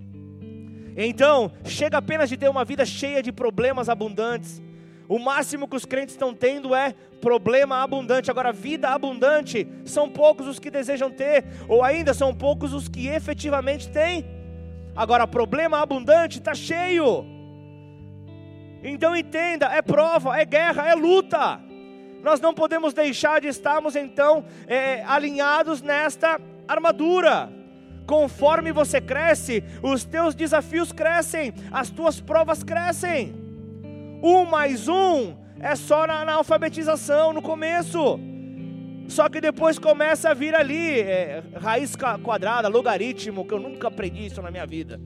Então, 0.96 1.52
chega 1.66 1.98
apenas 1.98 2.30
de 2.30 2.38
ter 2.38 2.50
uma 2.50 2.66
vida 2.66 2.86
cheia 2.86 3.24
de 3.24 3.32
problemas 3.32 3.90
abundantes. 3.90 4.62
O 5.08 5.20
máximo 5.20 5.68
que 5.68 5.76
os 5.76 5.86
crentes 5.86 6.16
estão 6.16 6.34
tendo 6.34 6.74
é 6.74 6.94
problema 7.22 7.82
abundante. 7.82 8.32
Agora, 8.32 8.52
vida 8.52 8.90
abundante, 8.90 9.68
são 9.86 10.10
poucos 10.10 10.48
os 10.48 10.60
que 10.60 10.72
desejam 10.72 11.12
ter, 11.12 11.46
ou 11.68 11.84
ainda 11.84 12.14
são 12.14 12.34
poucos 12.34 12.74
os 12.74 12.88
que 12.88 13.08
efetivamente 13.08 13.90
têm. 13.90 14.26
Agora, 14.96 15.28
problema 15.28 15.82
abundante 15.82 16.40
está 16.40 16.54
cheio. 16.54 17.26
Então 18.84 19.16
entenda: 19.16 19.68
é 19.68 19.82
prova, 19.82 20.40
é 20.40 20.46
guerra, 20.46 20.90
é 20.90 20.96
luta. 20.96 21.62
Nós 22.24 22.40
não 22.40 22.54
podemos 22.54 22.94
deixar 22.94 23.42
de 23.42 23.48
estarmos 23.48 23.96
então 23.96 24.46
é, 24.68 25.04
alinhados 25.04 25.82
nesta 25.82 26.40
armadura. 26.68 27.50
Conforme 28.06 28.72
você 28.72 29.00
cresce, 29.00 29.64
os 29.82 30.04
teus 30.04 30.36
desafios 30.36 30.92
crescem, 30.92 31.54
as 31.72 31.90
tuas 31.90 32.20
provas 32.20 32.64
crescem. 32.64 33.34
Um 34.22 34.46
mais 34.46 34.88
um 34.88 35.36
é 35.60 35.76
só 35.76 36.06
na, 36.08 36.26
na 36.26 36.34
alfabetização, 36.34 37.32
no 37.32 37.42
começo. 37.42 38.20
Só 39.08 39.28
que 39.30 39.42
depois 39.42 39.78
começa 39.78 40.30
a 40.30 40.34
vir 40.34 40.56
ali 40.56 41.00
é, 41.02 41.44
raiz 41.60 41.96
quadrada, 42.24 42.68
logaritmo, 42.68 43.46
que 43.46 43.54
eu 43.54 43.60
nunca 43.60 43.88
aprendi 43.88 44.26
isso 44.26 44.42
na 44.42 44.50
minha 44.50 44.66
vida. 44.66 45.00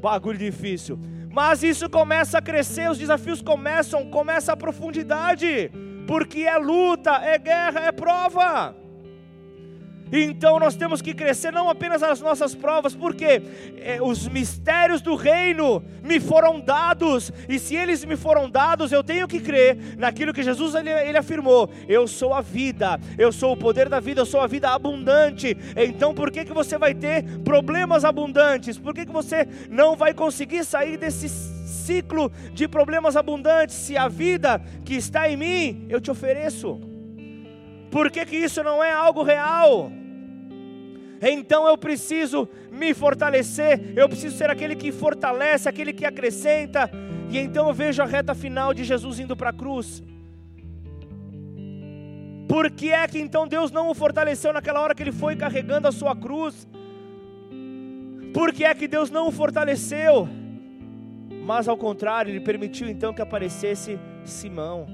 Bagulho 0.00 0.38
difícil. 0.38 0.98
Mas 1.30 1.62
isso 1.62 1.90
começa 1.90 2.38
a 2.38 2.42
crescer, 2.42 2.90
os 2.90 2.98
desafios 2.98 3.42
começam, 3.42 4.10
começa 4.10 4.52
a 4.52 4.56
profundidade, 4.56 5.70
porque 6.06 6.40
é 6.40 6.56
luta, 6.56 7.12
é 7.16 7.38
guerra, 7.38 7.80
é 7.80 7.92
prova. 7.92 8.74
Então 10.12 10.58
nós 10.58 10.76
temos 10.76 11.02
que 11.02 11.14
crescer 11.14 11.52
não 11.52 11.68
apenas 11.68 12.00
nas 12.02 12.20
nossas 12.20 12.54
provas, 12.54 12.94
porque 12.94 13.42
é, 13.78 13.98
os 14.02 14.28
mistérios 14.28 15.00
do 15.00 15.14
reino 15.14 15.82
me 16.02 16.18
foram 16.20 16.60
dados, 16.60 17.32
e 17.48 17.58
se 17.58 17.76
eles 17.76 18.04
me 18.04 18.16
foram 18.16 18.48
dados, 18.48 18.92
eu 18.92 19.04
tenho 19.04 19.28
que 19.28 19.40
crer 19.40 19.96
naquilo 19.96 20.32
que 20.32 20.42
Jesus 20.42 20.74
ele, 20.74 20.90
ele 20.90 21.18
afirmou: 21.18 21.70
eu 21.88 22.06
sou 22.06 22.32
a 22.32 22.40
vida, 22.40 22.98
eu 23.16 23.32
sou 23.32 23.52
o 23.52 23.56
poder 23.56 23.88
da 23.88 24.00
vida, 24.00 24.20
eu 24.20 24.26
sou 24.26 24.40
a 24.40 24.46
vida 24.46 24.70
abundante. 24.70 25.56
Então 25.76 26.14
por 26.14 26.30
que, 26.30 26.44
que 26.44 26.52
você 26.52 26.78
vai 26.78 26.94
ter 26.94 27.24
problemas 27.40 28.04
abundantes? 28.04 28.78
Por 28.78 28.94
que, 28.94 29.06
que 29.06 29.12
você 29.12 29.46
não 29.70 29.96
vai 29.96 30.14
conseguir 30.14 30.64
sair 30.64 30.96
desse 30.96 31.28
ciclo 31.28 32.30
de 32.52 32.66
problemas 32.66 33.16
abundantes 33.16 33.76
se 33.76 33.96
a 33.96 34.08
vida 34.08 34.60
que 34.84 34.94
está 34.94 35.28
em 35.28 35.36
mim 35.36 35.86
eu 35.88 36.00
te 36.00 36.10
ofereço? 36.10 36.97
Por 37.90 38.10
que, 38.10 38.24
que 38.26 38.36
isso 38.36 38.62
não 38.62 38.82
é 38.82 38.92
algo 38.92 39.22
real? 39.22 39.90
Então 41.20 41.66
eu 41.66 41.76
preciso 41.76 42.48
me 42.70 42.94
fortalecer, 42.94 43.92
eu 43.96 44.08
preciso 44.08 44.36
ser 44.36 44.50
aquele 44.50 44.76
que 44.76 44.92
fortalece, 44.92 45.68
aquele 45.68 45.92
que 45.92 46.04
acrescenta. 46.04 46.90
E 47.30 47.38
então 47.38 47.68
eu 47.68 47.74
vejo 47.74 48.02
a 48.02 48.06
reta 48.06 48.34
final 48.34 48.72
de 48.72 48.84
Jesus 48.84 49.18
indo 49.18 49.36
para 49.36 49.50
a 49.50 49.52
cruz. 49.52 50.02
Por 52.48 52.70
que 52.70 52.90
é 52.90 53.06
que 53.06 53.18
então 53.18 53.46
Deus 53.46 53.70
não 53.70 53.90
o 53.90 53.94
fortaleceu 53.94 54.52
naquela 54.52 54.80
hora 54.80 54.94
que 54.94 55.02
ele 55.02 55.12
foi 55.12 55.36
carregando 55.36 55.86
a 55.88 55.92
sua 55.92 56.16
cruz? 56.16 56.66
Por 58.32 58.52
que 58.52 58.64
é 58.64 58.74
que 58.74 58.88
Deus 58.88 59.10
não 59.10 59.28
o 59.28 59.32
fortaleceu? 59.32 60.28
Mas 61.44 61.68
ao 61.68 61.76
contrário, 61.76 62.30
ele 62.30 62.40
permitiu 62.40 62.88
então 62.88 63.12
que 63.12 63.20
aparecesse 63.20 63.98
Simão. 64.24 64.86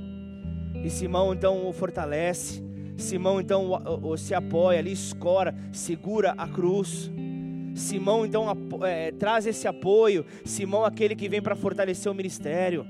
E 0.83 0.91
Simão 0.91 1.33
então 1.33 1.67
o 1.69 1.73
fortalece. 1.73 2.63
Simão 2.97 3.41
então 3.41 3.81
se 4.17 4.35
apoia 4.35 4.79
ali, 4.79 4.93
escora, 4.93 5.55
segura 5.73 6.35
a 6.37 6.47
cruz. 6.47 7.11
Simão 7.75 8.25
então 8.25 8.47
é, 8.83 9.11
traz 9.13 9.47
esse 9.47 9.67
apoio. 9.67 10.25
Simão, 10.45 10.85
aquele 10.85 11.17
que 11.17 11.29
vem 11.29 11.43
para 11.43 11.57
fortalecer 11.57 12.11
o 12.11 12.15
ministério, 12.15 12.87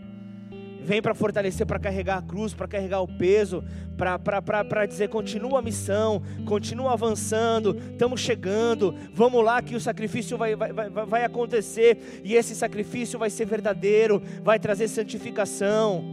vem 0.84 1.00
para 1.00 1.14
fortalecer, 1.14 1.66
para 1.66 1.78
carregar 1.78 2.18
a 2.18 2.22
cruz, 2.22 2.52
para 2.52 2.68
carregar 2.68 3.00
o 3.00 3.08
peso, 3.08 3.64
para 3.96 4.86
dizer: 4.86 5.08
continua 5.08 5.60
a 5.60 5.62
missão, 5.62 6.22
continua 6.44 6.92
avançando, 6.92 7.76
estamos 7.92 8.20
chegando, 8.20 8.94
vamos 9.14 9.42
lá 9.42 9.62
que 9.62 9.74
o 9.74 9.80
sacrifício 9.80 10.36
vai, 10.36 10.54
vai, 10.54 10.72
vai, 10.72 10.90
vai 10.90 11.24
acontecer 11.24 12.20
e 12.22 12.34
esse 12.34 12.54
sacrifício 12.54 13.18
vai 13.18 13.30
ser 13.30 13.46
verdadeiro, 13.46 14.22
vai 14.42 14.58
trazer 14.58 14.86
santificação. 14.88 16.04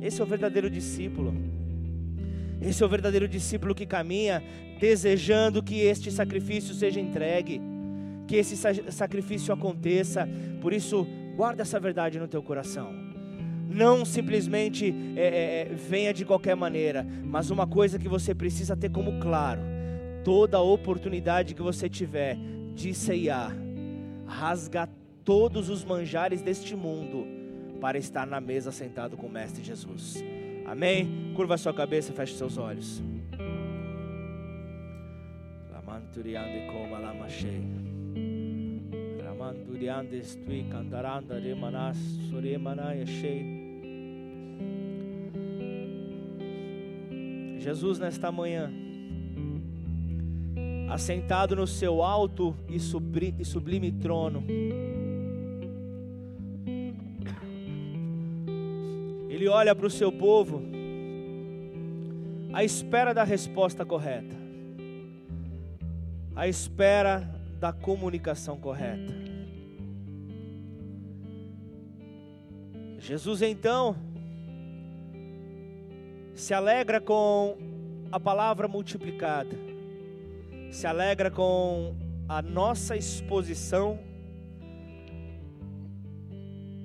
Esse 0.00 0.20
é 0.20 0.24
o 0.24 0.26
verdadeiro 0.26 0.68
discípulo. 0.68 1.63
Esse 2.64 2.82
é 2.82 2.86
o 2.86 2.88
verdadeiro 2.88 3.28
discípulo 3.28 3.74
que 3.74 3.84
caminha 3.84 4.42
desejando 4.80 5.62
que 5.62 5.80
este 5.80 6.10
sacrifício 6.10 6.74
seja 6.74 6.98
entregue, 6.98 7.60
que 8.26 8.36
esse 8.36 8.56
sacrifício 8.90 9.52
aconteça. 9.52 10.26
Por 10.62 10.72
isso, 10.72 11.06
guarda 11.36 11.62
essa 11.62 11.78
verdade 11.78 12.18
no 12.18 12.26
teu 12.26 12.42
coração. 12.42 12.92
Não 13.68 14.04
simplesmente 14.04 14.94
é, 15.16 15.20
é, 15.20 15.72
é, 15.72 15.74
venha 15.74 16.14
de 16.14 16.24
qualquer 16.24 16.54
maneira, 16.54 17.06
mas 17.22 17.50
uma 17.50 17.66
coisa 17.66 17.98
que 17.98 18.08
você 18.08 18.34
precisa 18.34 18.76
ter 18.76 18.90
como 18.90 19.20
claro: 19.20 19.60
toda 20.24 20.58
oportunidade 20.60 21.54
que 21.54 21.62
você 21.62 21.88
tiver 21.88 22.38
de 22.74 22.94
ceiar, 22.94 23.54
rasga 24.26 24.88
todos 25.24 25.68
os 25.68 25.84
manjares 25.84 26.40
deste 26.40 26.74
mundo 26.74 27.26
para 27.80 27.98
estar 27.98 28.26
na 28.26 28.40
mesa 28.40 28.72
sentado 28.72 29.16
com 29.16 29.26
o 29.26 29.32
Mestre 29.32 29.62
Jesus. 29.62 30.22
Amém? 30.66 31.32
Curva 31.34 31.56
sua 31.56 31.74
cabeça, 31.74 32.12
feche 32.12 32.34
seus 32.34 32.56
olhos. 32.56 33.02
Jesus 47.58 47.98
nesta 47.98 48.30
manhã, 48.30 48.70
assentado 50.90 51.56
no 51.56 51.66
seu 51.66 52.02
alto 52.02 52.54
e 52.68 52.78
sublime 52.78 53.90
trono, 53.90 54.44
Ele 59.44 59.50
olha 59.50 59.74
para 59.74 59.86
o 59.86 59.90
seu 59.90 60.10
povo 60.10 60.62
à 62.50 62.64
espera 62.64 63.12
da 63.12 63.24
resposta 63.24 63.84
correta, 63.84 64.34
à 66.34 66.48
espera 66.48 67.30
da 67.60 67.70
comunicação 67.70 68.56
correta. 68.58 69.12
Jesus 72.98 73.42
então 73.42 73.94
se 76.34 76.54
alegra 76.54 76.98
com 76.98 77.58
a 78.10 78.18
palavra 78.18 78.66
multiplicada, 78.66 79.58
se 80.70 80.86
alegra 80.86 81.30
com 81.30 81.94
a 82.26 82.40
nossa 82.40 82.96
exposição 82.96 83.98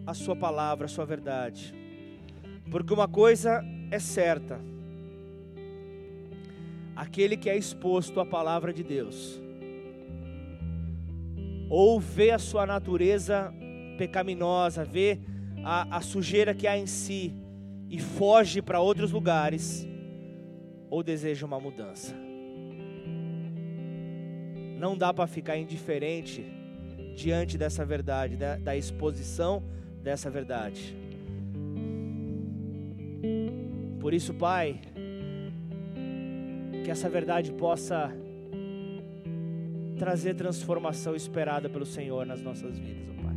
a 0.05 0.13
Sua 0.13 0.35
palavra, 0.35 0.87
a 0.87 0.89
Sua 0.89 1.05
verdade. 1.05 1.78
Porque 2.69 2.93
uma 2.93 3.07
coisa 3.07 3.63
é 3.89 3.99
certa: 3.99 4.59
aquele 6.95 7.35
que 7.35 7.49
é 7.49 7.57
exposto 7.57 8.19
à 8.19 8.25
palavra 8.25 8.71
de 8.71 8.83
Deus, 8.83 9.41
ou 11.69 11.99
vê 11.99 12.31
a 12.31 12.39
sua 12.39 12.65
natureza 12.65 13.53
pecaminosa, 13.97 14.83
vê 14.83 15.19
a, 15.63 15.97
a 15.97 16.01
sujeira 16.01 16.53
que 16.53 16.67
há 16.67 16.77
em 16.77 16.85
si 16.85 17.33
e 17.89 17.99
foge 17.99 18.61
para 18.61 18.79
outros 18.79 19.11
lugares, 19.11 19.87
ou 20.89 21.01
deseja 21.03 21.45
uma 21.45 21.59
mudança. 21.59 22.15
Não 24.77 24.97
dá 24.97 25.13
para 25.13 25.27
ficar 25.27 25.57
indiferente 25.57 26.45
diante 27.15 27.57
dessa 27.57 27.83
verdade, 27.83 28.37
da, 28.37 28.55
da 28.55 28.77
exposição 28.77 29.61
dessa 30.01 30.29
verdade. 30.29 30.95
Por 33.99 34.13
isso, 34.13 34.33
Pai, 34.33 34.79
que 36.83 36.89
essa 36.89 37.09
verdade 37.09 37.51
possa 37.51 38.11
trazer 39.97 40.33
transformação 40.35 41.13
esperada 41.15 41.69
pelo 41.69 41.85
Senhor 41.85 42.25
nas 42.25 42.41
nossas 42.41 42.79
vidas, 42.79 43.09
ó 43.09 43.23
Pai. 43.23 43.35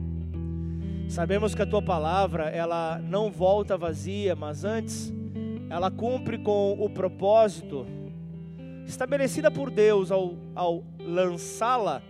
Sabemos 1.08 1.54
que 1.54 1.62
a 1.62 1.66
tua 1.66 1.82
palavra, 1.82 2.44
ela 2.44 3.00
não 3.00 3.30
volta 3.30 3.76
vazia, 3.76 4.36
mas 4.36 4.64
antes 4.64 5.12
ela 5.68 5.90
cumpre 5.90 6.38
com 6.38 6.72
o 6.78 6.88
propósito 6.88 7.84
estabelecida 8.86 9.50
por 9.50 9.70
Deus 9.70 10.12
ao, 10.12 10.36
ao 10.54 10.84
lançá-la, 11.00 12.02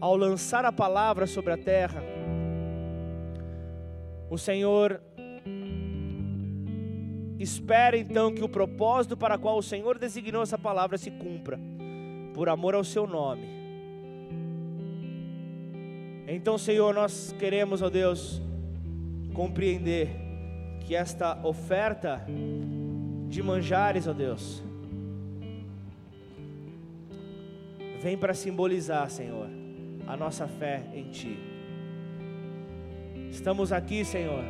ao 0.00 0.16
lançar 0.16 0.64
a 0.64 0.70
palavra 0.72 1.26
sobre 1.26 1.52
a 1.52 1.56
terra. 1.56 2.02
O 4.30 4.38
Senhor 4.38 5.00
espera 7.42 7.96
então 7.96 8.32
que 8.32 8.42
o 8.42 8.48
propósito 8.48 9.16
para 9.16 9.36
o 9.36 9.38
qual 9.38 9.58
o 9.58 9.62
Senhor 9.62 9.98
designou 9.98 10.42
essa 10.42 10.56
palavra 10.56 10.96
se 10.96 11.10
cumpra, 11.10 11.58
por 12.34 12.48
amor 12.48 12.74
ao 12.74 12.84
seu 12.84 13.06
nome. 13.06 13.46
Então, 16.26 16.56
Senhor, 16.56 16.94
nós 16.94 17.34
queremos, 17.38 17.82
ó 17.82 17.90
Deus, 17.90 18.40
compreender 19.34 20.08
que 20.80 20.94
esta 20.94 21.38
oferta 21.44 22.24
de 23.28 23.42
manjares, 23.42 24.06
ó 24.06 24.12
Deus, 24.12 24.62
vem 28.00 28.16
para 28.16 28.34
simbolizar, 28.34 29.10
Senhor, 29.10 29.48
a 30.06 30.16
nossa 30.16 30.46
fé 30.46 30.84
em 30.94 31.10
Ti. 31.10 31.38
Estamos 33.30 33.72
aqui, 33.72 34.04
Senhor, 34.04 34.44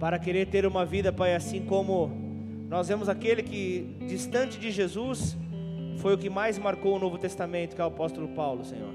para 0.00 0.18
querer 0.18 0.46
ter 0.46 0.64
uma 0.64 0.86
vida, 0.86 1.12
Pai, 1.12 1.34
assim 1.34 1.66
como 1.66 2.10
nós 2.70 2.88
vemos 2.88 3.06
aquele 3.06 3.42
que, 3.42 3.94
distante 4.08 4.58
de 4.58 4.70
Jesus, 4.70 5.36
foi 5.98 6.14
o 6.14 6.18
que 6.18 6.30
mais 6.30 6.58
marcou 6.58 6.96
o 6.96 6.98
Novo 6.98 7.18
Testamento, 7.18 7.76
que 7.76 7.82
é 7.82 7.84
o 7.84 7.88
apóstolo 7.88 8.28
Paulo, 8.28 8.64
Senhor. 8.64 8.94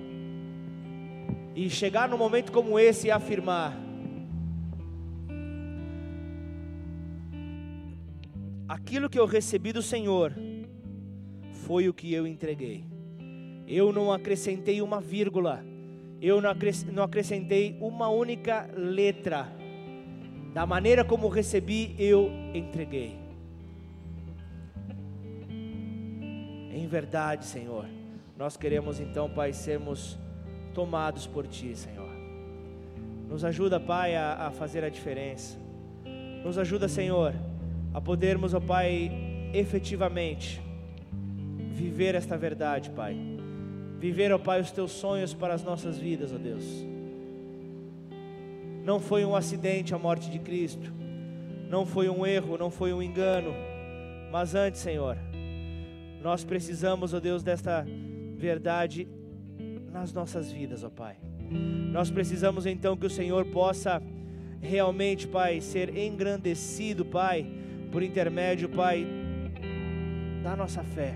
E 1.56 1.70
chegar 1.70 2.10
num 2.10 2.18
momento 2.18 2.51
como 2.51 2.80
esse 2.80 3.08
e 3.08 3.12
afirmar: 3.12 3.78
aquilo 8.68 9.08
que 9.08 9.20
eu 9.20 9.28
recebi 9.28 9.72
do 9.72 9.84
Senhor 9.84 10.34
foi 11.66 11.88
o 11.88 11.93
que 11.93 12.12
eu 12.12 12.26
entreguei. 12.26 12.84
Eu 13.68 13.93
não 13.93 14.12
acrescentei 14.12 14.82
uma 14.82 14.99
vírgula, 14.99 15.64
eu 16.20 16.41
não 16.41 17.03
acrescentei 17.03 17.78
uma 17.80 18.10
única 18.10 18.68
letra 18.76 19.55
da 20.56 20.66
maneira 20.66 21.03
como 21.03 21.28
recebi, 21.28 21.93
eu 21.99 22.32
entreguei. 22.53 23.20
Em 26.72 26.88
verdade, 26.88 27.43
Senhor, 27.43 27.86
nós 28.38 28.56
queremos 28.56 29.01
então, 29.01 29.30
Pai, 29.30 29.51
sermos 29.51 30.18
tomados 30.74 31.28
por 31.28 31.45
Ti, 31.45 31.76
Senhor. 31.76 32.10
Nos 33.28 33.43
ajuda, 33.43 33.82
Pai, 33.82 34.16
a, 34.16 34.47
a 34.47 34.51
fazer 34.51 34.82
a 34.86 34.88
diferença. 34.88 35.58
Nos 36.41 36.58
ajuda, 36.58 36.88
Senhor, 36.88 37.34
a 37.93 37.99
podermos, 37.99 38.53
ó 38.53 38.62
Pai, 38.62 39.12
efetivamente 39.53 40.62
viver 41.74 42.16
esta 42.16 42.38
verdade, 42.38 42.91
Pai. 42.91 43.18
Viver, 43.99 44.32
ó 44.32 44.38
Pai, 44.38 44.62
os 44.62 44.72
Teus 44.72 44.93
sonhos 44.93 45.34
para 45.34 45.53
as 45.53 45.66
nossas 45.66 45.97
vidas, 45.97 46.32
ó 46.32 46.38
Deus 46.38 46.95
não 48.86 48.99
foi 48.99 49.25
um 49.25 49.36
acidente 49.36 49.95
a 49.95 49.97
morte 49.97 50.29
de 50.29 50.38
Cristo, 50.38 50.93
não 51.67 51.88
foi 51.88 52.07
um 52.07 52.23
erro, 52.23 52.55
não 52.55 52.69
foi 52.69 52.93
um 52.93 53.01
engano, 53.01 53.51
mas 54.31 54.53
antes, 54.53 54.79
Senhor, 54.79 55.17
nós 56.21 56.43
precisamos, 56.43 57.11
ó 57.11 57.19
Deus, 57.19 57.41
desta 57.41 57.83
verdade 58.38 59.07
nas 59.91 60.13
nossas 60.13 60.51
vidas, 60.51 60.83
ó 60.83 60.89
Pai. 60.91 61.15
Nós 61.91 62.11
precisamos 62.11 62.67
então 62.67 62.95
que 62.95 63.07
o 63.07 63.09
Senhor 63.09 63.45
possa 63.45 63.99
realmente, 64.61 65.27
Pai, 65.27 65.61
ser 65.61 65.97
engrandecido, 65.97 67.03
Pai, 67.03 67.43
por 67.91 68.03
intermédio, 68.03 68.69
Pai, 68.69 69.07
da 70.43 70.55
nossa 70.55 70.83
fé. 70.83 71.15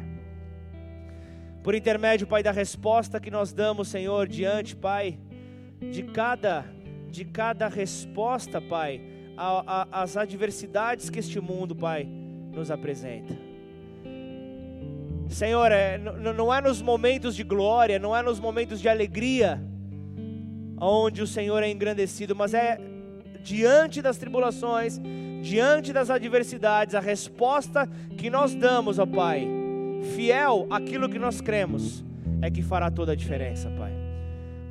Por 1.63 1.75
intermédio, 1.75 2.25
Pai, 2.25 2.41
da 2.41 2.51
resposta 2.51 3.19
que 3.19 3.29
nós 3.29 3.53
damos, 3.53 3.89
Senhor, 3.89 4.27
diante, 4.27 4.75
Pai, 4.75 5.19
de 5.91 6.01
cada 6.01 6.65
de 7.09 7.25
cada 7.25 7.67
resposta, 7.67 8.61
Pai, 8.61 9.01
às 9.91 10.17
adversidades 10.17 11.09
que 11.09 11.19
este 11.19 11.39
mundo, 11.39 11.75
Pai, 11.75 12.07
nos 12.51 12.69
apresenta. 12.69 13.35
Senhor, 15.29 15.71
é, 15.71 15.97
não 15.97 16.53
é 16.53 16.59
nos 16.59 16.81
momentos 16.81 17.35
de 17.35 17.43
glória, 17.43 17.99
não 17.99 18.15
é 18.15 18.21
nos 18.21 18.39
momentos 18.39 18.81
de 18.81 18.89
alegria, 18.89 19.61
onde 20.81 21.21
o 21.21 21.27
Senhor 21.27 21.61
é 21.61 21.69
engrandecido, 21.69 22.35
mas 22.35 22.53
é 22.53 22.79
diante 23.43 24.01
das 24.01 24.17
tribulações, 24.17 24.99
diante 25.41 25.93
das 25.93 26.09
adversidades, 26.09 26.95
a 26.95 26.99
resposta 26.99 27.87
que 28.17 28.29
nós 28.29 28.55
damos, 28.55 28.97
ó 28.97 29.05
Pai, 29.05 29.47
fiel 30.15 30.67
àquilo 30.69 31.07
que 31.07 31.19
nós 31.19 31.41
cremos, 31.41 32.03
é 32.41 32.49
que 32.49 32.61
fará 32.61 32.89
toda 32.89 33.11
a 33.11 33.15
diferença, 33.15 33.69
Pai. 33.77 33.93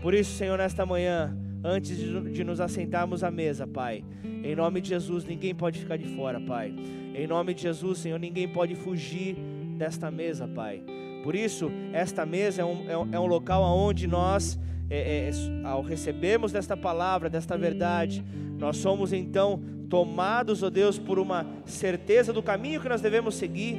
Por 0.00 0.12
isso, 0.12 0.36
Senhor, 0.36 0.58
nesta 0.58 0.84
manhã, 0.84 1.36
antes 1.68 1.98
de 1.98 2.42
nos 2.42 2.60
assentarmos 2.60 3.22
à 3.22 3.30
mesa, 3.30 3.66
Pai. 3.66 4.02
Em 4.24 4.56
nome 4.56 4.80
de 4.80 4.88
Jesus, 4.88 5.24
ninguém 5.24 5.54
pode 5.54 5.78
ficar 5.78 5.96
de 5.96 6.06
fora, 6.16 6.40
Pai. 6.40 6.74
Em 7.14 7.26
nome 7.26 7.52
de 7.52 7.62
Jesus, 7.62 7.98
Senhor, 7.98 8.18
ninguém 8.18 8.48
pode 8.48 8.74
fugir 8.74 9.36
desta 9.76 10.10
mesa, 10.10 10.48
Pai. 10.48 10.82
Por 11.22 11.34
isso, 11.34 11.70
esta 11.92 12.24
mesa 12.24 12.62
é 12.62 12.64
um, 12.64 12.90
é 12.90 12.96
um, 12.96 13.08
é 13.12 13.18
local 13.18 13.62
onde 13.62 14.06
nós, 14.06 14.58
é, 14.88 15.28
é, 15.28 15.66
ao 15.66 15.82
recebermos 15.82 16.52
desta 16.52 16.76
palavra, 16.76 17.28
desta 17.28 17.56
verdade, 17.58 18.24
nós 18.58 18.78
somos 18.78 19.12
então 19.12 19.60
tomados, 19.90 20.62
ó 20.62 20.66
oh 20.66 20.70
Deus, 20.70 20.98
por 20.98 21.18
uma 21.18 21.46
certeza 21.64 22.32
do 22.32 22.42
caminho 22.42 22.80
que 22.80 22.88
nós 22.88 23.00
devemos 23.00 23.34
seguir. 23.34 23.76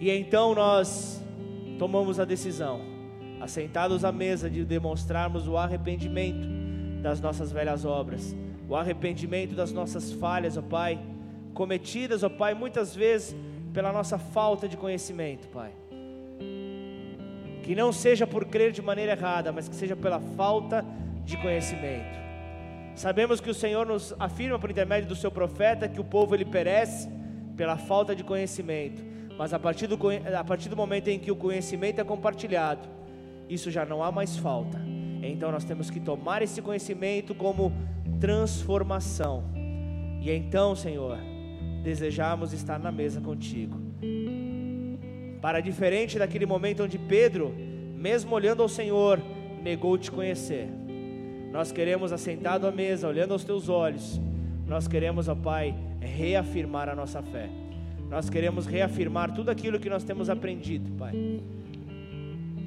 E 0.00 0.10
então 0.10 0.54
nós 0.54 1.22
tomamos 1.78 2.18
a 2.18 2.24
decisão 2.24 2.97
assentados 3.48 4.04
à 4.04 4.12
mesa, 4.12 4.50
de 4.50 4.62
demonstrarmos 4.64 5.48
o 5.48 5.56
arrependimento 5.56 6.46
das 7.02 7.18
nossas 7.20 7.50
velhas 7.50 7.84
obras, 7.84 8.36
o 8.68 8.76
arrependimento 8.76 9.54
das 9.54 9.72
nossas 9.72 10.12
falhas, 10.12 10.56
ó 10.58 10.62
Pai, 10.62 10.98
cometidas, 11.54 12.22
ó 12.22 12.28
Pai, 12.28 12.52
muitas 12.52 12.94
vezes 12.94 13.34
pela 13.72 13.90
nossa 13.90 14.18
falta 14.18 14.68
de 14.68 14.76
conhecimento, 14.76 15.48
Pai. 15.48 15.72
Que 17.62 17.74
não 17.74 17.90
seja 17.90 18.26
por 18.26 18.44
crer 18.44 18.70
de 18.70 18.82
maneira 18.82 19.12
errada, 19.12 19.50
mas 19.50 19.66
que 19.66 19.74
seja 19.74 19.96
pela 19.96 20.20
falta 20.36 20.84
de 21.24 21.36
conhecimento. 21.38 22.18
Sabemos 22.94 23.40
que 23.40 23.48
o 23.48 23.54
Senhor 23.54 23.86
nos 23.86 24.14
afirma 24.18 24.58
por 24.58 24.70
intermédio 24.70 25.08
do 25.08 25.16
seu 25.16 25.30
profeta 25.30 25.88
que 25.88 26.00
o 26.00 26.04
povo 26.04 26.34
ele 26.34 26.44
perece 26.44 27.08
pela 27.56 27.76
falta 27.76 28.14
de 28.14 28.22
conhecimento, 28.22 29.02
mas 29.38 29.54
a 29.54 29.58
partir 29.58 29.86
do, 29.86 29.98
a 30.36 30.44
partir 30.44 30.68
do 30.68 30.76
momento 30.76 31.08
em 31.08 31.18
que 31.18 31.30
o 31.30 31.36
conhecimento 31.36 32.00
é 32.00 32.04
compartilhado, 32.04 32.97
isso 33.48 33.70
já 33.70 33.84
não 33.84 34.02
há 34.02 34.12
mais 34.12 34.36
falta. 34.36 34.78
Então 35.22 35.50
nós 35.50 35.64
temos 35.64 35.90
que 35.90 35.98
tomar 35.98 36.42
esse 36.42 36.60
conhecimento 36.62 37.34
como 37.34 37.72
transformação. 38.20 39.44
E 40.20 40.30
então, 40.30 40.74
Senhor, 40.74 41.18
desejamos 41.82 42.52
estar 42.52 42.78
na 42.78 42.92
mesa 42.92 43.20
contigo. 43.20 43.78
Para 45.40 45.60
diferente 45.60 46.18
daquele 46.18 46.46
momento 46.46 46.82
onde 46.82 46.98
Pedro, 46.98 47.54
mesmo 47.96 48.34
olhando 48.34 48.62
ao 48.62 48.68
Senhor, 48.68 49.20
negou 49.62 49.96
te 49.96 50.10
conhecer. 50.10 50.68
Nós 51.52 51.72
queremos 51.72 52.12
assentado 52.12 52.66
à 52.66 52.72
mesa, 52.72 53.08
olhando 53.08 53.32
aos 53.32 53.44
teus 53.44 53.68
olhos, 53.68 54.20
nós 54.66 54.86
queremos, 54.86 55.28
ó 55.28 55.34
Pai, 55.34 55.74
reafirmar 56.00 56.88
a 56.88 56.94
nossa 56.94 57.22
fé. 57.22 57.48
Nós 58.10 58.28
queremos 58.28 58.66
reafirmar 58.66 59.32
tudo 59.34 59.50
aquilo 59.50 59.78
que 59.78 59.88
nós 59.88 60.04
temos 60.04 60.28
aprendido, 60.28 60.90
Pai 60.96 61.14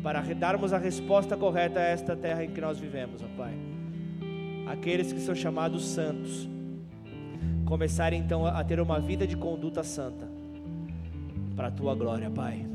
para 0.03 0.21
darmos 0.33 0.73
a 0.73 0.77
resposta 0.77 1.37
correta 1.37 1.79
a 1.79 1.83
esta 1.83 2.15
terra 2.15 2.43
em 2.43 2.49
que 2.49 2.59
nós 2.59 2.79
vivemos, 2.79 3.21
ó 3.21 3.27
Pai. 3.37 3.53
Aqueles 4.67 5.11
que 5.13 5.19
são 5.19 5.35
chamados 5.35 5.85
santos 5.85 6.49
começarem 7.65 8.19
então 8.19 8.45
a 8.45 8.63
ter 8.63 8.79
uma 8.79 8.99
vida 8.99 9.25
de 9.27 9.37
conduta 9.37 9.83
santa 9.83 10.27
para 11.55 11.67
a 11.67 11.71
tua 11.71 11.93
glória, 11.93 12.29
Pai. 12.29 12.65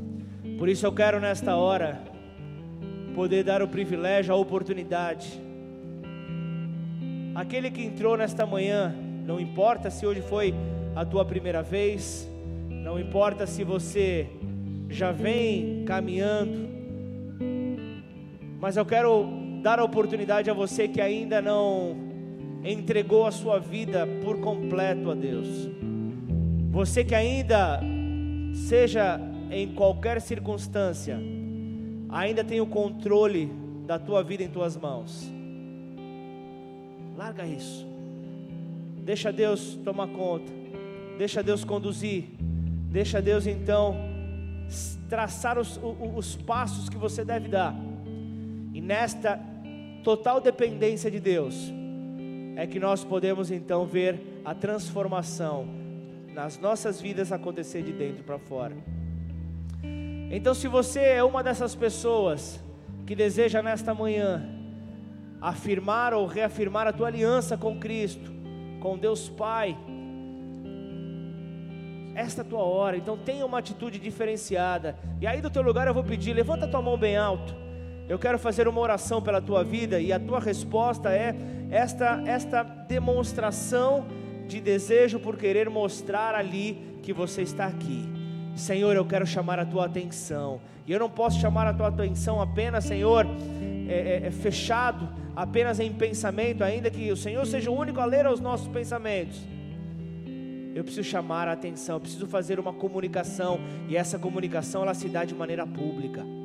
Por 0.57 0.69
isso 0.69 0.85
eu 0.85 0.91
quero 0.91 1.19
nesta 1.19 1.55
hora 1.55 2.01
poder 3.13 3.43
dar 3.43 3.61
o 3.61 3.67
privilégio, 3.67 4.33
a 4.33 4.37
oportunidade. 4.37 5.41
Aquele 7.35 7.69
que 7.69 7.83
entrou 7.83 8.15
nesta 8.15 8.45
manhã, 8.45 8.95
não 9.25 9.39
importa 9.39 9.89
se 9.89 10.05
hoje 10.05 10.21
foi 10.21 10.53
a 10.95 11.05
tua 11.05 11.25
primeira 11.25 11.61
vez, 11.61 12.27
não 12.69 12.99
importa 12.99 13.45
se 13.45 13.63
você 13.63 14.27
já 14.89 15.11
vem 15.11 15.83
caminhando, 15.85 16.76
mas 18.59 18.77
eu 18.77 18.85
quero 18.85 19.25
dar 19.61 19.79
a 19.79 19.83
oportunidade 19.83 20.49
a 20.49 20.53
você 20.53 20.87
que 20.87 21.01
ainda 21.01 21.41
não 21.41 21.95
entregou 22.63 23.25
a 23.25 23.31
sua 23.31 23.59
vida 23.59 24.07
por 24.23 24.39
completo 24.39 25.11
a 25.11 25.15
Deus. 25.15 25.69
Você 26.71 27.03
que 27.03 27.15
ainda, 27.15 27.79
seja 28.53 29.19
em 29.49 29.73
qualquer 29.73 30.21
circunstância, 30.21 31.19
ainda 32.09 32.43
tem 32.43 32.59
o 32.61 32.65
controle 32.65 33.51
da 33.85 33.97
tua 33.97 34.23
vida 34.23 34.43
em 34.43 34.49
tuas 34.49 34.75
mãos. 34.75 35.31
Larga 37.15 37.45
isso. 37.45 37.85
Deixa 39.03 39.31
Deus 39.31 39.79
tomar 39.83 40.07
conta. 40.07 40.51
Deixa 41.17 41.41
Deus 41.41 41.63
conduzir. 41.63 42.25
Deixa 42.91 43.21
Deus 43.21 43.47
então 43.47 43.95
traçar 45.09 45.57
os, 45.57 45.79
os 46.15 46.35
passos 46.35 46.89
que 46.89 46.97
você 46.97 47.23
deve 47.23 47.47
dar. 47.47 47.73
Nesta 48.87 49.37
total 50.01 50.39
dependência 50.39 51.11
de 51.11 51.19
Deus, 51.19 51.73
é 52.55 52.65
que 52.65 52.79
nós 52.79 53.03
podemos 53.03 53.51
então 53.51 53.85
ver 53.85 54.41
a 54.45 54.55
transformação 54.55 55.67
nas 56.33 56.57
nossas 56.57 57.01
vidas 57.01 57.33
acontecer 57.33 57.83
de 57.83 57.91
dentro 57.91 58.23
para 58.23 58.39
fora. 58.39 58.77
Então, 60.31 60.53
se 60.53 60.69
você 60.69 61.01
é 61.01 61.21
uma 61.21 61.43
dessas 61.43 61.75
pessoas 61.75 62.63
que 63.05 63.13
deseja 63.13 63.61
nesta 63.61 63.93
manhã 63.93 64.49
afirmar 65.41 66.13
ou 66.13 66.25
reafirmar 66.25 66.87
a 66.87 66.93
tua 66.93 67.07
aliança 67.07 67.57
com 67.57 67.77
Cristo, 67.77 68.31
com 68.79 68.97
Deus 68.97 69.27
Pai, 69.27 69.77
esta 72.15 72.39
é 72.39 72.45
a 72.45 72.47
tua 72.47 72.63
hora, 72.63 72.95
então 72.95 73.17
tenha 73.17 73.45
uma 73.45 73.59
atitude 73.59 73.99
diferenciada. 73.99 74.97
E 75.19 75.27
aí 75.27 75.41
do 75.41 75.49
teu 75.49 75.61
lugar 75.61 75.87
eu 75.87 75.93
vou 75.93 76.05
pedir, 76.05 76.31
levanta 76.31 76.69
tua 76.69 76.81
mão 76.81 76.97
bem 76.97 77.17
alto. 77.17 77.66
Eu 78.07 78.17
quero 78.17 78.39
fazer 78.39 78.67
uma 78.67 78.79
oração 78.79 79.21
pela 79.21 79.41
tua 79.41 79.63
vida 79.63 79.99
e 79.99 80.13
a 80.13 80.19
tua 80.19 80.39
resposta 80.39 81.11
é 81.11 81.35
esta 81.69 82.23
esta 82.25 82.63
demonstração 82.63 84.05
de 84.47 84.61
desejo 84.61 85.19
por 85.19 85.35
querer 85.35 85.69
mostrar 85.69 86.33
ali 86.33 86.99
que 87.03 87.11
você 87.11 87.41
está 87.41 87.65
aqui. 87.65 88.05
Senhor, 88.55 88.95
eu 88.95 89.05
quero 89.05 89.27
chamar 89.27 89.59
a 89.59 89.65
tua 89.65 89.85
atenção. 89.85 90.61
E 90.87 90.91
eu 90.91 90.99
não 90.99 91.09
posso 91.09 91.39
chamar 91.39 91.67
a 91.67 91.73
tua 91.73 91.89
atenção 91.89 92.41
apenas, 92.41 92.85
Senhor, 92.85 93.25
é, 93.89 93.93
é, 94.23 94.27
é 94.27 94.31
fechado, 94.31 95.07
apenas 95.35 95.79
em 95.79 95.91
pensamento, 95.91 96.63
ainda 96.63 96.89
que 96.89 97.11
o 97.11 97.17
Senhor 97.17 97.45
seja 97.45 97.69
o 97.69 97.77
único 97.77 97.99
a 97.99 98.05
ler 98.05 98.25
os 98.25 98.39
nossos 98.39 98.67
pensamentos. 98.69 99.37
Eu 100.73 100.83
preciso 100.83 101.07
chamar 101.07 101.47
a 101.47 101.51
atenção, 101.51 101.97
eu 101.97 101.99
preciso 101.99 102.25
fazer 102.27 102.59
uma 102.59 102.71
comunicação, 102.71 103.59
e 103.89 103.97
essa 103.97 104.17
comunicação 104.17 104.81
ela 104.83 104.93
se 104.93 105.09
dá 105.09 105.25
de 105.25 105.35
maneira 105.35 105.67
pública. 105.67 106.36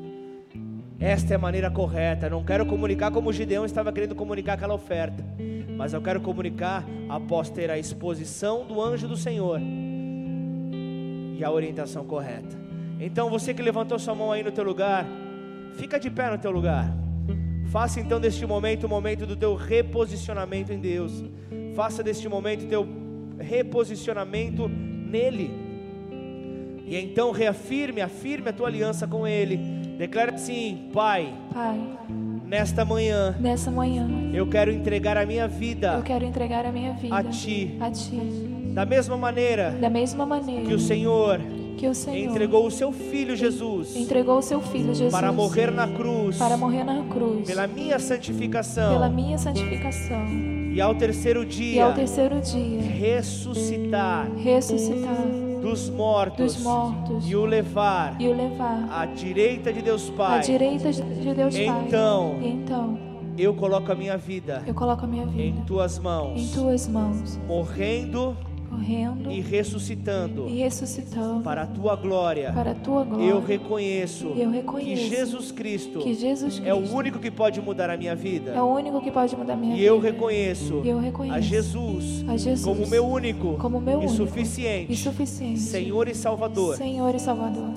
Esta 1.03 1.35
é 1.35 1.37
a 1.37 1.39
maneira 1.39 1.69
correta. 1.69 2.27
Eu 2.27 2.31
não 2.31 2.45
quero 2.45 2.65
comunicar 2.65 3.11
como 3.11 3.29
o 3.29 3.33
Gideão 3.33 3.65
estava 3.65 3.93
querendo 3.93 4.15
comunicar 4.15 4.53
aquela 4.53 4.73
oferta, 4.73 5.25
mas 5.77 5.93
eu 5.93 6.01
quero 6.01 6.21
comunicar 6.21 6.87
após 7.09 7.51
ter 7.51 7.69
a 7.73 7.77
exposição 7.77 8.65
do 8.65 8.81
anjo 8.81 9.09
do 9.09 9.17
Senhor 9.17 9.61
e 11.37 11.43
a 11.43 11.51
orientação 11.51 12.05
correta. 12.05 12.57
Então 13.01 13.29
você 13.29 13.53
que 13.53 13.61
levantou 13.61 13.99
sua 13.99 14.15
mão 14.15 14.31
aí 14.31 14.45
no 14.45 14.53
teu 14.53 14.63
lugar, 14.63 15.05
fica 15.75 15.99
de 15.99 16.09
pé 16.09 16.31
no 16.31 16.39
teu 16.39 16.53
lugar. 16.53 16.95
Faça 17.73 17.99
então 17.99 18.21
deste 18.21 18.47
momento 18.47 18.85
o 18.85 18.89
momento 18.89 19.27
do 19.27 19.35
teu 19.35 19.57
reposicionamento 19.57 20.73
em 20.73 20.79
Deus. 20.79 21.25
Faça 21.75 22.01
deste 22.01 22.29
momento 22.29 22.65
o 22.65 22.69
teu 22.69 22.87
reposicionamento 23.41 24.69
nele. 24.69 25.51
E 26.87 26.97
então 26.97 27.33
reafirme, 27.33 28.01
afirme 28.01 28.51
a 28.51 28.53
tua 28.53 28.69
aliança 28.69 29.05
com 29.05 29.27
ele. 29.27 29.82
Declare 29.99 30.35
assim: 30.35 30.89
Pai, 30.93 31.33
Pai, 31.53 31.81
nesta 32.45 32.85
manhã, 32.85 33.37
nessa 33.39 33.71
manhã, 33.71 34.09
eu 34.33 34.47
quero 34.47 34.71
entregar 34.71 35.17
a 35.17 35.25
minha 35.25 35.47
vida 35.47 35.95
eu 35.97 36.03
quero 36.03 36.25
entregar 36.25 36.67
a 36.67 36.73
minha 36.73 36.93
vida 36.93 37.17
a 37.17 37.25
ti. 37.25 37.77
a 37.81 37.91
ti. 37.91 38.21
Da 38.75 38.87
mesma 38.87 39.17
maneira 39.17 39.71
Da 39.73 39.91
mesma 39.91 40.25
maneira 40.25 40.65
que 40.65 40.75
o 40.75 40.79
Senhor 40.79 41.41
que 41.77 41.87
o 41.87 41.95
Senhor 41.95 42.31
entregou 42.31 42.67
o 42.67 42.71
seu 42.71 42.93
filho 42.93 43.35
Jesus 43.35 43.97
entregou 43.97 44.39
o 44.39 44.43
seu 44.43 44.61
filho 44.61 44.95
Jesus 44.95 45.11
para 45.11 45.33
morrer 45.33 45.71
na 45.71 45.89
cruz, 45.89 46.37
para 46.37 46.57
morrer 46.57 46.85
na 46.85 47.03
cruz 47.05 47.47
pela 47.47 47.67
minha 47.67 47.99
santificação, 47.99 48.93
pela 48.93 49.09
minha 49.09 49.37
santificação 49.37 50.27
e 50.73 50.81
ao 50.81 50.95
terceiro 50.95 51.43
e 51.43 51.47
dia 51.47 51.85
ao 51.85 51.95
terceiro 51.95 52.41
dia 52.41 52.81
ressuscitar 52.83 54.31
ressuscitar 54.37 55.42
dos 55.63 55.89
mortos, 55.89 56.55
dos 56.55 56.63
mortos 56.65 57.31
e 57.31 57.37
o 57.37 57.45
levar 57.45 58.21
e 58.21 58.29
o 58.29 58.37
levar 58.37 58.89
à 58.91 59.07
direita 59.07 59.73
de 59.73 59.81
Deus 59.81 60.11
à 60.11 60.13
Pai. 60.17 60.41
direita 60.41 60.93
de 60.93 61.35
Deus 61.35 61.55
Pai. 61.55 61.85
Então, 61.87 62.39
E 62.43 62.49
então 62.49 62.99
eu 63.39 63.55
coloco 63.55 63.91
a 63.91 63.95
minha 63.95 64.19
vida 64.19 64.63
eu 64.67 64.75
coloco 64.75 65.05
a 65.05 65.09
minha 65.09 65.25
em 65.25 65.29
vida 65.53 65.63
tuas 65.67 65.99
mãos, 65.99 66.41
em 66.41 66.49
tuas 66.49 66.87
mãos, 66.89 67.39
morrendo 67.47 68.37
correndo 68.73 69.31
e 69.31 69.41
ressuscitando 69.41 70.49
e 70.49 70.59
ressuscitando 70.59 71.43
para 71.43 71.63
a 71.63 71.67
tua 71.67 71.95
glória. 71.97 72.53
para 72.53 72.71
a 72.73 72.75
tua 72.75 73.05
glória. 73.05 73.25
Eu 73.25 73.41
reconheço 73.41 74.29
Eu 74.29 74.51
que 74.51 74.57
reconheço 74.57 75.03
Jesus 75.09 75.53
Cristo 75.53 75.99
que 76.01 76.15
Jesus 76.15 76.55
Cristo 76.59 76.67
é 76.69 76.75
o 76.75 76.93
único 76.95 77.19
que 77.19 77.31
pode 77.31 77.61
mudar 77.61 77.91
a 77.91 77.97
minha 77.97 78.15
vida. 78.17 78.53
é 78.53 78.63
o 78.63 78.67
único 78.67 79.01
que 79.01 79.11
pode 79.11 79.37
mudar 79.37 79.57
minha 79.57 79.75
E 79.75 79.79
vida. 79.79 79.89
eu 79.89 79.99
reconheço 80.01 80.83
eu 80.85 80.99
reconheço 80.99 81.37
a 81.37 81.41
Jesus 81.41 82.25
a 82.29 82.37
Jesus 82.37 82.65
como 82.65 82.87
meu 82.89 83.07
único 83.07 83.57
como 83.59 83.81
meu 83.81 83.95
e 84.03 84.07
único 84.07 84.15
suficiente 84.15 84.93
e 84.93 84.97
suficiente 84.97 85.61
Senhor 85.61 86.09
e 86.09 86.15
Salvador. 86.15 86.77
Senhor 86.77 87.15
e 87.15 87.19
Salvador. 87.21 87.71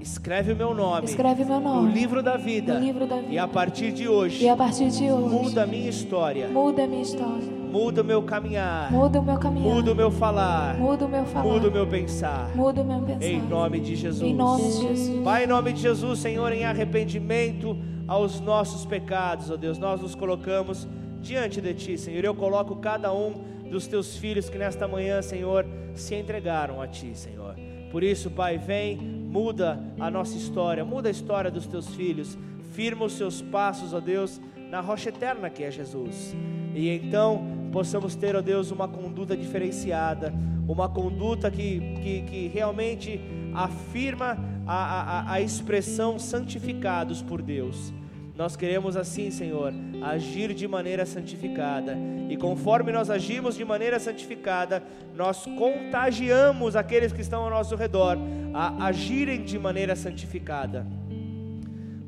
Escreve 0.00 0.52
o 0.52 0.56
meu 0.56 0.74
nome 0.74 1.04
Escreve 1.06 1.44
meu 1.44 1.60
no 1.60 1.74
nome 1.74 1.92
livro 1.92 2.22
da 2.22 2.36
vida. 2.36 2.74
no 2.74 2.80
livro 2.84 3.06
da 3.06 3.16
vida. 3.16 3.32
E 3.32 3.38
a 3.38 3.46
partir 3.46 3.92
de 3.92 4.08
hoje, 4.08 4.44
E 4.44 4.48
a 4.48 4.56
partir 4.56 4.88
de 4.90 5.10
hoje 5.10 5.34
muda 5.34 5.62
a 5.62 5.66
minha 5.66 5.88
história, 5.88 6.48
muda 6.48 6.82
a 6.82 6.86
minha 6.88 7.02
história, 7.02 7.61
muda 7.72 8.02
o 8.02 8.04
meu 8.04 8.22
caminhar, 8.22 8.92
muda 8.92 9.18
o 9.18 9.24
meu 9.24 9.38
caminhar, 9.38 9.74
muda 9.74 9.92
o 9.92 9.94
meu 9.94 10.10
falar, 10.10 10.76
muda 10.76 11.06
o 11.06 11.08
meu 11.08 11.24
falar, 11.24 11.44
muda 11.46 11.68
o 11.68 11.72
meu 11.72 11.86
pensar. 11.86 12.54
muda 12.54 12.82
o 12.82 12.84
meu 12.84 13.00
pensar. 13.00 13.24
Em 13.24 13.40
nome 13.40 13.80
de 13.80 13.96
Jesus. 13.96 14.30
Em 14.30 14.34
nome 14.34 14.62
de 14.62 14.72
Jesus. 14.82 15.24
Pai, 15.24 15.44
em 15.44 15.46
nome 15.46 15.72
de 15.72 15.80
Jesus, 15.80 16.18
Senhor, 16.18 16.52
em 16.52 16.64
arrependimento 16.64 17.76
aos 18.06 18.40
nossos 18.40 18.84
pecados, 18.84 19.50
ó 19.50 19.56
Deus, 19.56 19.78
nós 19.78 20.00
nos 20.02 20.14
colocamos 20.14 20.86
diante 21.20 21.60
de 21.60 21.72
Ti, 21.72 21.96
Senhor. 21.96 22.22
Eu 22.22 22.34
coloco 22.34 22.76
cada 22.76 23.12
um 23.12 23.32
dos 23.70 23.86
Teus 23.86 24.16
filhos 24.16 24.50
que 24.50 24.58
nesta 24.58 24.86
manhã, 24.86 25.22
Senhor, 25.22 25.64
se 25.94 26.14
entregaram 26.14 26.82
a 26.82 26.86
Ti, 26.86 27.12
Senhor. 27.14 27.56
Por 27.90 28.02
isso, 28.02 28.30
Pai, 28.30 28.58
vem, 28.58 28.96
muda 28.96 29.82
a 29.98 30.10
nossa 30.10 30.36
história, 30.36 30.84
muda 30.84 31.08
a 31.08 31.10
história 31.10 31.50
dos 31.50 31.66
Teus 31.66 31.88
filhos, 31.94 32.36
firma 32.72 33.06
os 33.06 33.14
Seus 33.14 33.40
passos, 33.40 33.94
ó 33.94 34.00
Deus, 34.00 34.40
na 34.72 34.80
rocha 34.80 35.10
eterna 35.10 35.50
que 35.50 35.62
é 35.62 35.70
Jesus. 35.70 36.34
E 36.74 36.88
então 36.88 37.68
possamos 37.70 38.14
ter, 38.14 38.34
ó 38.34 38.40
Deus, 38.40 38.70
uma 38.70 38.88
conduta 38.88 39.36
diferenciada, 39.36 40.32
uma 40.66 40.88
conduta 40.88 41.50
que, 41.50 41.78
que, 42.02 42.22
que 42.22 42.48
realmente 42.48 43.20
afirma 43.52 44.38
a, 44.66 44.74
a, 44.74 45.32
a 45.34 45.40
expressão 45.42 46.18
santificados 46.18 47.20
por 47.20 47.42
Deus. 47.42 47.92
Nós 48.34 48.56
queremos 48.56 48.96
assim, 48.96 49.30
Senhor, 49.30 49.74
agir 50.00 50.54
de 50.54 50.66
maneira 50.66 51.04
santificada. 51.04 51.94
E 52.30 52.36
conforme 52.38 52.90
nós 52.92 53.10
agimos 53.10 53.54
de 53.54 53.66
maneira 53.66 54.00
santificada, 54.00 54.82
nós 55.14 55.44
contagiamos 55.44 56.76
aqueles 56.76 57.12
que 57.12 57.20
estão 57.20 57.42
ao 57.42 57.50
nosso 57.50 57.76
redor 57.76 58.16
a 58.54 58.86
agirem 58.86 59.44
de 59.44 59.58
maneira 59.58 59.94
santificada. 59.94 60.86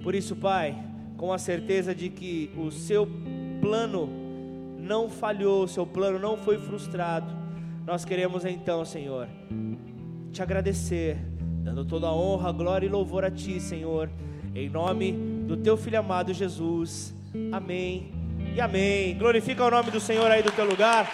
Por 0.02 0.14
isso, 0.14 0.34
Pai, 0.34 0.93
com 1.24 1.32
a 1.32 1.38
certeza 1.38 1.94
de 1.94 2.10
que 2.10 2.50
o 2.54 2.70
seu 2.70 3.08
plano 3.58 4.10
não 4.78 5.08
falhou, 5.08 5.64
o 5.64 5.66
seu 5.66 5.86
plano 5.86 6.18
não 6.18 6.36
foi 6.36 6.58
frustrado, 6.58 7.34
nós 7.86 8.04
queremos 8.04 8.44
então, 8.44 8.84
Senhor, 8.84 9.26
te 10.30 10.42
agradecer, 10.42 11.16
dando 11.62 11.82
toda 11.82 12.08
a 12.08 12.12
honra, 12.14 12.52
glória 12.52 12.86
e 12.86 12.90
louvor 12.90 13.24
a 13.24 13.30
Ti, 13.30 13.58
Senhor, 13.58 14.10
em 14.54 14.68
nome 14.68 15.12
do 15.46 15.56
Teu 15.56 15.78
Filho 15.78 15.98
amado 15.98 16.30
Jesus. 16.34 17.14
Amém 17.50 18.12
e 18.54 18.60
amém. 18.60 19.16
Glorifica 19.16 19.64
o 19.64 19.70
nome 19.70 19.90
do 19.90 20.00
Senhor 20.00 20.30
aí 20.30 20.42
do 20.42 20.52
teu 20.52 20.66
lugar. 20.66 21.10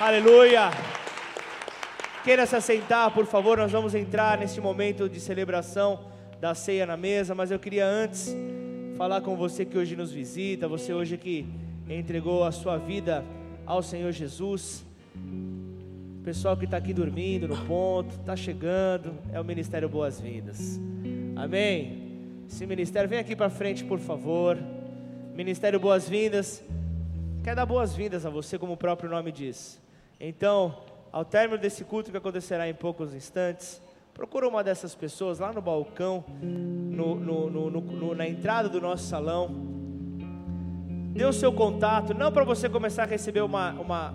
Aleluia. 0.00 0.70
Queira 2.24 2.46
se 2.46 2.56
assentar, 2.56 3.10
por 3.10 3.26
favor, 3.26 3.58
nós 3.58 3.70
vamos 3.70 3.94
entrar 3.94 4.38
neste 4.38 4.58
momento 4.58 5.06
de 5.06 5.20
celebração 5.20 6.15
da 6.40 6.54
ceia 6.54 6.86
na 6.86 6.96
mesa, 6.96 7.34
mas 7.34 7.50
eu 7.50 7.58
queria 7.58 7.86
antes 7.86 8.34
falar 8.96 9.20
com 9.20 9.36
você 9.36 9.64
que 9.64 9.76
hoje 9.76 9.96
nos 9.96 10.12
visita, 10.12 10.68
você 10.68 10.92
hoje 10.92 11.16
que 11.16 11.46
entregou 11.88 12.44
a 12.44 12.52
sua 12.52 12.76
vida 12.76 13.24
ao 13.64 13.82
Senhor 13.82 14.12
Jesus. 14.12 14.84
Pessoal 16.24 16.56
que 16.56 16.64
está 16.64 16.76
aqui 16.76 16.92
dormindo 16.92 17.46
no 17.46 17.56
ponto, 17.66 18.14
está 18.14 18.34
chegando, 18.34 19.14
é 19.32 19.40
o 19.40 19.44
Ministério 19.44 19.88
Boas-Vindas. 19.88 20.80
Amém? 21.36 22.06
Esse 22.48 22.66
ministério, 22.66 23.08
vem 23.08 23.18
aqui 23.18 23.36
para 23.36 23.50
frente, 23.50 23.84
por 23.84 23.98
favor. 23.98 24.58
Ministério 25.34 25.78
Boas-Vindas, 25.78 26.62
quer 27.44 27.54
dar 27.54 27.66
boas-vindas 27.66 28.24
a 28.24 28.30
você, 28.30 28.58
como 28.58 28.72
o 28.72 28.76
próprio 28.76 29.10
nome 29.10 29.30
diz. 29.30 29.80
Então, 30.18 30.74
ao 31.12 31.24
término 31.24 31.60
desse 31.60 31.84
culto 31.84 32.10
que 32.10 32.16
acontecerá 32.16 32.68
em 32.68 32.74
poucos 32.74 33.14
instantes, 33.14 33.80
procura 34.16 34.48
uma 34.48 34.64
dessas 34.64 34.94
pessoas 34.94 35.38
lá 35.38 35.52
no 35.52 35.60
balcão, 35.60 36.24
no, 36.40 37.14
no, 37.14 37.70
no, 37.70 38.14
na 38.14 38.26
entrada 38.26 38.66
do 38.66 38.80
nosso 38.80 39.04
salão. 39.04 39.50
Dê 41.12 41.26
o 41.26 41.32
seu 41.34 41.52
contato, 41.52 42.14
não 42.14 42.32
para 42.32 42.42
você 42.42 42.66
começar 42.66 43.02
a 43.02 43.06
receber 43.06 43.42
uma, 43.42 43.72
uma, 43.72 44.14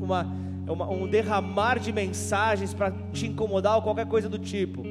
uma 0.00 0.26
uma, 0.68 0.88
um 0.88 1.06
derramar 1.08 1.80
de 1.80 1.92
mensagens 1.92 2.72
para 2.72 2.92
te 3.12 3.26
incomodar 3.26 3.74
ou 3.76 3.82
qualquer 3.82 4.06
coisa 4.06 4.28
do 4.28 4.38
tipo. 4.38 4.84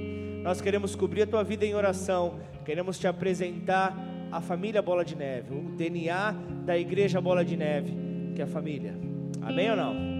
Nós 0.44 0.60
queremos 0.60 0.94
cobrir 0.94 1.22
a 1.22 1.28
tua 1.28 1.44
vida 1.44 1.66
em 1.66 1.74
oração, 1.74 2.40
queremos 2.66 3.00
te 3.00 3.08
apresentar 3.08 3.96
a 4.30 4.42
família 4.42 4.82
Bola 4.82 5.06
de 5.06 5.16
Neve, 5.16 5.54
o 5.54 5.72
DNA 5.78 6.36
da 6.66 6.78
igreja 6.78 7.22
Bola 7.22 7.46
de 7.46 7.56
Neve, 7.56 7.96
que 8.36 8.42
é 8.42 8.44
a 8.44 8.48
família. 8.48 8.94
Amém 9.42 9.72
ou 9.72 9.78
não? 9.78 10.19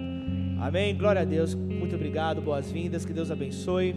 Amém. 0.60 0.96
Glória 0.96 1.22
a 1.22 1.26
Deus. 1.26 1.56
Muito 1.56 1.96
obrigado. 1.96 2.42
Boas-vindas. 2.42 3.06
Que 3.06 3.14
Deus 3.14 3.32
abençoe. 3.32 3.96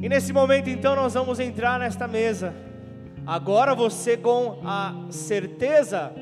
E 0.00 0.08
nesse 0.08 0.32
momento, 0.32 0.70
então, 0.70 0.94
nós 0.94 1.14
vamos 1.14 1.40
entrar 1.40 1.80
nesta 1.80 2.06
mesa. 2.06 2.54
Agora 3.26 3.74
você 3.74 4.16
com 4.16 4.60
a 4.64 5.06
certeza 5.10 6.12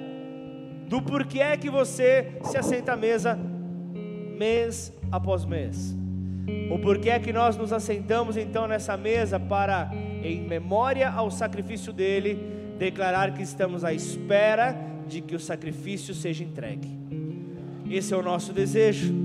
do 0.88 1.02
porquê 1.02 1.40
é 1.40 1.56
que 1.56 1.68
você 1.68 2.38
se 2.44 2.56
assenta 2.56 2.94
à 2.94 2.96
mesa 2.96 3.38
mês 4.38 4.90
após 5.12 5.44
mês. 5.44 5.94
O 6.70 6.78
porquê 6.78 7.10
é 7.10 7.18
que 7.18 7.32
nós 7.32 7.56
nos 7.56 7.72
assentamos 7.72 8.38
então 8.38 8.66
nessa 8.66 8.96
mesa 8.96 9.38
para, 9.38 9.90
em 10.22 10.40
memória 10.46 11.10
ao 11.10 11.30
sacrifício 11.30 11.92
dele, 11.92 12.38
declarar 12.78 13.34
que 13.34 13.42
estamos 13.42 13.84
à 13.84 13.92
espera 13.92 14.74
de 15.06 15.20
que 15.20 15.34
o 15.36 15.40
sacrifício 15.40 16.14
seja 16.14 16.42
entregue. 16.42 16.88
Esse 17.90 18.14
é 18.14 18.16
o 18.16 18.22
nosso 18.22 18.52
desejo. 18.52 19.23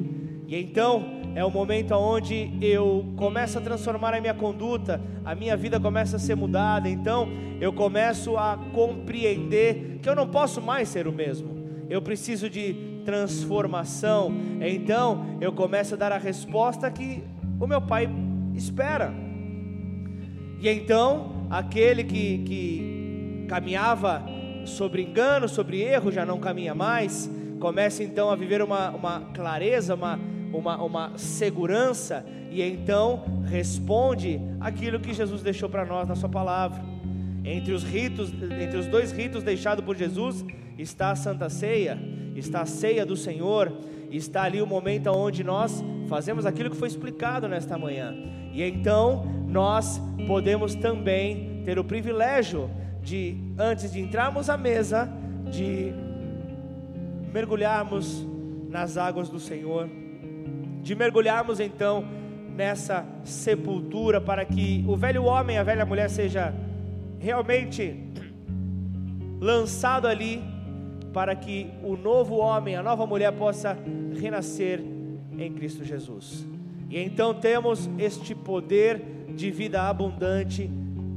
E 0.49 0.59
então 0.59 1.05
é 1.35 1.45
o 1.45 1.51
momento 1.51 1.91
onde 1.93 2.51
eu 2.59 3.13
começo 3.15 3.59
a 3.59 3.61
transformar 3.61 4.15
a 4.15 4.19
minha 4.19 4.33
conduta, 4.33 4.99
a 5.23 5.35
minha 5.35 5.55
vida 5.55 5.79
começa 5.79 6.15
a 6.15 6.19
ser 6.19 6.33
mudada. 6.33 6.89
Então 6.89 7.29
eu 7.61 7.71
começo 7.71 8.35
a 8.35 8.57
compreender 8.73 9.99
que 10.01 10.09
eu 10.09 10.15
não 10.15 10.27
posso 10.27 10.59
mais 10.59 10.89
ser 10.89 11.07
o 11.07 11.11
mesmo. 11.11 11.85
Eu 11.87 12.01
preciso 12.01 12.49
de 12.49 12.73
transformação. 13.05 14.33
Então 14.59 15.37
eu 15.39 15.53
começo 15.53 15.93
a 15.93 15.97
dar 15.97 16.11
a 16.11 16.17
resposta 16.17 16.89
que 16.89 17.23
o 17.59 17.67
meu 17.67 17.79
pai 17.79 18.09
espera. 18.55 19.13
E 20.59 20.67
então 20.67 21.45
aquele 21.47 22.03
que, 22.03 22.39
que 22.39 23.45
caminhava 23.47 24.23
sobre 24.65 25.03
engano, 25.03 25.47
sobre 25.47 25.79
erro, 25.79 26.11
já 26.11 26.25
não 26.25 26.39
caminha 26.39 26.73
mais, 26.73 27.29
começa 27.59 28.03
então 28.03 28.31
a 28.31 28.35
viver 28.35 28.63
uma, 28.63 28.89
uma 28.89 29.19
clareza, 29.31 29.93
uma, 29.93 30.19
uma, 30.53 30.81
uma 30.81 31.17
segurança, 31.17 32.25
e 32.49 32.61
então 32.61 33.23
responde 33.45 34.39
aquilo 34.59 34.99
que 34.99 35.13
Jesus 35.13 35.41
deixou 35.41 35.69
para 35.69 35.85
nós 35.85 36.07
na 36.07 36.15
Sua 36.15 36.29
palavra. 36.29 36.81
Entre 37.43 37.71
os 37.73 37.83
ritos, 37.83 38.31
entre 38.31 38.77
os 38.77 38.87
dois 38.87 39.11
ritos 39.11 39.43
deixados 39.43 39.83
por 39.83 39.95
Jesus, 39.95 40.45
está 40.77 41.11
a 41.11 41.15
Santa 41.15 41.49
Ceia 41.49 41.97
está 42.39 42.61
a 42.61 42.65
ceia 42.65 43.05
do 43.05 43.15
Senhor, 43.15 43.71
está 44.09 44.43
ali 44.43 44.61
o 44.61 44.67
momento 44.67 45.07
onde 45.07 45.43
nós 45.43 45.83
fazemos 46.07 46.45
aquilo 46.45 46.69
que 46.69 46.77
foi 46.77 46.87
explicado 46.87 47.47
nesta 47.47 47.77
manhã. 47.77 48.15
E 48.51 48.63
então 48.63 49.25
nós 49.47 50.01
podemos 50.25 50.73
também 50.75 51.61
ter 51.63 51.77
o 51.77 51.83
privilégio 51.83 52.69
de, 53.03 53.37
antes 53.57 53.91
de 53.91 53.99
entrarmos 53.99 54.49
à 54.49 54.57
mesa, 54.57 55.09
de 55.51 55.93
mergulharmos 57.31 58.25
nas 58.69 58.97
águas 58.97 59.29
do 59.29 59.39
Senhor, 59.39 59.89
de 60.89 60.95
mergulharmos 60.95 61.59
então 61.59 62.03
nessa 62.55 63.05
sepultura 63.23 64.19
para 64.19 64.43
que 64.43 64.83
o 64.87 64.97
velho 64.97 65.23
homem, 65.23 65.55
a 65.55 65.61
velha 65.61 65.85
mulher 65.85 66.09
seja 66.09 66.51
realmente 67.19 67.95
lançado 69.39 70.07
ali 70.07 70.41
para 71.13 71.35
que 71.35 71.69
o 71.83 71.95
novo 71.95 72.37
homem, 72.37 72.75
a 72.75 72.81
nova 72.81 73.05
mulher 73.05 73.31
possa 73.33 73.77
renascer 74.19 74.83
em 75.37 75.53
Cristo 75.53 75.85
Jesus. 75.85 76.43
E 76.89 76.97
então 76.97 77.35
temos 77.35 77.87
este 77.99 78.33
poder 78.33 78.99
de 79.35 79.51
vida 79.51 79.83
abundante 79.83 80.71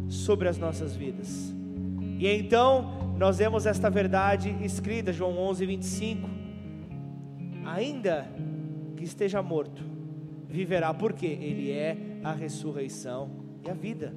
sobre 0.06 0.50
as 0.50 0.58
nossas 0.58 0.94
vidas. 0.94 1.50
E 2.18 2.28
então 2.28 3.14
nós 3.18 3.38
vemos 3.38 3.64
esta 3.64 3.88
verdade 3.88 4.54
escrita, 4.60 5.14
João 5.14 5.38
11, 5.38 5.64
25. 5.64 6.28
Ainda 7.64 8.28
que 9.02 9.08
esteja 9.08 9.42
morto, 9.42 9.82
viverá, 10.48 10.94
porque 10.94 11.26
Ele 11.26 11.72
é 11.72 12.20
a 12.22 12.30
ressurreição 12.30 13.28
e 13.66 13.68
a 13.68 13.74
vida. 13.74 14.14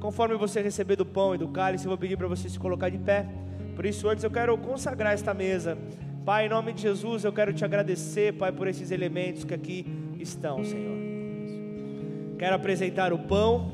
Conforme 0.00 0.34
você 0.34 0.60
receber 0.60 0.96
do 0.96 1.06
pão 1.06 1.36
e 1.36 1.38
do 1.38 1.46
cálice, 1.46 1.84
eu 1.84 1.88
vou 1.90 1.96
pedir 1.96 2.16
para 2.16 2.26
você 2.26 2.48
se 2.48 2.58
colocar 2.58 2.88
de 2.88 2.98
pé. 2.98 3.28
Por 3.76 3.86
isso, 3.86 4.08
antes 4.08 4.24
eu 4.24 4.30
quero 4.30 4.58
consagrar 4.58 5.14
esta 5.14 5.32
mesa. 5.32 5.78
Pai, 6.24 6.46
em 6.46 6.48
nome 6.48 6.72
de 6.72 6.82
Jesus, 6.82 7.22
eu 7.22 7.32
quero 7.32 7.52
te 7.52 7.64
agradecer, 7.64 8.34
Pai, 8.34 8.50
por 8.50 8.66
esses 8.66 8.90
elementos 8.90 9.44
que 9.44 9.54
aqui 9.54 9.86
estão, 10.18 10.64
Senhor. 10.64 10.98
Quero 12.36 12.56
apresentar 12.56 13.12
o 13.12 13.20
pão 13.20 13.72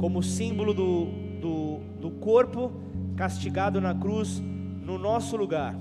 como 0.00 0.24
símbolo 0.24 0.74
do, 0.74 1.04
do, 1.40 1.78
do 2.00 2.10
corpo 2.10 2.72
castigado 3.14 3.80
na 3.80 3.94
cruz 3.94 4.40
no 4.40 4.98
nosso 4.98 5.36
lugar. 5.36 5.76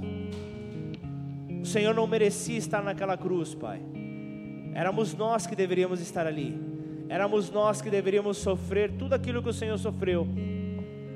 O 1.61 1.65
Senhor 1.65 1.93
não 1.93 2.07
merecia 2.07 2.57
estar 2.57 2.83
naquela 2.83 3.15
cruz, 3.15 3.53
Pai. 3.53 3.81
Éramos 4.73 5.13
nós 5.13 5.45
que 5.45 5.55
deveríamos 5.55 6.01
estar 6.01 6.25
ali. 6.25 6.59
Éramos 7.07 7.49
nós 7.51 7.81
que 7.81 7.89
deveríamos 7.89 8.37
sofrer 8.37 8.91
tudo 8.97 9.13
aquilo 9.13 9.43
que 9.43 9.49
o 9.49 9.53
Senhor 9.53 9.77
sofreu 9.77 10.27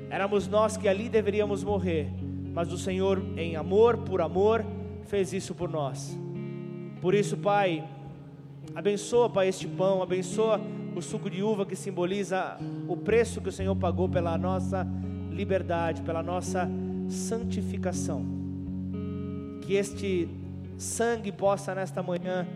Éramos 0.08 0.46
nós 0.46 0.76
que 0.76 0.88
ali 0.88 1.08
deveríamos 1.08 1.64
morrer, 1.64 2.08
mas 2.54 2.72
o 2.72 2.78
Senhor, 2.78 3.22
em 3.36 3.56
amor, 3.56 3.98
por 3.98 4.20
amor, 4.20 4.64
fez 5.06 5.32
isso 5.32 5.54
por 5.54 5.68
nós. 5.68 6.16
Por 7.00 7.12
isso, 7.12 7.36
Pai, 7.36 7.84
abençoa, 8.74 9.28
Pai, 9.28 9.48
este 9.48 9.66
pão, 9.66 10.02
abençoa 10.02 10.60
o 10.94 11.02
suco 11.02 11.28
de 11.28 11.42
uva 11.42 11.66
que 11.66 11.74
simboliza 11.74 12.56
o 12.88 12.96
preço 12.96 13.40
que 13.40 13.48
o 13.48 13.52
Senhor 13.52 13.74
pagou 13.74 14.08
pela 14.08 14.38
nossa 14.38 14.86
liberdade, 15.30 16.02
pela 16.02 16.22
nossa 16.22 16.70
santificação. 17.08 18.35
Que 19.66 19.74
este 19.74 20.28
sangue 20.78 21.32
possa 21.32 21.74
nesta 21.74 22.02
manhã 22.02 22.46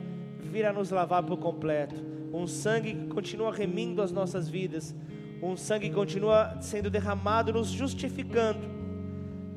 vir 0.40 0.64
a 0.64 0.72
nos 0.72 0.90
lavar 0.90 1.22
por 1.22 1.36
completo. 1.38 1.96
Um 2.32 2.46
sangue 2.46 2.94
que 2.94 3.06
continua 3.08 3.52
remindo 3.52 4.00
as 4.00 4.12
nossas 4.12 4.48
vidas 4.48 4.94
um 5.42 5.56
sangue 5.56 5.88
que 5.88 5.94
continua 5.94 6.58
sendo 6.61 6.90
derramado, 6.90 7.52
nos 7.52 7.68
justificando, 7.68 8.61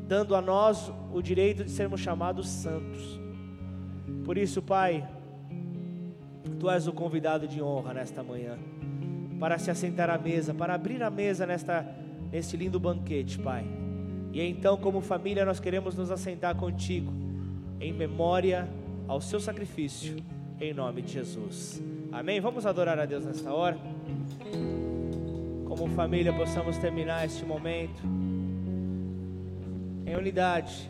dando 0.07 0.35
a 0.35 0.41
nós 0.41 0.91
o 1.13 1.21
direito 1.21 1.63
de 1.63 1.71
sermos 1.71 1.99
chamados 1.99 2.47
santos. 2.47 3.19
Por 4.23 4.37
isso, 4.37 4.61
Pai, 4.61 5.05
Tu 6.59 6.69
és 6.69 6.87
o 6.87 6.93
convidado 6.93 7.47
de 7.47 7.61
honra 7.61 7.93
nesta 7.93 8.23
manhã, 8.23 8.57
para 9.39 9.57
se 9.57 9.69
assentar 9.69 10.09
à 10.09 10.17
mesa, 10.17 10.53
para 10.53 10.73
abrir 10.73 11.03
a 11.03 11.09
mesa 11.09 11.45
nesta, 11.45 11.85
neste 12.31 12.55
lindo 12.55 12.79
banquete, 12.79 13.37
Pai. 13.39 13.65
E 14.31 14.41
então, 14.41 14.77
como 14.77 15.01
família, 15.01 15.43
nós 15.43 15.59
queremos 15.59 15.95
nos 15.95 16.09
assentar 16.09 16.55
contigo, 16.55 17.11
em 17.83 17.91
memória 17.91 18.69
ao 19.07 19.19
seu 19.19 19.39
sacrifício, 19.39 20.15
em 20.59 20.73
nome 20.73 21.01
de 21.01 21.11
Jesus. 21.11 21.83
Amém? 22.11 22.39
Vamos 22.39 22.65
adorar 22.65 22.97
a 22.97 23.05
Deus 23.05 23.25
nesta 23.25 23.53
hora 23.53 23.77
como 25.75 25.87
família, 25.95 26.31
possamos 26.31 26.77
terminar 26.77 27.25
este 27.25 27.43
momento 27.43 27.99
em 30.05 30.15
unidade. 30.15 30.89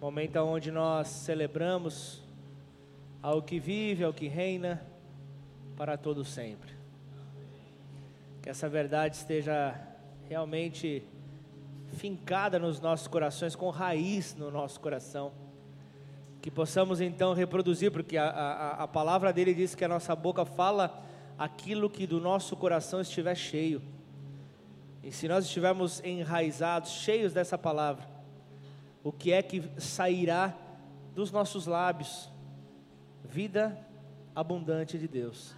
Momento 0.00 0.36
onde 0.38 0.72
nós 0.72 1.06
celebramos 1.06 2.22
ao 3.22 3.42
que 3.42 3.60
vive, 3.60 4.02
ao 4.02 4.12
que 4.12 4.26
reina 4.26 4.82
para 5.76 5.96
todo 5.96 6.24
sempre. 6.24 6.72
Que 8.42 8.48
essa 8.48 8.68
verdade 8.68 9.16
esteja 9.16 9.78
realmente 10.28 11.06
fincada 11.94 12.58
nos 12.58 12.80
nossos 12.80 13.08
corações, 13.08 13.54
com 13.54 13.70
raiz 13.70 14.34
no 14.34 14.50
nosso 14.50 14.80
coração. 14.80 15.32
Que 16.42 16.50
possamos 16.50 17.00
então 17.00 17.32
reproduzir, 17.32 17.90
porque 17.90 18.16
a, 18.16 18.28
a, 18.28 18.70
a 18.84 18.88
palavra 18.88 19.32
dele 19.32 19.54
diz 19.54 19.74
que 19.74 19.84
a 19.84 19.88
nossa 19.88 20.14
boca 20.14 20.44
fala 20.44 21.02
aquilo 21.38 21.88
que 21.88 22.06
do 22.06 22.20
nosso 22.20 22.56
coração 22.56 23.00
estiver 23.00 23.34
cheio. 23.34 23.82
E 25.02 25.10
se 25.10 25.28
nós 25.28 25.44
estivermos 25.44 26.02
enraizados, 26.04 26.90
cheios 26.90 27.32
dessa 27.32 27.58
palavra, 27.58 28.06
o 29.02 29.12
que 29.12 29.32
é 29.32 29.42
que 29.42 29.62
sairá 29.78 30.54
dos 31.14 31.30
nossos 31.30 31.66
lábios? 31.66 32.30
Vida 33.22 33.78
abundante 34.34 34.98
de 34.98 35.08
Deus. 35.08 35.54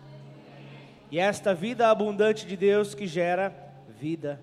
E 1.10 1.18
esta 1.18 1.54
vida 1.54 1.88
abundante 1.88 2.46
de 2.46 2.56
Deus 2.56 2.94
que 2.94 3.06
gera 3.06 3.54
vida 4.00 4.40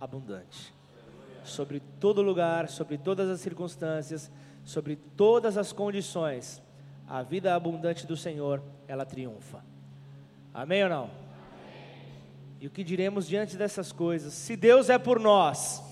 abundante. 0.00 0.73
Sobre 1.44 1.80
todo 2.00 2.22
lugar, 2.22 2.68
sobre 2.68 2.98
todas 2.98 3.28
as 3.28 3.40
circunstâncias, 3.40 4.30
sobre 4.64 4.96
todas 4.96 5.56
as 5.58 5.72
condições, 5.72 6.62
a 7.06 7.22
vida 7.22 7.54
abundante 7.54 8.06
do 8.06 8.16
Senhor, 8.16 8.62
ela 8.88 9.04
triunfa. 9.04 9.62
Amém 10.52 10.82
ou 10.84 10.88
não? 10.88 11.10
E 12.60 12.66
o 12.66 12.70
que 12.70 12.82
diremos 12.82 13.26
diante 13.26 13.56
dessas 13.56 13.92
coisas? 13.92 14.32
Se 14.32 14.56
Deus 14.56 14.88
é 14.88 14.98
por 14.98 15.20
nós, 15.20 15.82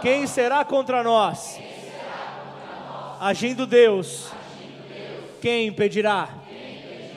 quem 0.00 0.26
será 0.26 0.64
contra 0.64 1.02
nós? 1.02 1.58
Agindo 3.18 3.66
Deus, 3.66 4.30
quem 5.40 5.66
impedirá? 5.66 6.28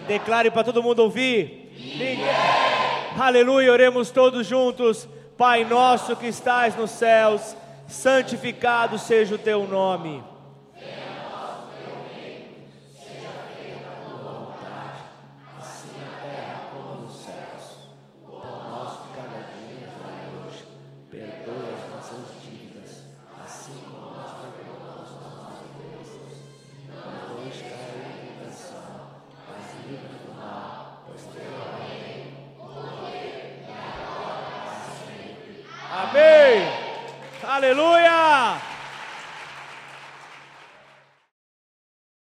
Declare 0.07 0.49
para 0.49 0.63
todo 0.63 0.82
mundo 0.82 0.99
ouvir. 1.03 1.71
Ninguém. 1.77 2.17
Aleluia, 3.15 3.71
oremos 3.71 4.09
todos 4.09 4.47
juntos. 4.47 5.07
Pai 5.39 5.63
nosso 5.63 6.17
que 6.17 6.27
estás 6.27 6.75
nos 6.75 6.91
céus, 6.91 7.55
santificado 7.87 8.99
seja 8.99 9.35
o 9.35 9.37
teu 9.37 9.65
nome. 9.65 10.21